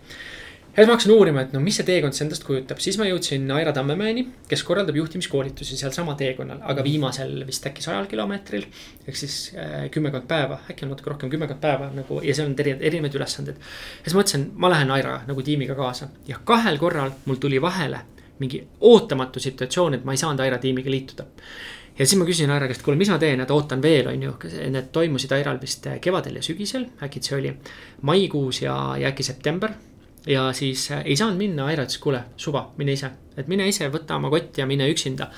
[0.80, 3.08] ja siis ma hakkasin uurima, et no mis see teekond siis endast kujutab, siis ma
[3.10, 8.64] jõudsin Aira Tammemäeni, kes korraldab juhtimiskoolitusi sealsama teekonnal, aga viimasel vist äkki sajal kilomeetril.
[9.08, 12.56] ehk siis äh, kümmekond päeva, äkki on natuke rohkem, kümmekond päeva nagu ja seal on
[12.60, 13.58] erinevaid ülesandeid.
[13.60, 16.08] ja siis mõtlesin, ma lähen Aira nagu tiimiga kaasa.
[16.28, 18.00] Ja kahel korral mul tuli vahele
[18.40, 21.28] mingi ootamatu situatsioon, et ma ei saanud Aira tiimiga liituda.
[22.00, 24.38] Ja siis ma küsisin Aira käest, kuule, mis ma teen, et ootan veel, on ju,
[24.72, 27.52] need toimusid Airal vist kevadel ja sügisel, äkki see oli
[28.08, 29.76] maikuus ja, ja äkki september
[30.28, 33.88] ja siis äh, ei saanud minna, Aira ütles, kuule, suva, mine ise, et mine ise,
[33.94, 35.30] võta oma kott ja mine üksinda.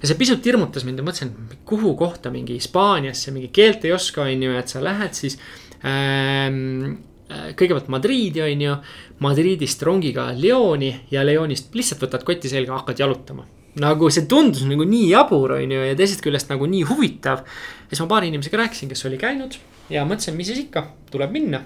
[0.00, 1.32] ja see pisut hirmutas mind ja mõtlesin,
[1.68, 5.38] kuhu kohta mingi Hispaaniasse, mingi keelt ei oska, on ju, et sa lähed siis
[5.84, 7.00] ähm,
[7.30, 8.76] äh, kõigepealt Madriidi, on ju.
[9.20, 13.46] Madridist rongiga Lyoni ja Lyonist lihtsalt võtad koti selga, hakkad jalutama.
[13.80, 17.44] nagu see tundus nagu nii jabur, on ju, ja teisest küljest nagu nii huvitav.
[17.44, 19.58] ja siis ma paari inimesega rääkisin, kes oli käinud
[19.90, 21.62] ja mõtlesin, mis siis ikka, tuleb minna.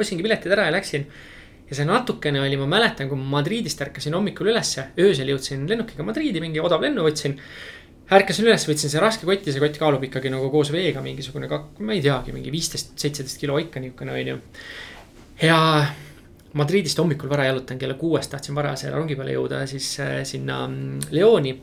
[0.00, 1.06] Ostsingi piletid ära ja läksin
[1.68, 6.04] ja see natukene oli, ma mäletan, kui ma Madridist ärkasin hommikul ülesse, öösel jõudsin lennukiga
[6.06, 7.38] Madriidi, mingi odav lennu võtsin.
[8.12, 11.48] ärkasin üles, võtsin see raske koti, see kott kaalub ikkagi nagu koos veega mingisugune,
[11.80, 14.40] ma ei teagi, mingi viisteist, seitseteist kilo ikka niukene on ju.
[15.42, 15.58] ja
[16.54, 20.66] Madridist hommikul vara jalutan kella kuuest, tahtsin vara selle rongi peale jõuda siis äh, sinna
[20.68, 21.56] mm, Lyoni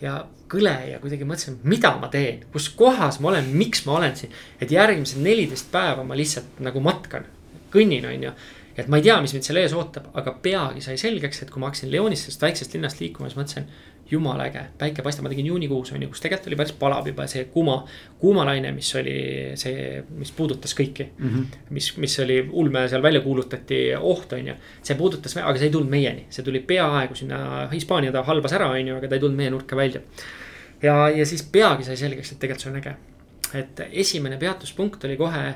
[0.00, 4.14] ja kõle ja kuidagi mõtlesin, mida ma teen, kus kohas ma olen, miks ma olen
[4.16, 4.32] siin.
[4.60, 7.26] et järgmised neliteist päeva ma lihtsalt nagu matkan,
[7.72, 8.32] kõnnin, on ju
[8.78, 11.62] et ma ei tea, mis mind seal ees ootab, aga peagi sai selgeks, et kui
[11.62, 13.70] ma hakkasin Lyonist, sellest väiksest linnast liikuma, siis mõtlesin.
[14.08, 17.26] jumala äge, päike paistab, ma tegin juunikuus on ju, kus tegelikult oli päris palav juba
[17.28, 17.74] see kuuma,
[18.22, 19.16] kuumalaine, mis oli
[19.60, 21.34] see, mis puudutas kõiki mm.
[21.34, 21.58] -hmm.
[21.76, 24.54] mis, mis oli ulme seal välja kuulutati oht, on ju.
[24.82, 28.70] see puudutas, aga see ei tulnud meieni, see tuli peaaegu sinna Hispaania ta halvas ära,
[28.70, 30.00] on ju, aga ta ei tulnud meie nurka välja.
[30.82, 32.96] ja, ja siis peagi sai selgeks, et tegelikult see on äge.
[33.60, 35.54] et esimene peatuspunkt oli kohe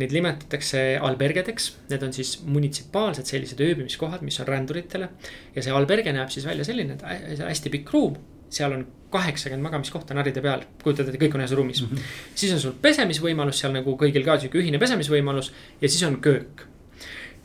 [0.00, 5.08] Neid nimetatakse albergedeks, need on siis munitsipaalsed sellised ööbimiskohad, mis on ränduritele.
[5.54, 8.16] ja see alberge näeb siis välja selline, et hästi pikk ruum,
[8.50, 11.88] seal on kaheksakümmend magamiskohta naride peal, kujutad ette, kõik on ühes ruumis mm.
[11.88, 12.18] -hmm.
[12.34, 16.66] siis on sul pesemisvõimalus seal nagu kõigil ka sihuke ühine pesemisvõimalus ja siis on köök.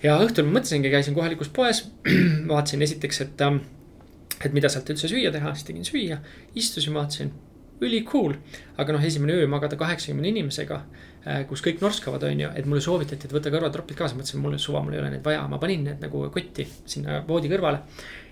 [0.04, 1.86] ja õhtul ma mõtlesingi, käisin kohalikus poes,
[2.52, 3.58] vaatasin esiteks, et, ähm,
[4.46, 6.18] et mida sealt üldse süüa teha, siis tegin süüa,
[6.56, 7.34] istusin, vaatasin
[7.82, 8.34] üli cool.
[8.78, 10.84] aga noh, esimene öö magada kaheksakümne inimesega
[11.50, 14.84] kus kõik norskavad, on ju, et mulle soovitati, et võta kõrvatropid kaasa, mõtlesin, mul suva,
[14.86, 17.80] mul ei ole neid vaja, ma panin need nagu kotti sinna voodi kõrvale.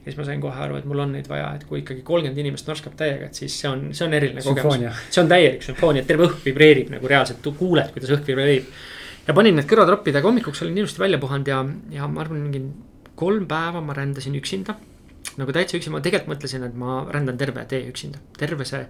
[0.04, 2.38] ja siis ma sain kohe aru, et mul on neid vaja, et kui ikkagi kolmkümmend
[2.44, 5.02] inimest norskab täiega, et siis see on, see on eriline kogemus.
[5.10, 8.70] see on täielik sümfoonia, terve õhk vibreerib nagu reaalselt, kuuled, kuidas õhk vibreerib.
[9.26, 11.66] ja panin need kõrvatropid, aga hommikuks olin ilusti välja puhanud ja,
[11.96, 12.62] ja ma arvan, mingi
[13.18, 14.78] kolm päeva ma rändasin üksinda.
[15.40, 18.86] nagu täitsa üksi, ma tegelikult mõtlesin, et ma rändan terve tee üksinda, terve see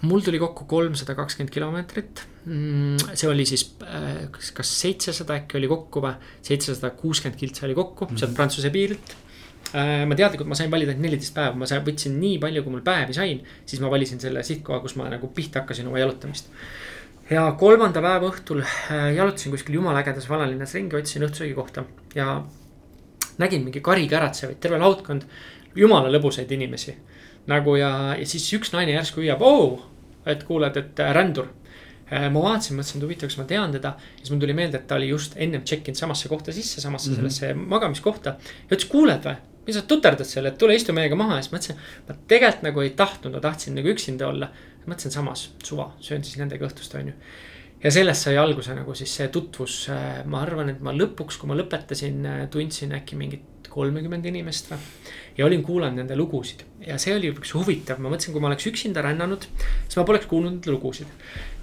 [0.00, 2.22] mul tuli kokku kolmsada kakskümmend kilomeetrit.
[2.46, 6.14] Mm, see oli siis äh, kas, kas seitsesada äkki oli kokku või,
[6.46, 8.22] seitsesada kuuskümmend kiltsa oli kokku mm -hmm.
[8.22, 9.16] sealt Prantsuse piirilt.
[9.74, 12.86] Äh, ma teadlikult, ma sain valida ainult neliteist päeva, ma võtsin nii palju, kui mul
[12.86, 16.48] päevi sain, siis ma valisin selle sihtkoha, kus ma nagu pihta hakkasin oma jalutamist.
[17.30, 21.84] ja kolmanda päeva õhtul äh, jalutasin kuskil jumala ägedas vanalinnas ringi, otsisin õhtusöögi kohta
[22.14, 22.42] ja
[23.38, 25.22] nägin mingi kari käratsevaid, terve laudkond
[25.76, 26.96] jumala lõbusaid inimesi
[27.50, 29.78] nagu ja, ja siis üks naine järsku hüüab, oo,
[30.34, 31.50] et kuuled, et äh, rändur.
[32.10, 33.94] Äh, ma vaatasin, mõtlesin, et huvitav, kas ma tean teda.
[34.16, 37.10] siis mul tuli meelde, et ta oli just ennem check inud samasse kohta sisse, samasse
[37.10, 37.30] mm -hmm.
[37.30, 38.36] sellesse magamiskohta.
[38.40, 41.52] ja ütles, kuuled või, mis sa tuterdad seal, et tule istu meiega maha ja siis
[41.52, 41.76] mõtlesin.
[42.08, 44.50] ma tegelikult nagu ei tahtnud, ma tahtsin nagu üksinda olla.
[44.86, 47.14] mõtlesin samas, suva, söön siis nendega õhtust, on ju
[47.84, 51.48] ja sellest sai alguse nagu siis see tutvus, äh, ma arvan, et ma lõpuks, kui
[51.48, 54.78] ma lõpetasin, tundsin äkki mingit kolmekümmend inimest või
[55.38, 58.66] ja olin kuulanud nende lugusid ja see oli üks huvitav, ma mõtlesin, kui ma oleks
[58.70, 59.46] üksinda rännanud,
[59.86, 61.08] siis ma poleks kuulnud neid lugusid.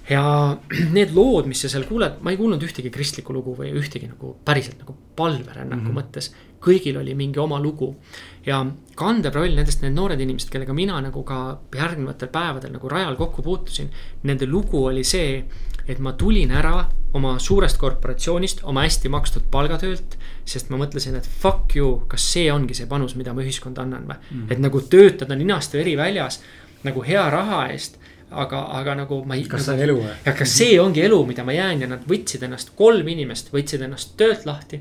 [0.08, 0.22] ja
[0.96, 4.34] need lood, mis sa seal kuuled, ma ei kuulnud ühtegi kristlikku lugu või ühtegi nagu
[4.44, 5.98] päriselt nagu palverännaku mm -hmm.
[6.00, 6.32] mõttes.
[6.60, 7.96] kõigil oli mingi oma lugu.
[8.46, 13.16] ja kandev roll nendest, need noored inimesed, kellega mina nagu ka järgnevatel päevadel nagu rajal
[13.16, 13.90] kokku puutusin.
[14.22, 15.44] Nende lugu oli see,
[15.86, 20.18] et ma tulin ära oma suurest korporatsioonist, oma hästi makstud palgatöölt.
[20.44, 24.04] sest ma mõtlesin, et fuck you, kas see ongi see panus, mida ma ühiskonda annan
[24.08, 24.28] või mm.
[24.30, 24.52] -hmm.
[24.52, 26.42] et nagu töötada ninast veri väljas
[26.84, 27.98] nagu hea raha eest
[28.30, 29.44] aga, aga nagu ma ei.
[29.48, 30.14] kas nagu, see on elu või?
[30.26, 33.84] ja kas see ongi elu, mida ma jään ja nad võtsid ennast, kolm inimest võtsid
[33.86, 34.80] ennast töölt lahti.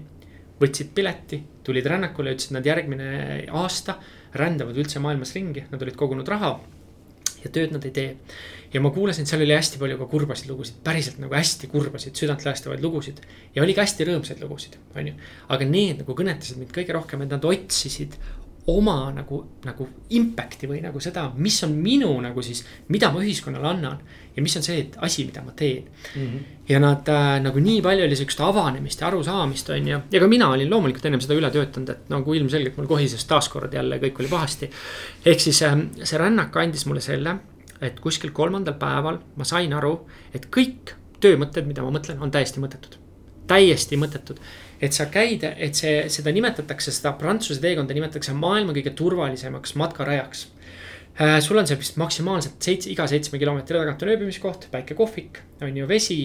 [0.57, 3.99] võtsid pileti, tulid rännakule, ütlesid nad järgmine aasta
[4.37, 6.55] rändavad üldse maailmas ringi, nad olid kogunud raha.
[7.43, 8.15] Ja tööd nad ei tee
[8.73, 12.83] ja ma kuulasin, seal oli hästi palju ka kurbasid lugusid, päriselt nagu hästi kurbasid, südantläästavaid
[12.83, 13.21] lugusid.
[13.55, 15.13] ja oli ka hästi rõõmsaid lugusid, on ju.
[15.49, 18.17] aga need nagu kõnetasid mind kõige rohkem, et nad otsisid
[18.67, 23.69] oma nagu, nagu impact'i või nagu seda, mis on minu nagu siis, mida ma ühiskonnale
[23.69, 24.01] annan.
[24.37, 26.21] Ja mis on see asi, mida ma teen mm.
[26.21, 26.39] -hmm.
[26.69, 29.99] ja nad äh, nagu nii palju oli sihukest avanemist ja arusaamist, on ju.
[30.11, 33.73] ja ka mina olin loomulikult ennem seda üle töötanud, et nagu ilmselgelt mul kohises taaskord
[33.73, 34.71] jälle kõik oli pahasti.
[35.25, 37.39] ehk siis äh, see rännak andis mulle selle
[37.81, 39.99] et kuskil kolmandal päeval ma sain aru,
[40.33, 42.97] et kõik töömõtted, mida ma mõtlen, on täiesti mõttetud.
[43.47, 44.39] täiesti mõttetud,
[44.81, 50.47] et sa käid, et see, seda nimetatakse, seda Prantsuse teekonda nimetatakse maailma kõige turvalisemaks matkarajaks
[51.41, 55.77] sul on seal vist maksimaalselt seitse, iga seitsme kilomeetri tagant on ööbimiskoht, väike kohvik, on
[55.77, 56.19] ju vesi.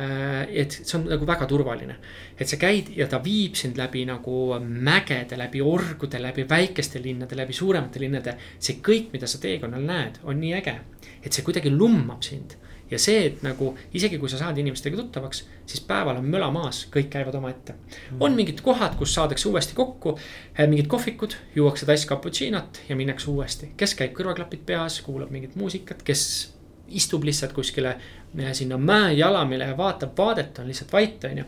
[0.00, 1.96] Äh, et see on nagu väga turvaline,
[2.38, 7.34] et sa käid ja ta viib sind läbi nagu mägede, läbi orgude, läbi väikeste linnade,
[7.36, 8.36] läbi suuremate linnade.
[8.58, 10.76] see kõik, mida sa teekonnal näed, on nii äge,
[11.24, 12.54] et see kuidagi lummab sind
[12.90, 16.82] ja see, et nagu isegi kui sa saad inimestega tuttavaks, siis päeval on möla maas,
[16.92, 17.74] kõik käivad omaette.
[18.20, 20.18] on mingid kohad, kus saadakse uuesti kokku,
[20.58, 25.54] äh, mingid kohvikud, juuakse tass cappuccino't ja minnakse uuesti, kes käib kõrvaklapid peas, kuulab mingit
[25.56, 26.52] muusikat, kes
[26.88, 31.44] istub lihtsalt kuskile äh, sinna mäe jalamile ja vaatab vaadet, on lihtsalt vait, on ju.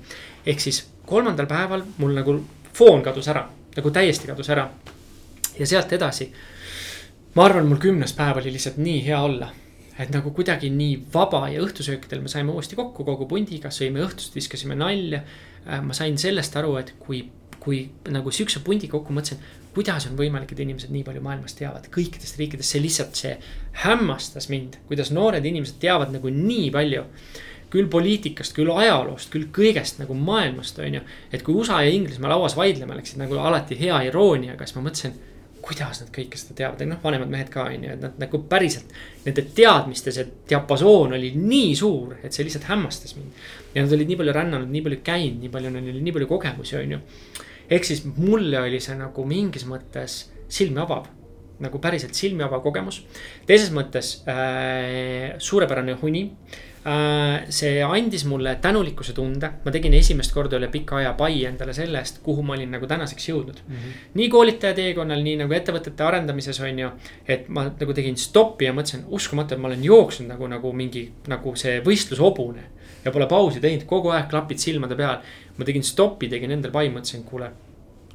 [0.47, 2.39] ehk siis kolmandal päeval mul nagu
[2.75, 4.71] foon kadus ära, nagu täiesti kadus ära.
[5.59, 6.33] ja sealt edasi,
[7.35, 9.51] ma arvan, mul kümnes päev oli lihtsalt nii hea olla
[10.01, 14.35] et nagu kuidagi nii vaba ja õhtusöökidel me saime uuesti kokku kogu pundiga, sõime õhtust,
[14.37, 15.23] viskasime nalja.
[15.67, 17.25] Äh, ma sain sellest aru, et kui,
[17.63, 19.43] kui nagu sihukese pundi kokku mõtlesin,
[19.75, 23.37] kuidas on võimalik, et inimesed nii palju maailmast teavad kõikidest riikidest, see lihtsalt, see
[23.85, 27.07] hämmastas mind, kuidas noored inimesed teavad nagu nii palju
[27.73, 31.05] küll poliitikast, küll ajaloost, küll kõigest nagu maailmast, on ju.
[31.33, 35.17] et kui USA ja Inglismaa lauas vaidlema läksid nagu alati hea irooniaga, siis ma mõtlesin
[35.63, 38.91] kuidas nad kõike seda teavad, noh, vanemad mehed ka on ju, et nad nagu päriselt.
[39.27, 43.39] Nende teadmiste see diapasoon oli nii suur, et see lihtsalt hämmastas mind.
[43.75, 46.31] ja nad olid nii palju rännanud, nii palju käinud, nii palju, neil oli nii palju
[46.31, 47.01] kogemusi, on ju.
[47.71, 50.19] ehk siis mulle oli see nagu mingis mõttes
[50.53, 51.07] silmi avav.
[51.63, 53.05] nagu päriselt silmi avav kogemus.
[53.47, 60.59] teises mõttes äh, suurepärane huni äh, see andis mulle tänulikkuse tunde, ma tegin esimest korda
[60.59, 63.77] üle pika aja pai endale selle eest, kuhu ma olin nagu tänaseks jõudnud mm.
[63.77, 64.09] -hmm.
[64.19, 66.91] nii koolitaja teekonnal, nii nagu ettevõtete arendamises on ju.
[67.29, 71.05] et ma nagu tegin stoppi ja mõtlesin, uskumatu, et ma olen jooksnud nagu, nagu mingi,
[71.29, 72.65] nagu see võistlushobune.
[73.05, 75.23] ja pole pausi teinud, kogu aeg klapid silmade peal.
[75.57, 77.53] ma tegin stoppi, tegin endale pai, mõtlesin, kuule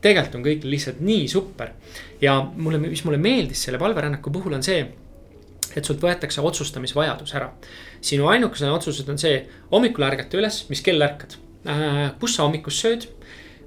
[0.02, 1.72] tegelikult on kõik lihtsalt nii super.
[2.22, 4.84] ja mulle, mis mulle meeldis selle palverännaku puhul on see
[5.78, 7.52] et sult võetakse otsustamisvajadus ära.
[8.02, 11.38] sinu ainukesed otsused on see, hommikul ärgata üles, mis kell ärkad
[11.70, 13.08] äh,, kus sa hommikust sööd,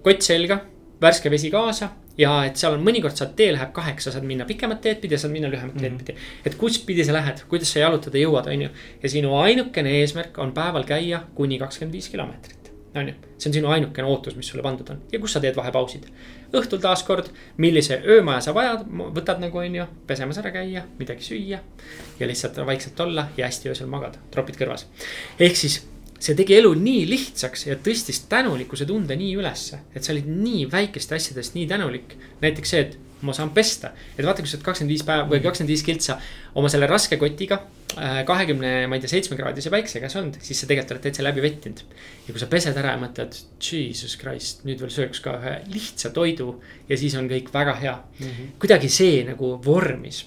[0.05, 0.61] kott selga,
[1.01, 4.83] värske vesi kaasa ja et seal on mõnikord saad, tee läheb kaheksa, saad minna pikemat
[4.85, 5.83] teed pidi ja saad minna lühemat mm -hmm.
[5.83, 6.05] teed mhm.
[6.05, 6.45] pidi.
[6.45, 8.69] et kuspidi sa lähed, kuidas sa jalutada jõuad, on ju.
[9.03, 12.60] ja sinu ainukene eesmärk on päeval käia kuni kakskümmend viis kilomeetrit
[12.95, 15.57] on ju, see on sinu ainukene ootus, mis sulle pandud on ja kus sa teed
[15.57, 16.07] vahepausid.
[16.57, 17.31] õhtul taaskord,
[17.63, 18.83] millise öömaja sa vajad,
[19.15, 21.61] võtad nagu on ju, pesemas ära käia, midagi süüa.
[22.21, 24.87] ja lihtsalt vaikselt olla ja hästi öösel magada, tropid kõrvas.
[25.39, 25.81] ehk siis
[26.21, 30.67] see tegi elu nii lihtsaks ja tõstis tänulikkuse tunde nii ülesse, et sa olid nii
[30.73, 32.17] väikeste asjadest nii tänulik.
[32.43, 35.43] näiteks see, et ma saan pesta, et vaata, kui sa oled kakskümmend viis päeva või
[35.45, 36.19] kakskümmend viis kiltsa
[36.55, 37.61] oma selle raske kotiga
[37.97, 41.43] kahekümne, ma ei tea, seitsme kraadise päikse käes olnud, siis sa tegelikult oled täitsa läbi
[41.45, 41.83] vettinud.
[42.27, 46.13] ja kui sa pesed ära ja mõtled, jesus christ, nüüd veel sööks ka ühe lihtsa
[46.15, 46.53] toidu
[46.89, 48.27] ja siis on kõik väga hea mm.
[48.27, 48.53] -hmm.
[48.63, 50.27] kuidagi see nagu vormis.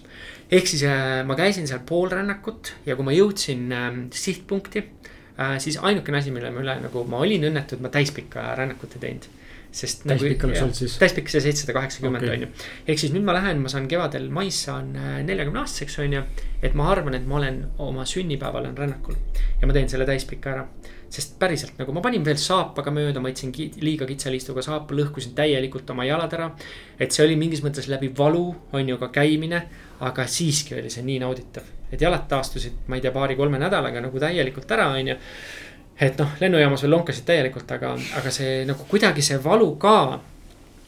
[0.52, 4.84] ehk siis äh, ma käisin seal pool rännakut ja kui ma jõudsin äh, sihtpunkti
[5.40, 9.00] äh,, siis ainukene asi, mille ma üle nagu, ma olin õnnetu, et ma täispikka rännakut
[9.00, 9.32] ei teinud
[9.74, 10.06] sest.
[10.08, 10.96] täispikk oleks olnud siis?
[11.02, 12.50] täispikk see seitsesada kaheksakümmend on ju.
[12.88, 16.24] ehk siis nüüd ma lähen, ma saan kevadel mais saan äh, neljakümne aastaseks on ju.
[16.64, 19.18] et ma arvan, et ma olen oma sünnipäeval on rännakul
[19.62, 20.66] ja ma teen selle täispika ära.
[21.14, 25.36] sest päriselt nagu ma panin veel saapaga mööda, ma võtsin liiga kitsa liistuga saapa, lõhkusin
[25.38, 26.52] täielikult oma jalad ära.
[27.00, 29.66] et see oli mingis mõttes läbi valu, on ju, ka käimine.
[30.04, 34.20] aga siiski oli see nii nauditav, et jalad taastusid, ma ei tea, paari-kolme nädalaga nagu
[34.20, 35.22] täielikult ära, on ju
[36.02, 40.20] et noh, lennujaamas veel lonkasid täielikult, aga, aga see nagu kuidagi see valu ka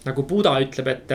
[0.05, 1.11] nagu Buda ütleb, et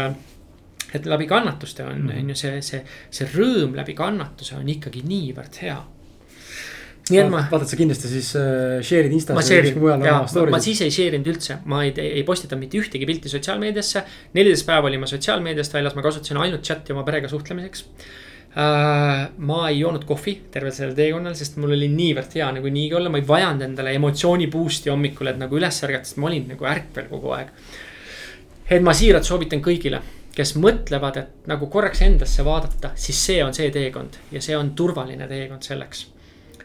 [0.94, 2.18] et läbi kannatuste on, Mhm.
[2.18, 5.78] on ju see, see, see rõõm läbi kannatuse on ikkagi niivõrd hea.
[7.10, 9.34] nii et ma, vaatad sa kindlasti siis äh, share'id Instas.
[9.34, 12.22] ma share in mujal ja oma ma, siis ei share inud üldse, ma ei, ei
[12.22, 14.02] postitanud mitte ühtegi pilti sotsiaalmeediasse.
[14.34, 19.58] neliteist päeva olin ma sotsiaalmeediast väljas, ma kasutasin ainult chat'i oma perega suhtlemiseks äh, ma
[19.68, 23.20] ei joonud kohvi tervel sellel teekonnal, sest mul oli niivõrd hea nagu niigi olla, ma
[23.20, 27.06] ei vajanud endale emotsiooni boost'i hommikul, et nagu üles ärgata, sest ma olin nagu ärkvel
[27.12, 27.52] kogu aeg.
[28.70, 30.00] et ma siiralt soovitan kõigile,
[30.34, 34.74] kes mõtlevad, et nagu korraks endasse vaadata, siis see on see teekond ja see on
[34.74, 36.08] turvaline teekond selleks.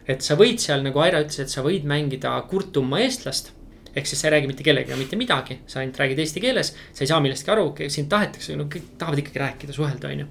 [0.07, 3.53] et sa võid seal nagu Aira ütles, et sa võid mängida kurtuma eestlast
[3.95, 7.03] ehk siis sa ei räägi mitte kellegagi mitte midagi, sa ainult räägid eesti keeles, sa
[7.03, 10.27] ei saa millestki aru, sind tahetakse, no kõik tahavad ikkagi rääkida, suhelda, on ju.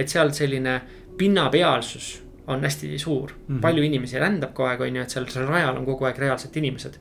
[0.00, 0.80] Et seal selline
[1.20, 2.14] pinnapealsus
[2.50, 3.56] on hästi suur mm.
[3.56, 3.60] -hmm.
[3.60, 6.56] palju inimesi rändab kogu aeg, on ju, et seal, seal rajal on kogu aeg reaalselt
[6.56, 6.98] inimesed.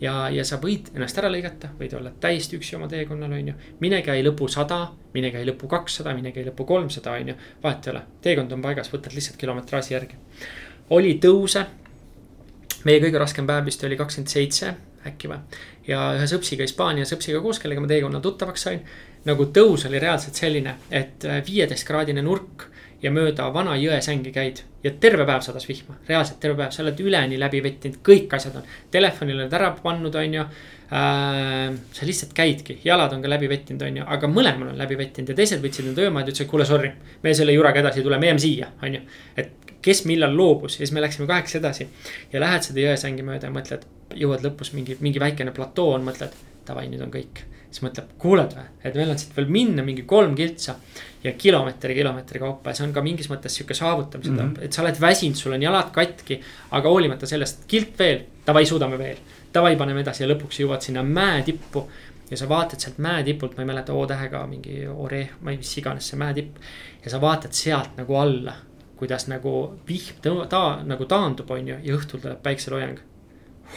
[0.00, 3.54] ja, ja sa võid ennast ära lõigata, võid olla täiesti üksi oma teekonnal, on ju.
[3.80, 4.80] mine käi lõpu sada,
[5.14, 8.62] mine käi lõpu kakssada, mine käi lõpu kolmsada, on ju, vahet ei ole, teekond on
[8.62, 10.16] paigas, võtad lihtsalt kilometraaži järgi.
[10.90, 11.66] oli tõuse
[12.84, 14.74] meie kõige raskem päev vist oli kakskümmend seitse
[15.06, 15.38] äkki või.
[15.88, 18.82] ja ühe sõpsiga Hispaania sõpsiga koos, kellega ma teekonnal tuttavaks sain.
[19.24, 22.70] Nagu tõus oli reaalselt selline, et viieteistkraadine nurk
[23.02, 24.64] ja mööda vana jõesängi käid.
[24.84, 28.54] ja terve päev sadas vihma, reaalselt terve päev, sa oled üleni läbi vettinud, kõik asjad
[28.56, 28.68] on.
[28.90, 31.74] Telefonile oled ära pannud, on ju äh,.
[31.92, 35.32] sa lihtsalt käidki, jalad on ka läbi vettinud, on ju, aga mõlemal on läbi vettinud
[35.32, 36.92] ja teised võtsid need öömaad ja ütlesid, kuule sorry.
[37.22, 39.02] me selle juraga edasi ei tule, me jääme siia, on ju.
[39.36, 41.88] et kes millal loobus ja siis me läksime kahekesi edasi.
[42.32, 43.86] ja lähed seda jõesängi mööda ja mõtled,
[44.16, 46.36] jõuad lõpus mingi, mingi väikene platoo on, mõtled,
[46.68, 47.44] davai, nüüd on kõik.
[47.70, 50.74] Siis mõtleb, kuuled või, et meil on siit veel minna mingi kolm kiltsa.
[51.24, 54.38] ja kilomeetri kilomeetri kaupa ja see on ka mingis mõttes sihuke saavutamise mm.
[54.38, 54.64] -hmm.
[54.64, 56.40] et sa oled väsinud, sul on jalad katki.
[56.70, 59.16] aga hoolimata sellest, kilt veel, davai, suudame veel.
[59.54, 61.86] Davai, paneme edasi ja lõpuks jõuad sinna mäe tippu
[62.30, 65.72] ja sa vaatad sealt mäe tipult, ma ei mäleta O-tähega mingi ore, ma ei, mis
[65.78, 66.56] iganes see mäe tipp.
[67.04, 68.54] ja sa vaatad sealt nagu alla,
[68.96, 72.98] kuidas nagu vihm tõ- ta nagu taandub, on ju, ja õhtul tuleb päikseloojang.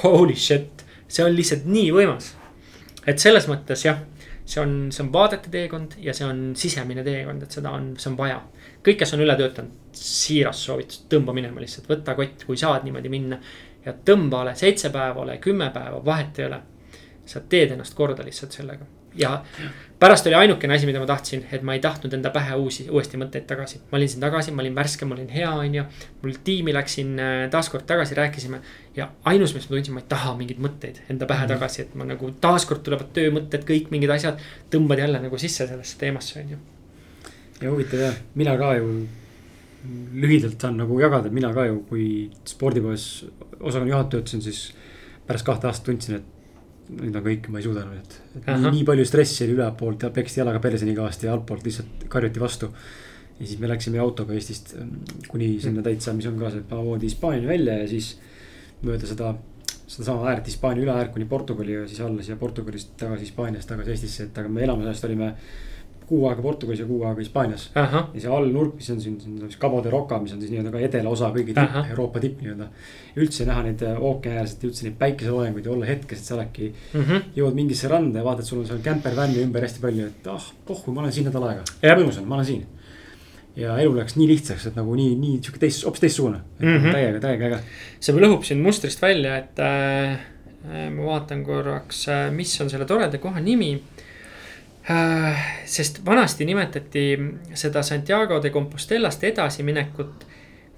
[0.03, 2.33] Holy shit, see on lihtsalt nii võimas.
[3.07, 3.99] Et selles mõttes jah,
[4.45, 8.11] see on, see on vaadete teekond ja see on sisemine teekond, et seda on, see
[8.11, 8.41] on vaja.
[8.83, 13.11] kõik, kes on üle töötanud, siiras soovitus, tõmba minema lihtsalt, võta kott, kui saad niimoodi
[13.13, 13.39] minna.
[13.85, 16.61] ja tõmba ole seitse päeva, ole kümme päeva, vahet ei ole.
[17.25, 18.85] sa teed ennast korda lihtsalt sellega
[19.15, 19.43] ja
[19.99, 23.19] pärast oli ainukene asi, mida ma tahtsin, et ma ei tahtnud enda pähe uusi, uuesti
[23.21, 23.79] mõtteid tagasi.
[23.91, 25.83] ma olin siin tagasi, ma olin värske, ma olin hea, on ju.
[26.21, 28.59] mul tiimi läksin äh, taaskord tagasi, rääkisime.
[28.95, 32.07] ja ainus, mis ma tundsin, ma ei taha mingeid mõtteid enda pähe tagasi, et ma
[32.09, 34.41] nagu taaskord tulevad töömõtted, kõik mingid asjad.
[34.73, 36.61] tõmbad jälle nagu sisse sellesse teemasse, on ju.
[37.61, 38.93] ja huvitav jah, mina ka ju
[40.13, 42.05] lühidalt saan nagu jagada, mina ka ju, kui
[42.47, 43.25] spordipoes
[43.59, 44.61] osakonna juhataja töötasin, siis
[45.27, 46.32] pärast kahte aastat tundsin, et
[46.99, 48.75] nüüd on kõik, ma ei suuda enam, et, et nii, Ahah.
[48.75, 52.43] nii palju stressi oli ülevalt ja peksti jalaga perse nii kõvasti ja altpoolt lihtsalt karjuti
[52.43, 52.69] vastu.
[53.39, 57.09] ja siis me läksime autoga Eestist mm, kuni sinna täitsa, mis on ka see Pavoodi
[57.09, 58.13] Hispaania välja ja siis
[58.83, 59.33] mööda seda.
[59.83, 64.29] sedasama äärt, Hispaania üleäärt kuni Portugali ja siis alla siia Portugalist tagasi Hispaaniast tagasi Eestisse,
[64.29, 65.33] et aga me enamus ajast olime
[66.13, 69.39] kuu aega Portugalis ja kuu aega Hispaanias ahah, ja see allnurk, mis on siin, siin
[69.41, 71.89] siis Cabo de Roca, mis on siis nii-öelda ka edelaosa kõigi tipp, Ahah.
[71.93, 72.67] Euroopa tipp nii-öelda.
[73.23, 77.33] üldse näha neid ookeaniäärselt üldse neid päikeseloojanguid ja olla hetkes, et sa oledki, mhm.
[77.37, 80.93] jõuad mingisse randa ja vaatad, sul on seal kämpervänni ümber hästi palju, et ah, pohhu,
[80.93, 81.65] ma olen siin nädal aega.
[81.81, 81.99] Jep.
[82.01, 82.63] mõnus on, ma olen siin.
[83.55, 86.77] ja elu läks nii lihtsaks, et nagu nii, nii sihuke teist, hoopis teistsugune mm.
[86.77, 86.95] -hmm.
[86.95, 87.59] täiega, täiega äge.
[87.99, 90.15] see lõhub sind mustrist välja, et äh,
[90.65, 94.09] äh, ma vaatan korraks äh,, mis on selle toreda koha nimi äh,.
[95.65, 97.03] Sest vanasti nimetati
[97.53, 100.25] seda Santiago de Compostelast edasiminekut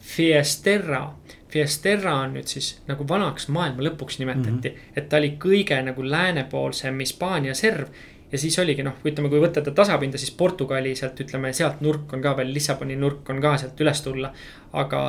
[0.06, 1.08] Fiesterra.
[1.50, 4.98] Fiesterra on nüüd siis nagu vanaks maailma lõpuks nimetati mm, -hmm.
[4.98, 7.88] et ta oli kõige nagu läänepoolsem Hispaania serv
[8.32, 12.14] ja siis oligi noh, ütleme, kui võtta ta tasapinda, siis Portugali sealt ütleme, sealt nurk
[12.14, 14.32] on ka veel, Lissaboni nurk on ka sealt üles tulla.
[14.76, 15.02] aga,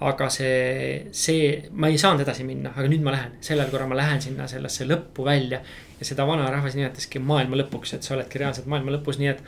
[0.00, 4.00] aga see, see, ma ei saanud edasi minna, aga nüüd ma lähen, sellel korral ma
[4.00, 5.60] lähen sinna sellesse lõppu välja.
[6.02, 9.42] Ja seda vanarahvas nimetaski maailma lõpuks, et sa oledki reaalselt maailma lõpus, nii et.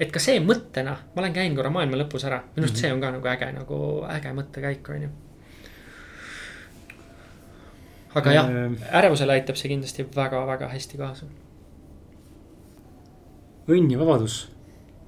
[0.00, 3.02] et ka see mõttena, ma olen käinud korra maailma lõpus ära, minu arust see on
[3.02, 5.10] ka nagu äge, nagu äge mõttekäik, on ju.
[8.16, 8.80] aga jah, Ehm.
[9.02, 11.28] ärevusele aitab see kindlasti väga-väga hästi kaasa
[13.70, 14.48] õnn ja vabadus,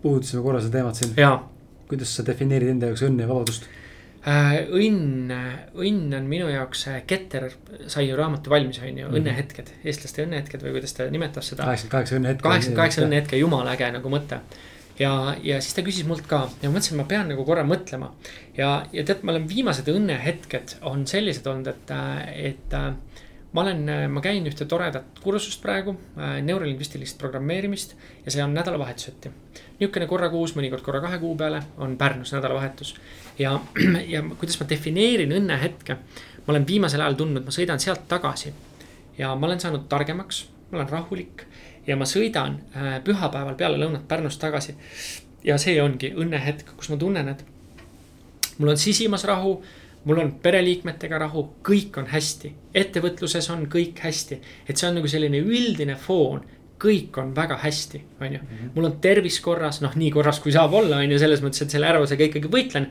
[0.02, 1.14] puudutasime korra seda teemat siin,
[1.88, 3.66] kuidas sa defineerid enda jaoks õnne ja vabadust?
[4.22, 5.32] Äh, õnn,
[5.74, 7.48] õnn on minu jaoks, Keter
[7.90, 9.16] sai ju raamatu valmis, on ju, Mhm.
[9.18, 11.64] õnnehetked, eestlaste õnnehetked või kuidas ta nimetas seda.
[11.64, 12.42] kaheksakümmend kaheksa õnnehetke.
[12.42, 14.38] kaheksakümmend kaheksa õnnehetke, jumala äge nagu mõte.
[14.98, 17.64] ja, ja siis ta küsis mult ka ja ma mõtlesin, et ma pean nagu korra
[17.64, 18.12] mõtlema.
[18.56, 21.90] ja, ja tead, ma olen viimased õnnehetked on sellised olnud, et,
[22.36, 22.92] et äh,
[23.52, 29.30] ma olen, ma käin ühte toredat kursust praegu, neurolingvistilist programmeerimist ja see on nädalavahetuseti.
[29.80, 32.94] niisugune korra kuus, mõnikord korra kahe kuu peale on Pärnus nädalavahetus.
[33.38, 33.58] ja,
[34.14, 35.98] ja kuidas ma defineerin õnnehetke,
[36.46, 38.54] ma olen viimasel ajal tundnud, ma sõidan sealt tagasi
[39.18, 41.46] ja ma olen saanud targemaks, ma olen rahulik
[41.86, 44.76] ja ma sõidan äh, pühapäeval peale lõunat Pärnust tagasi.
[45.44, 47.44] ja see ongi õnnehetk, kus ma tunnen, et
[48.58, 49.56] mul on sisimas rahu,
[50.04, 55.10] mul on pereliikmetega rahu, kõik on hästi, ettevõtluses on kõik hästi, et see on nagu
[55.10, 56.42] selline üldine foon
[56.82, 58.40] kõik on väga hästi, on ju.
[58.74, 61.74] mul on tervis korras, noh, nii korras kui saab olla, on ju, selles mõttes, et
[61.74, 62.88] selle ärevusega ikkagi võitlen.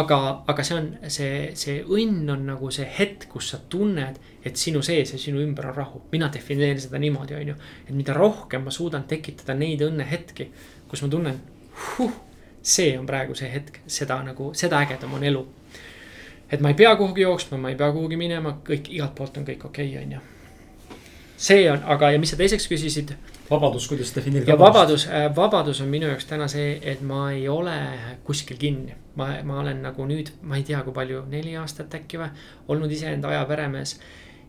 [0.00, 4.60] aga, aga see on see, see õnn on nagu see hetk, kus sa tunned, et
[4.60, 6.02] sinu sees ja sinu ümber on rahu.
[6.12, 7.56] mina defineerin seda niimoodi, on ju,
[7.88, 10.50] et mida rohkem ma suudan tekitada neid õnnehetki,
[10.88, 11.40] kus ma tunnen
[11.96, 12.14] huh,,
[12.62, 15.46] see on praegu see hetk, seda nagu, seda ägedam on elu.
[16.50, 19.48] Et ma ei pea kuhugi jooksma, ma ei pea kuhugi minema, kõik igalt poolt on
[19.48, 20.28] kõik okei okay,, on ju
[21.40, 23.14] see on, aga, ja mis sa teiseks küsisid
[23.50, 24.52] vabadus, kuidas defineerida.
[24.52, 24.58] ja.
[24.58, 25.06] vabadus,
[25.36, 27.76] vabadus on minu jaoks täna see, et ma ei ole
[28.24, 28.96] kuskil kinni.
[29.16, 32.28] ma, ma olen nagu nüüd, ma ei tea, kui palju, neli aastat äkki või,
[32.68, 33.96] olnud iseenda aja peremees.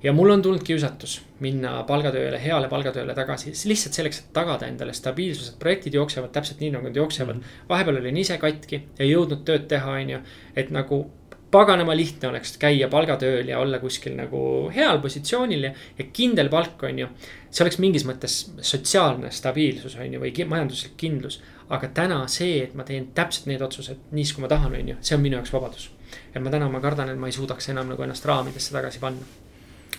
[0.03, 4.93] ja mul on tulnud kiusatus minna palgatööle, heale palgatööle tagasi, lihtsalt selleks, et tagada endale
[4.93, 7.39] stabiilsus, et projektid jooksevad täpselt nii, nagu nad jooksevad.
[7.69, 10.21] vahepeal olin ise katki, ei jõudnud tööd teha, on ju,
[10.55, 11.05] et nagu
[11.51, 14.41] paganama lihtne oleks käia palgatööl ja olla kuskil nagu
[14.75, 17.07] heal positsioonil ja, ja kindel palk, on ju.
[17.51, 21.41] see oleks mingis mõttes sotsiaalne stabiilsus, on ju, või majanduslik kindlus.
[21.69, 24.97] aga täna see, et ma teen täpselt need otsused niis, kui ma tahan, on ju,
[25.01, 25.89] see on minu jaoks vabadus.
[26.33, 29.27] ja ma täna, ma kardan, et ma ei suudaks enam nagu ennast raamidesse tagasi panna.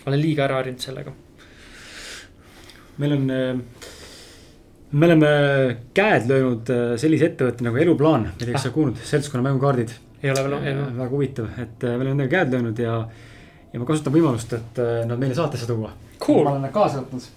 [0.05, 1.13] olen liiga ära harjunud sellega.
[2.97, 3.29] meil on,
[4.93, 5.27] me oleme
[5.93, 9.45] käed löönud äh, sellise ettevõtte nagu Eluplaan, ma ei tea, kas sa oled kuulnud, seltskonna
[9.47, 9.93] mängukaardid.
[10.23, 10.89] ei ole veel, ei ole.
[10.97, 12.97] väga huvitav, et äh, me oleme nendega käed löönud ja,
[13.73, 15.93] ja ma kasutan võimalust, et äh, nad meile saatesse tuua.
[16.21, 16.43] Cool.
[16.45, 17.31] ma olen nad kaasa võtnud.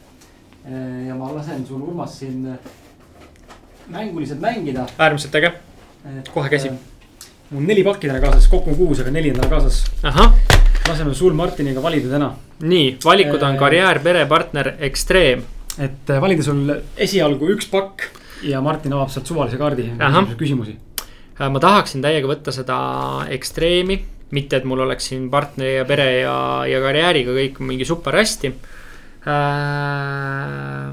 [1.07, 2.59] ja ma lasen sul, Urmas, siin äh,
[3.89, 4.87] mänguliselt mängida.
[4.99, 5.53] äärmiselt äge,
[6.35, 6.73] Kohe käsib..
[7.51, 9.85] mul on neli pakki täna kaasas, kokku on kuus, aga neli on täna kaasas.
[10.03, 10.35] ahah,
[10.89, 13.59] laseme sul Martiniga valida täna, nii, valikud on Äh.
[13.59, 15.56] karjäär, pere, partner, ekstreem.
[15.83, 18.09] Et äh, valida sul esialgu üks pakk
[18.47, 19.91] ja Martin avab sealt suvalise kaardi
[20.39, 20.77] küsimusi.
[21.37, 22.79] Äh, ma tahaksin täiega võtta seda
[23.33, 23.99] ekstreemi,
[24.37, 26.39] mitte et mul oleks siin partneri ja pere ja,
[26.69, 28.53] ja karjääriga kõik mingi super hästi.
[29.27, 30.93] ma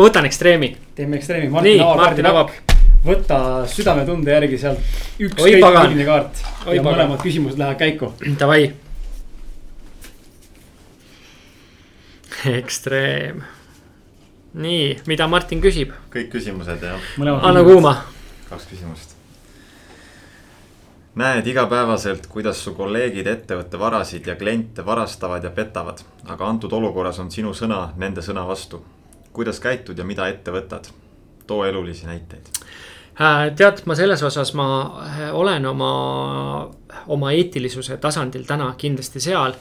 [0.00, 2.54] võtan ekstreemi, teeme ekstreemi, Martin avab Martin avab,
[3.04, 3.38] võta
[3.68, 4.80] südametunde järgi sealt
[5.20, 6.88] ükskõik milline kaart Oi, ja pagan.
[6.88, 8.12] mõlemad küsimused lähevad käiku.
[8.40, 8.72] davai.
[12.44, 13.44] ekstreem.
[14.54, 16.96] nii, mida Martin küsib, kõik küsimused ja
[17.42, 17.64] anna.
[17.66, 17.96] kuuma.
[18.48, 19.14] kaks küsimust.
[21.14, 27.18] näed igapäevaselt, kuidas su kolleegid ettevõtte varasid ja kliente varastavad ja petavad, aga antud olukorras
[27.18, 28.84] on sinu sõna nende sõna vastu.
[29.32, 30.90] kuidas käitud ja mida ette võtad?
[31.46, 32.46] too elulisi näiteid.
[33.20, 34.66] Äh, tead, ma selles osas ma
[35.06, 35.90] äh, olen oma,
[37.06, 39.54] oma eetilisuse tasandil täna kindlasti seal.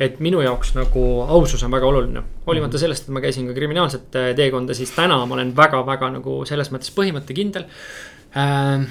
[0.00, 4.16] Et minu jaoks nagu ausus on väga oluline, hoolimata sellest, et ma käisin ka kriminaalset
[4.16, 7.68] äh, teekonda, siis täna ma olen väga-väga nagu selles mõttes põhimõttekindel.
[8.40, 8.88] Äh,.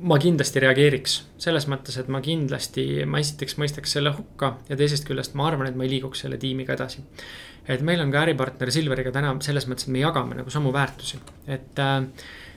[0.00, 5.06] ma kindlasti reageeriks selles mõttes, et ma kindlasti, ma esiteks mõistaks selle hukka ja teisest
[5.08, 7.04] küljest ma arvan, et ma ei liiguks selle tiimiga edasi.
[7.70, 11.20] Et meil on ka äripartner Silveriga täna selles mõttes, et me jagame nagu samu väärtusi,
[11.48, 12.04] et äh,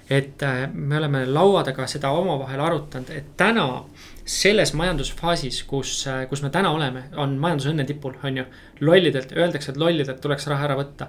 [0.10, 3.84] et äh, me oleme laua taga seda omavahel arutanud, et täna
[4.25, 5.93] selles majandusfaasis, kus,
[6.29, 8.45] kus me täna oleme, on majandus õnne tipul, on ju.
[8.83, 11.07] lollidelt, öeldakse, et lollidelt tuleks raha ära võtta.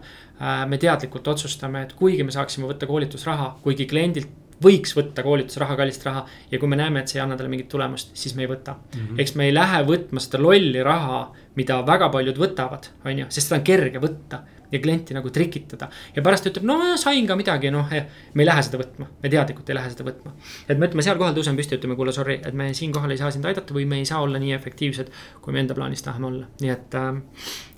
[0.66, 4.30] me teadlikult otsustame, et kuigi me saaksime võtta koolitusraha, kuigi kliendilt
[4.62, 7.68] võiks võtta koolitusraha, kallist raha ja kui me näeme, et see ei anna talle mingit
[7.68, 9.00] tulemust, siis me ei võta mm.
[9.00, 9.20] -hmm.
[9.20, 13.48] eks me ei lähe võtma seda lolli raha, mida väga paljud võtavad, on ju, sest
[13.48, 14.42] seda on kerge võtta
[14.74, 15.88] ja klienti nagu trikitada.
[16.16, 19.32] ja pärast ta ütleb, no sain ka midagi, noh, me ei lähe seda võtma, me
[19.32, 20.34] teadlikult ei lähe seda võtma.
[20.68, 23.30] et me ütleme seal kohal tõuseme püsti, ütleme kuule sorry, et me siinkohal ei saa
[23.34, 25.12] sind aidata või me ei saa olla nii efektiivsed,
[25.44, 27.22] kui me enda plaanis tahame olla, nii et äh,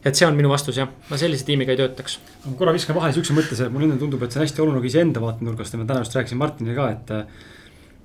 [0.06, 2.18] et see on minu vastus jah, ma sellise tiimiga ei töötaks.
[2.46, 4.90] ma korra viskan vahele siukse mõtte, see mulle endale tundub, et see on hästi oluline
[4.90, 7.10] iseenda vaatenurgast ja ma täna just rääkisin Martinile ka, et.
[7.10, 7.54] äh,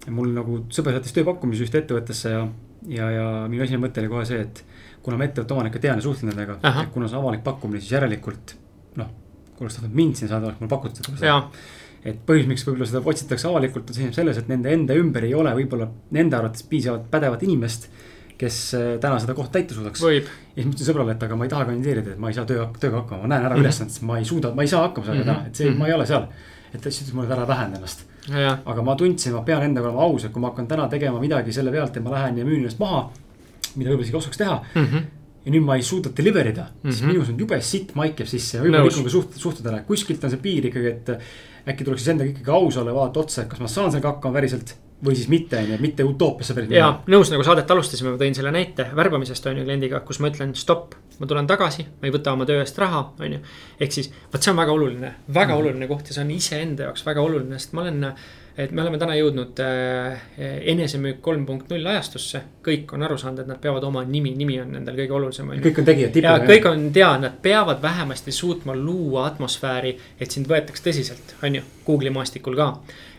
[0.09, 2.41] mul nagu sõber saatis tööpakkumise ühte ettevõttesse ja,
[2.89, 4.63] ja, ja minu esimene mõte oli kohe see, et.
[5.05, 6.57] kuna ma ettevõtte omanikke tean ja suhtlen nendega
[6.93, 8.55] kuna see on avalik pakkumine, siis järelikult.
[9.61, 11.15] Kui oleks tahtnud mind siin saada, oleks mulle pakutud seda.
[12.03, 15.35] et põhjus, miks võib-olla seda otsitakse avalikult, on seisneb selles, et nende enda ümber ei
[15.37, 15.85] ole võib-olla
[16.17, 17.89] nende arvates piisavalt pädevat inimest.
[18.41, 20.01] kes äh, täna seda kohta täita suudaks.
[20.25, 22.45] ja siis ma ütlesin sõbrale, et aga ma ei taha kandideerida, et ma ei saa
[22.49, 23.61] töö, tööga hakkama, ma näen ära Mhm.
[23.63, 25.29] ülesannet, sest ma ei suuda, ma ei saa hakkama sellega Mhm.
[25.35, 26.25] täna, et see, ma ei ole seal.
[26.73, 28.01] et ta siis ütles mulle, et ära vähenda ennast.
[28.65, 31.53] aga ma tundsin, ma pean endaga olema aus, et kui ma hakkan täna tegema midagi
[31.53, 33.11] selle pealt, et ma lähen ja müün ennast maha.
[33.75, 34.61] mida võib-olla isegi oskaks teha,
[35.45, 36.91] ja nüüd ma ei suuda deliver ida mm, -hmm.
[36.91, 37.11] siis Mhm.
[37.11, 38.93] minus on jube sitt maik jääb sisse ja võib-olla Nõus.
[38.93, 41.09] rikun ka suht-, suhtedele, kuskilt on see piir ikkagi, et
[41.67, 44.15] äkki tuleks siis endaga ikkagi aus olla ja vaadata otsa, et kas ma saan sellega
[44.15, 46.91] hakkama päriselt või siis mitte, on ju, mitte utoopiasse päris ja.
[47.09, 50.53] nõus, nagu saadet alustasime, ma tõin selle näite värbamisest on ju kliendiga, kus ma ütlen
[50.57, 53.41] stopp, ma tulen tagasi, ma ei võta oma töö eest raha, on ju.
[53.81, 55.63] ehk siis vot see on väga oluline, väga mm.
[55.63, 58.11] oluline koht ja see on iseenda jaoks väga oluline, sest ma olen.
[58.61, 60.21] et me oleme täna jõudnud äh,
[60.73, 64.59] enesemüük kolm punkt null ajastusse, kõik on aru saanud, et nad peavad oma nimi, nimi
[64.61, 66.49] on nendel kõige olulisem kõik on tegijad, ja tipud.
[66.49, 71.63] kõik on tea, nad peavad vähemasti suutma luua atmosfääri, et sind võetaks tõsiselt, on ju,
[71.85, 72.67] Google'i maastikul ka.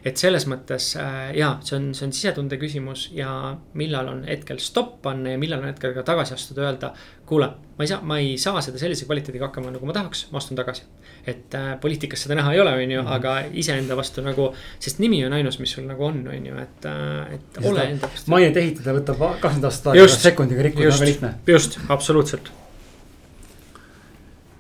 [0.05, 4.59] et selles mõttes äh, ja see on, see on sisetunde küsimus ja millal on hetkel
[4.59, 6.93] stopp panna ja millal on hetkel ka tagasi astuda, öelda.
[7.27, 7.49] kuule,
[7.79, 10.59] ma ei saa, ma ei saa seda sellise kvaliteediga hakkama, nagu ma tahaks, ma astun
[10.59, 10.83] tagasi.
[11.27, 15.25] et äh, poliitikas seda näha ei ole, on ju, aga iseenda vastu nagu, sest nimi
[15.27, 18.31] on ainus, mis sul nagu on, on ju, et äh,, et Ja ole enda vastu.
[18.31, 20.21] mainet ehitada võtab kakskümmend aastat aega, Just.
[20.21, 22.53] sekundiga rikkuda, väga lihtne., just, absoluutselt.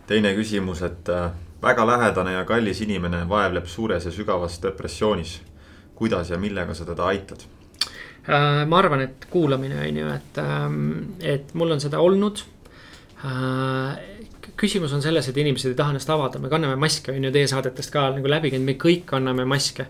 [0.07, 1.31] teine küsimus, et äh,
[1.63, 5.41] väga lähedane ja kallis inimene vaevleb suures ja sügavas depressioonis.
[5.95, 7.45] kuidas ja millega sa teda aitad?
[8.29, 10.41] Äh, ma arvan, et kuulamine on ju, et,
[11.35, 12.45] et mul on seda olnud.
[14.57, 17.47] küsimus on selles, et inimesed ei taha ennast avada, me kanname maske, on ju, teie
[17.47, 19.87] saadetest ka nagu läbi käinud, me kõik kanname maske.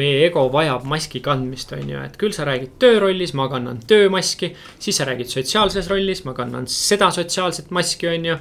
[0.00, 4.54] Meie ego vajab maski kandmist, on ju, et küll sa räägid töörollis, ma kannan töömaski.
[4.78, 8.38] siis sa räägid sotsiaalses rollis, ma kannan seda sotsiaalset maski, on ju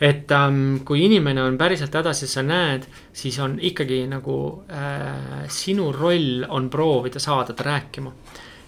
[0.00, 4.36] et ähm, kui inimene on päriselt hädas ja sa näed, siis on ikkagi nagu
[4.70, 8.12] äh, sinu roll on proovida saada ta rääkima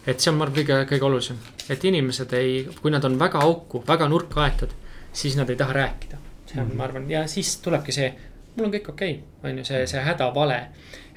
[0.06, 1.38] et see on, ma arvan, kõige, kõige olulisem,
[1.70, 4.72] et inimesed ei, kui nad on väga auku, väga nurka aetud,
[5.12, 6.20] siis nad ei taha rääkida.
[6.50, 8.08] see on, ma arvan, ja siis tulebki see,
[8.56, 10.60] mul on kõik okei okay,, on ju see, see hädavale.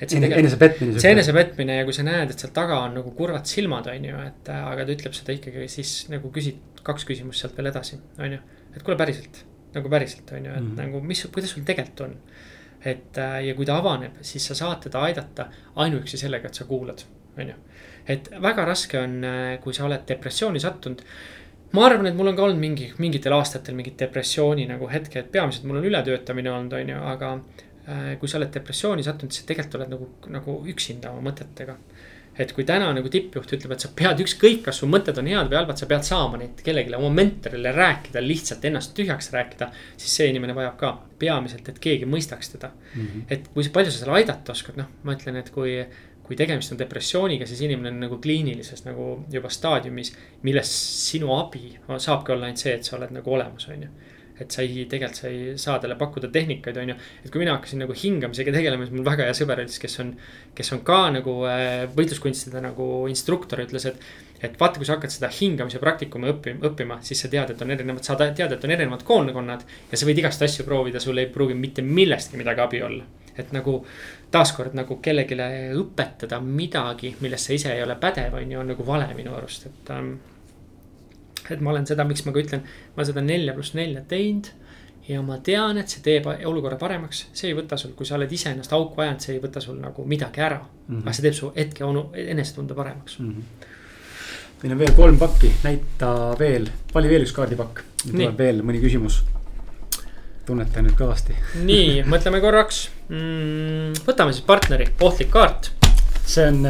[0.04, 1.00] Et see tegelikult, enesepetmine.
[1.02, 4.20] see enesepetmine ja kui sa näed, et seal taga on nagu kurvad silmad, on ju,
[4.28, 8.00] et äh, aga ta ütleb seda ikkagi, siis nagu küsid kaks küsimust sealt veel edasi,
[8.20, 8.40] on ju.
[8.74, 9.44] et kuule, päriselt,
[9.76, 10.72] nagu päriselt, on ju, et mm.
[10.72, 10.82] -hmm.
[10.84, 12.18] nagu mis, kuidas sul tegelikult on.
[12.84, 16.66] et äh, ja kui ta avaneb, siis sa saad teda aidata ainuüksi sellega, et sa
[16.68, 17.06] kuulad,
[17.38, 17.62] on ju
[18.08, 19.22] et väga raske on,
[19.64, 21.02] kui sa oled depressiooni sattunud.
[21.74, 25.64] ma arvan, et mul on ka olnud mingi, mingitel aastatel mingid depressiooni nagu hetked, peamiselt
[25.66, 27.64] mul on ületöötamine olnud, on ju, aga äh,
[28.20, 31.78] kui sa oled depressiooni sattunud, siis tegelikult oled nagu, nagu üksinda oma mõtetega.
[32.34, 35.52] et kui täna nagu tippjuht ütleb, et sa pead ükskõik, kas su mõtted on head
[35.52, 39.68] või halvad, sa pead saama neid kellelegi oma mentorile rääkida, lihtsalt ennast tühjaks rääkida.
[39.98, 42.72] siis see inimene vajab ka peamiselt, et keegi mõistaks teda.
[43.30, 45.84] et kui palju sa seal aidata oskad, noh, ma ütlen, et kui
[46.24, 50.14] kui tegemist on depressiooniga, siis inimene on nagu kliinilises nagu juba staadiumis,
[50.48, 50.72] milles
[51.10, 53.92] sinu abi saabki olla ainult see, et sa oled nagu olemas, on ju.
[54.44, 56.98] Et sa ei, tegelikult sa ei saa talle pakkuda tehnikaid, on ju.
[57.24, 60.14] et kui mina hakkasin nagu hingamisega tegelema, siis mul väga hea sõber ütles, kes on,
[60.58, 64.06] kes on ka nagu äh, võitluskunstide nagu instruktor, ütles, et.
[64.44, 67.72] et vaata, kui sa hakkad seda hingamise praktikumi õppima, õppima, siis sa tead, et on
[67.72, 69.64] erinevad, sa tead, et on erinevad koolkonnad.
[69.92, 73.08] ja sa võid igast asju proovida, sul ei pruugi mitte millestki midagi abi olla.
[73.34, 73.80] et nagu
[74.30, 75.38] taaskord nagu kellelegi
[75.80, 79.66] õpetada midagi, milles sa ise ei ole pädev, on ju, on nagu vale minu arust,
[79.72, 80.14] et ähm,
[81.52, 82.68] et ma olen seda, miks ma ka ütlen,
[82.98, 84.52] ma seda nelja pluss nelja teinud.
[85.04, 88.32] ja ma tean, et see teeb olukorra paremaks, see ei võta sul, kui sa oled
[88.32, 90.88] ise ennast auku ajanud, see ei võta sul nagu midagi ära mm.
[90.88, 91.02] -hmm.
[91.04, 93.18] aga see teeb su hetke onu- enesetunde paremaks.
[94.64, 97.84] meil on veel kolm pakki, näita veel, vali veel üks kaardipakk.
[98.10, 99.24] tuleb veel mõni küsimus.
[100.46, 101.36] tunneta nüüd kõvasti.
[101.66, 104.08] nii, mõtleme korraks mm,.
[104.08, 105.72] võtame siis partneri, ohtlik kaart.
[106.26, 106.64] see on,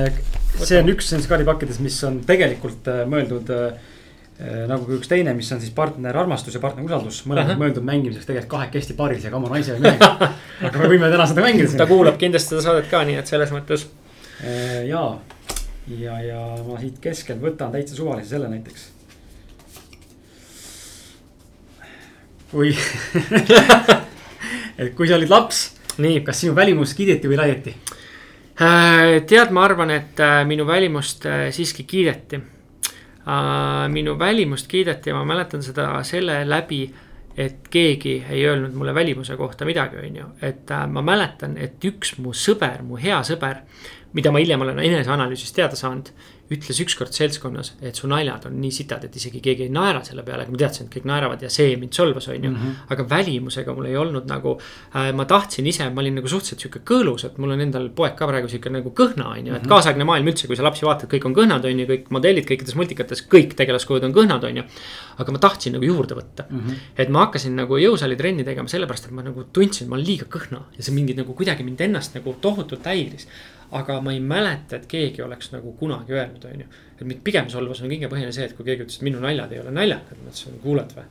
[0.58, 3.93] see on üks nendest kaardipakkides, mis on tegelikult äh, mõeldud äh,
[4.40, 8.26] nagu ka üks teine, mis on siis partner armastus ja partner usaldus, mõlemad mõeldud mängimiseks
[8.26, 10.32] tegelikult kahekesti paarisega oma naise ja mehega.
[10.70, 11.92] aga me võime täna seda mängida ta siin.
[11.92, 13.86] kuulab kindlasti seda saadet ka, nii et selles mõttes.
[14.90, 15.04] ja,
[16.00, 18.90] ja, ja ma siit keskelt võtan täitsa suvalise selle näiteks.
[22.54, 22.74] kui,
[24.82, 25.66] et kui sa olid laps,
[26.02, 27.74] nii, kas sinu välimust kiideti või laieti?
[28.54, 32.40] Äh, tead, ma arvan, et äh, minu välimust äh, siiski kiideti.
[33.94, 36.84] Minu välimust kiideti ja ma mäletan seda selle läbi,
[37.38, 41.86] et keegi ei öelnud mulle välimuse kohta midagi, on ju, et äh, ma mäletan, et
[41.86, 43.64] üks mu sõber, mu hea sõber,
[44.14, 46.12] mida ma hiljem olen eneseanalüüsist teada saanud,
[46.52, 50.26] ütles ükskord seltskonnas, et su naljad on nii sitad, et isegi keegi ei naera selle
[50.28, 52.58] peale, aga ma teadsin, et kõik naeravad ja see mind solvas, on ju mm.
[52.58, 52.90] -hmm.
[52.94, 56.82] aga välimusega mul ei olnud nagu äh,, ma tahtsin ise, ma olin nagu suhteliselt sihuke
[56.92, 60.04] kõõlus, et mul on endal poeg ka praegu sihuke nagu kõhna, on ju, et kaasaegne
[60.04, 63.24] maailm üldse, kui sa lapsi vaatad, kõik on kõhnad, on ju, kõik modellid kõikides multikates,
[63.24, 64.64] kõik tegelaskujud on kõhnad, on ju.
[65.18, 66.60] aga ma tahtsin nagu juurde võtta mm.
[66.60, 66.86] -hmm.
[66.98, 70.26] et ma hakkasin nagu jõusaali trenni tegema sellepärast, et ma nagu tundsin, ma olen liiga
[70.26, 73.28] kõhna ja see mingi nagu kuidagi mind ennast nagu tohutult häiris
[73.80, 76.70] aga ma ei mäleta, et keegi oleks nagu kunagi öelnud, on ju.
[76.94, 79.52] et mind pigem solvas on kõige põhiline see, et kui keegi ütles, et minu naljad
[79.54, 81.06] ei ole naljakad, ma ütlesin, kuuled või.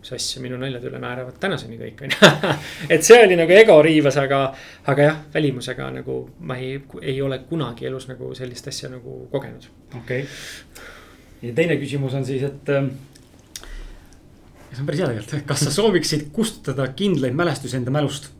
[0.00, 2.52] mis asja, minu naljade üle naeravad tänaseni kõik, on ju.
[2.94, 4.40] et see oli nagu ego riivas, aga,
[4.92, 9.68] aga jah, välimusega nagu ma ei, ei ole kunagi elus nagu sellist asja nagu kogenud.
[10.00, 10.86] okei okay.,
[11.42, 12.90] ja teine küsimus on siis, et ähm,
[14.72, 18.30] see on päris hea tegelikult, kas sa sooviksid kustutada kindlaid mälestusi enda mälust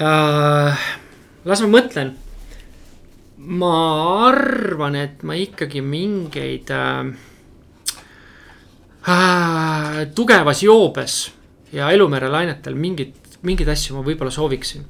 [0.00, 0.86] uh,?
[1.46, 2.14] las ma mõtlen.
[3.46, 7.10] Ma arvan, et ma ikkagi mingeid äh,
[9.06, 11.18] äh, tugevas joobes
[11.72, 14.86] ja elumere lainetel mingeid, mingeid asju ma võib-olla sooviksin.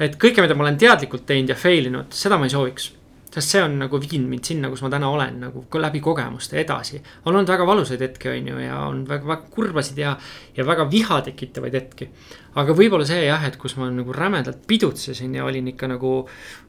[0.00, 2.90] et kõike, mida ma olen teadlikult teinud ja fail inud, seda ma ei sooviks
[3.30, 7.00] sest see on nagu viinud mind sinna, kus ma täna olen nagu läbi kogemuste edasi.
[7.24, 10.16] on olnud väga valusaid hetki, on ju, ja on väga, väga kurbasid ja,
[10.56, 12.10] ja väga viha tekitavaid hetki.
[12.58, 16.14] aga võib-olla see jah, et kus ma nagu rämedalt pidutsesin ja olin ikka nagu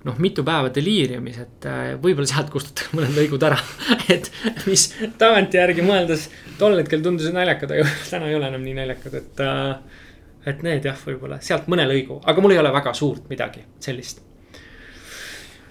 [0.05, 3.57] noh, mitu päeva deliiriumis, et äh, võib-olla sealt kustutada mõned lõigud ära
[4.15, 4.29] et
[4.69, 6.29] mis tagantjärgi mõeldes
[6.61, 10.09] tol hetkel tundusid naljakad, aga täna ei ole enam nii naljakad, et äh,
[10.45, 14.29] et need jah, võib-olla sealt mõne lõigu, aga mul ei ole väga suurt midagi sellist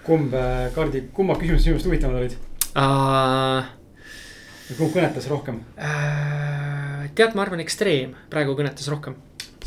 [0.05, 2.35] kumb, äh, Kardi, kummad küsimused sinu meelest huvitavamad olid
[2.75, 3.69] uh,?
[4.77, 7.03] kumb kõnetas rohkem uh,?
[7.17, 9.17] tead, ma arvan, ekstreem praegu kõnetas rohkem.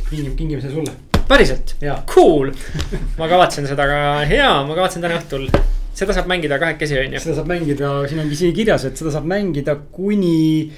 [0.09, 1.23] kingime, kingime selle sulle.
[1.28, 1.77] päriselt?
[2.11, 2.52] Cool
[3.20, 4.02] ma kavatsen seda ka,
[4.32, 5.48] jaa, ma kavatsen täna õhtul
[5.94, 7.23] seda saab mängida kahekesi, on ju.
[7.23, 10.73] seda saab mängida, siin ongi siin kirjas, et seda saab mängida kuni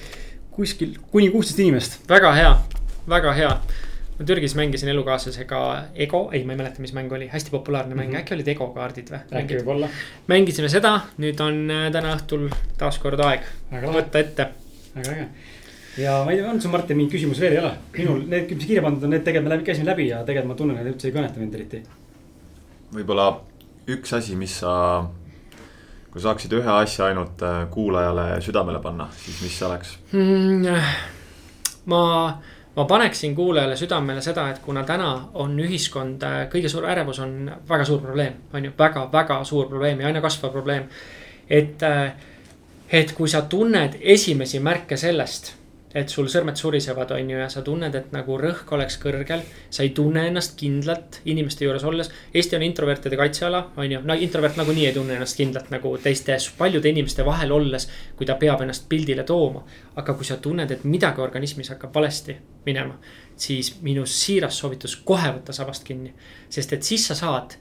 [0.53, 2.01] kuskil, kuni kuusteist inimest.
[2.09, 2.53] väga hea,
[3.09, 3.53] väga hea
[4.19, 5.61] ma Türgis mängisin elukaaslasega
[5.95, 8.21] Ego, ei, ma ei mäleta, mis mäng oli, hästi populaarne mäng mm, -hmm.
[8.21, 9.21] äkki olid Ego kaardid või?
[9.41, 9.89] äkki võib-olla.
[10.27, 12.49] mängisime seda, nüüd on äh, täna õhtul
[12.79, 14.49] taaskord aeg võtta ette.
[14.95, 15.29] väga äge.
[15.99, 17.75] ja ma ei tea, on sul Martin mingi küsimus veel ei ole?
[17.99, 20.59] minul need, mis kirja pandud on, need tegelikult me läbi, käisime läbi ja tegelikult ma
[20.63, 21.83] tunnen, et üldse ei kõneta mind eriti.
[22.97, 23.29] võib-olla
[23.93, 25.05] üks asi, mis sa,
[26.11, 30.85] kui saaksid ühe asja ainult äh, kuulajale südamele panna, siis mis see oleks mm,?
[31.93, 32.05] ma
[32.77, 37.51] ma paneksin kuulajale südamele seda, et kuna täna on ühiskond, äh, kõige suur ärevus on
[37.69, 40.89] väga suur probleem, on ju, väga-väga suur probleem ja aina kasvav probleem.
[41.51, 42.12] et, äh,
[42.93, 45.55] et kui sa tunned esimesi märke sellest
[45.97, 49.43] et sul sõrmed surisevad, on ju, ja sa tunned, et nagu rõhk oleks kõrgel.
[49.70, 52.10] sa ei tunne ennast kindlalt inimeste juures olles.
[52.35, 56.36] Eesti on introvertide kaitseala, on ju, no introvert nagunii ei tunne ennast kindlalt nagu teiste
[56.59, 57.89] paljude inimeste vahel olles.
[58.16, 59.64] kui ta peab ennast pildile tooma.
[59.97, 62.36] aga kui sa tunned, et midagi organismis hakkab valesti
[62.66, 62.98] minema,
[63.36, 66.12] siis minu siiras soovitus kohe võtta sabast kinni.
[66.48, 67.56] sest et siis sa saad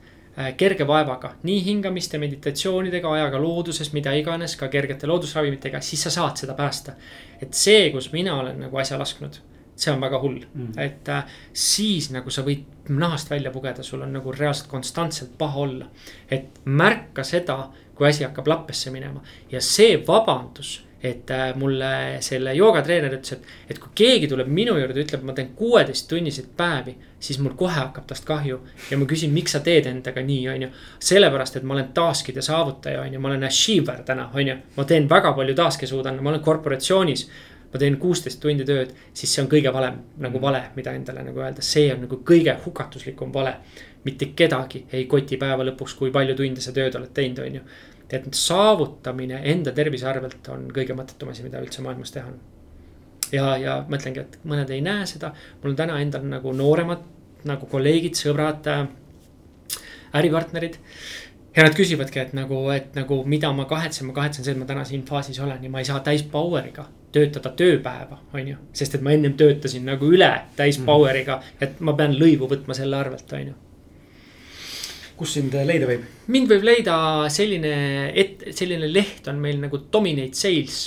[0.57, 6.41] kerge vaevaga, nii hingamiste, meditatsioonidega, ajaga looduses, mida iganes, ka kergete loodusravimitega, siis sa saad
[6.43, 6.95] seda päästa.
[7.41, 9.39] et see, kus mina olen nagu asja lasknud,
[9.75, 14.01] see on väga hull mm., et äh, siis nagu sa võid nahast välja pugeda, sul
[14.01, 15.89] on nagu reaalselt konstantselt paha olla.
[16.31, 22.53] et märka seda, kui asi hakkab lappesse minema ja see vabandus et äh, mulle selle
[22.57, 26.95] joogatreener ütles, et, et kui keegi tuleb minu juurde, ütleb, ma teen kuueteisttunniseid päevi,
[27.26, 28.60] siis mul kohe hakkab tast kahju.
[28.91, 30.69] ja ma küsin, miks sa teed endaga nii, on ju.
[30.99, 34.56] sellepärast, et ma olen task'ide saavutaja, on ju, ma olen achiever täna, on ju.
[34.77, 37.27] ma teen väga palju task'e suudan, ma olen korporatsioonis.
[37.73, 41.41] ma teen kuusteist tundi tööd, siis see on kõige valem nagu vale, mida endale nagu
[41.41, 43.57] öelda, see on nagu kõige hukatuslikum vale.
[44.03, 47.68] mitte kedagi ei koti päeva lõpuks, kui palju tunde sa tööd oled teinud, on ju
[48.14, 52.38] et saavutamine enda tervise arvelt on kõige mõttetum asi, mida üldse maailmas teha on.
[53.34, 57.03] ja, ja ma ütlengi, et mõned ei näe seda, mul on täna endal nagu nooremad
[57.49, 58.85] nagu kolleegid, sõbrad äh,,
[60.15, 60.77] äripartnerid
[61.55, 64.67] ja nad küsivadki, et nagu, et nagu mida ma kahetsen, ma kahetsen see, et ma
[64.69, 68.57] täna siin faasis olen ja ma ei saa täis power'iga töötada tööpäeva, on ju.
[68.76, 70.89] sest et ma ennem töötasin nagu üle täis mhm.
[70.89, 73.55] power'iga, et ma pean lõivu võtma selle arvelt, on ju
[75.15, 76.03] kus sind leida võib?
[76.31, 76.97] mind võib leida
[77.31, 80.80] selline, et selline leht on meil nagu Dominate Sales.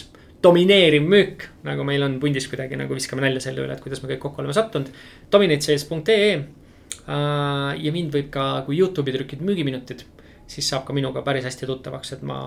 [0.43, 4.13] Domineeriv müük, nagu meil on pundis kuidagi nagu viskame nalja selle üle, et kuidas me
[4.13, 4.93] kõik kokku oleme sattunud.
[5.33, 10.07] Dominatesales.ee uh, ja mind võib ka, kui Youtube'i trükid müügiminutid,
[10.49, 12.41] siis saab ka minuga päris hästi tuttavaks, et ma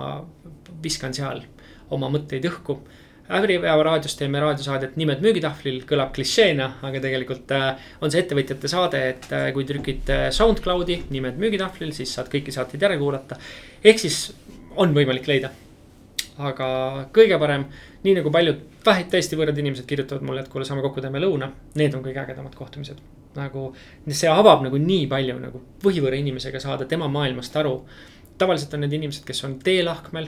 [0.84, 1.44] viskan seal
[1.92, 2.80] oma mõtteid õhku
[3.32, 9.02] Äripäeva raadios teeme raadiosaadet Nimed müügitahvlil, kõlab klišeena, aga tegelikult äh, on see ettevõtjate saade,
[9.14, 13.38] et äh, kui trükid äh, SoundCloudi Nimed müügitahvlil, siis saad kõiki saateid järele kuulata.
[13.84, 14.18] ehk siis
[14.76, 15.54] on võimalik leida.
[16.50, 16.68] Aga
[17.14, 17.66] kõige parem,
[18.04, 21.52] nii nagu paljud vähe, tõesti võõrad inimesed kirjutavad mulle, et kuule, saame kokku, teeme lõuna.
[21.80, 23.02] Need on kõige ägedamad kohtumised.
[23.36, 23.70] nagu
[24.12, 27.86] see avab nagu nii palju nagu põhivõõra inimesega saada tema maailmast aru.
[28.38, 30.28] tavaliselt on need inimesed, kes on teelahkmel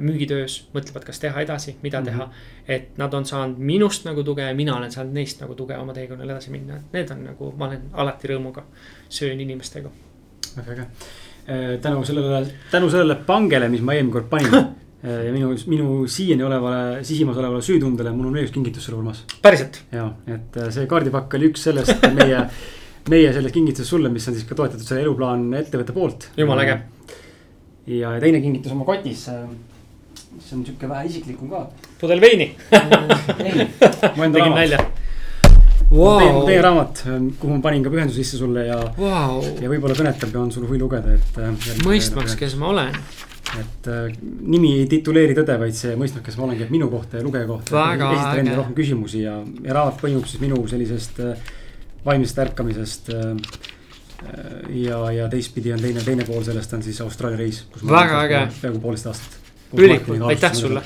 [0.00, 2.10] müügitöös, mõtlevad, kas teha edasi, mida mm -hmm.
[2.10, 2.30] teha.
[2.68, 5.92] et nad on saanud minust nagu tuge ja mina olen saanud neist nagu tuge oma
[5.92, 8.62] teekonnal edasi minna, et need on nagu, ma olen alati rõõmuga
[9.08, 9.90] söön inimestega.
[10.56, 14.50] väga äge, äh, tänu sellele, tänu sellele pangele, mis ma eelmine kord panin
[15.02, 19.24] ja minu, minu siiani olevale, sisimas olevale süütundele, mul on veel üks kingitus sulle, Urmas.
[19.42, 22.44] päriselt, ja, et äh, see kaardipakk oli üks sellest meie,
[23.12, 26.28] meie sellest kingitusest sulle, mis on siis ka toetatud selle eluplaan ettevõtte poolt.
[26.38, 26.78] jumala äge.
[27.98, 29.26] ja teine kingitus oma kotis,
[30.36, 31.64] mis on sihuke vähe isiklikum ka.
[32.00, 32.52] pudel veini,
[33.42, 33.66] ei,
[34.14, 34.86] mu enda raamat,
[35.90, 36.40] wow.
[36.46, 37.04] teie raamat,
[37.42, 40.70] kuhu ma panin ka pühenduse sisse sulle ja, Vau, ja võib-olla kõnetab ja on sul
[40.70, 41.44] huvi lugeda, et.
[41.82, 43.02] mõistmaks, kes ma olen.
[43.60, 47.20] Et äh, nimi ei tituleeri tõde, vaid see mõistmaks, kes ma olen, käib minu kohta
[47.20, 47.84] ja lugeja kohta.
[47.92, 51.52] Esitan endale rohkem küsimusi ja, ja raamat põimub siis minu sellisest äh,
[52.04, 53.36] vaimsest ärkamisest äh,.
[54.70, 57.64] ja, ja teistpidi on teine, teine pool sellest on siis Austraalia reis.
[57.88, 58.42] Väga äge.
[58.60, 59.38] peaaegu poolteist aastat.
[59.76, 60.82] ülikul, aitäh sulle,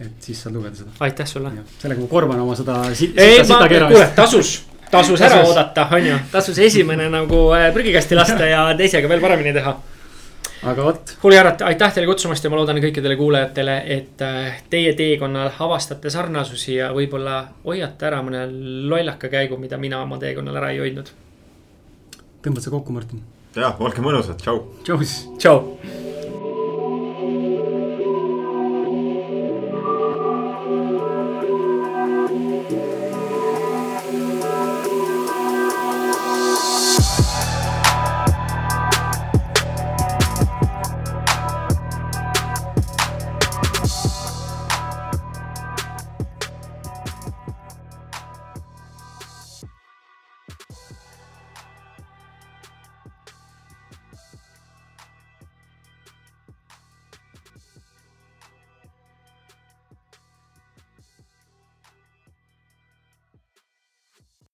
[0.00, 0.90] et siis saad lugeda seda.
[1.00, 1.52] aitäh sulle.
[1.78, 4.52] sellega ma korvan oma seda ei, ma, kuule, tasus,
[4.90, 5.50] tasus ära Tasus.
[5.50, 9.76] oodata, on ju, tasus esimene nagu äh, prügikasti lasta ja teisega veel paremini teha.
[10.62, 14.94] Aga vot, kuule, Jarat, aitäh teile kutsumast ja ma loodan kõikidele kuulajatele, et äh, teie
[14.98, 18.44] teekonnal avastate sarnasusi ja võib-olla hoiate ära mõne
[18.90, 21.10] lollaka käigu, mida mina oma teekonnal ära ei hoidnud.
[22.42, 23.24] tõmbad sa kokku, Martin?
[23.56, 24.62] ja olge mõnusad, tšau.
[24.84, 25.18] tšau siis.
[25.38, 26.01] tšau.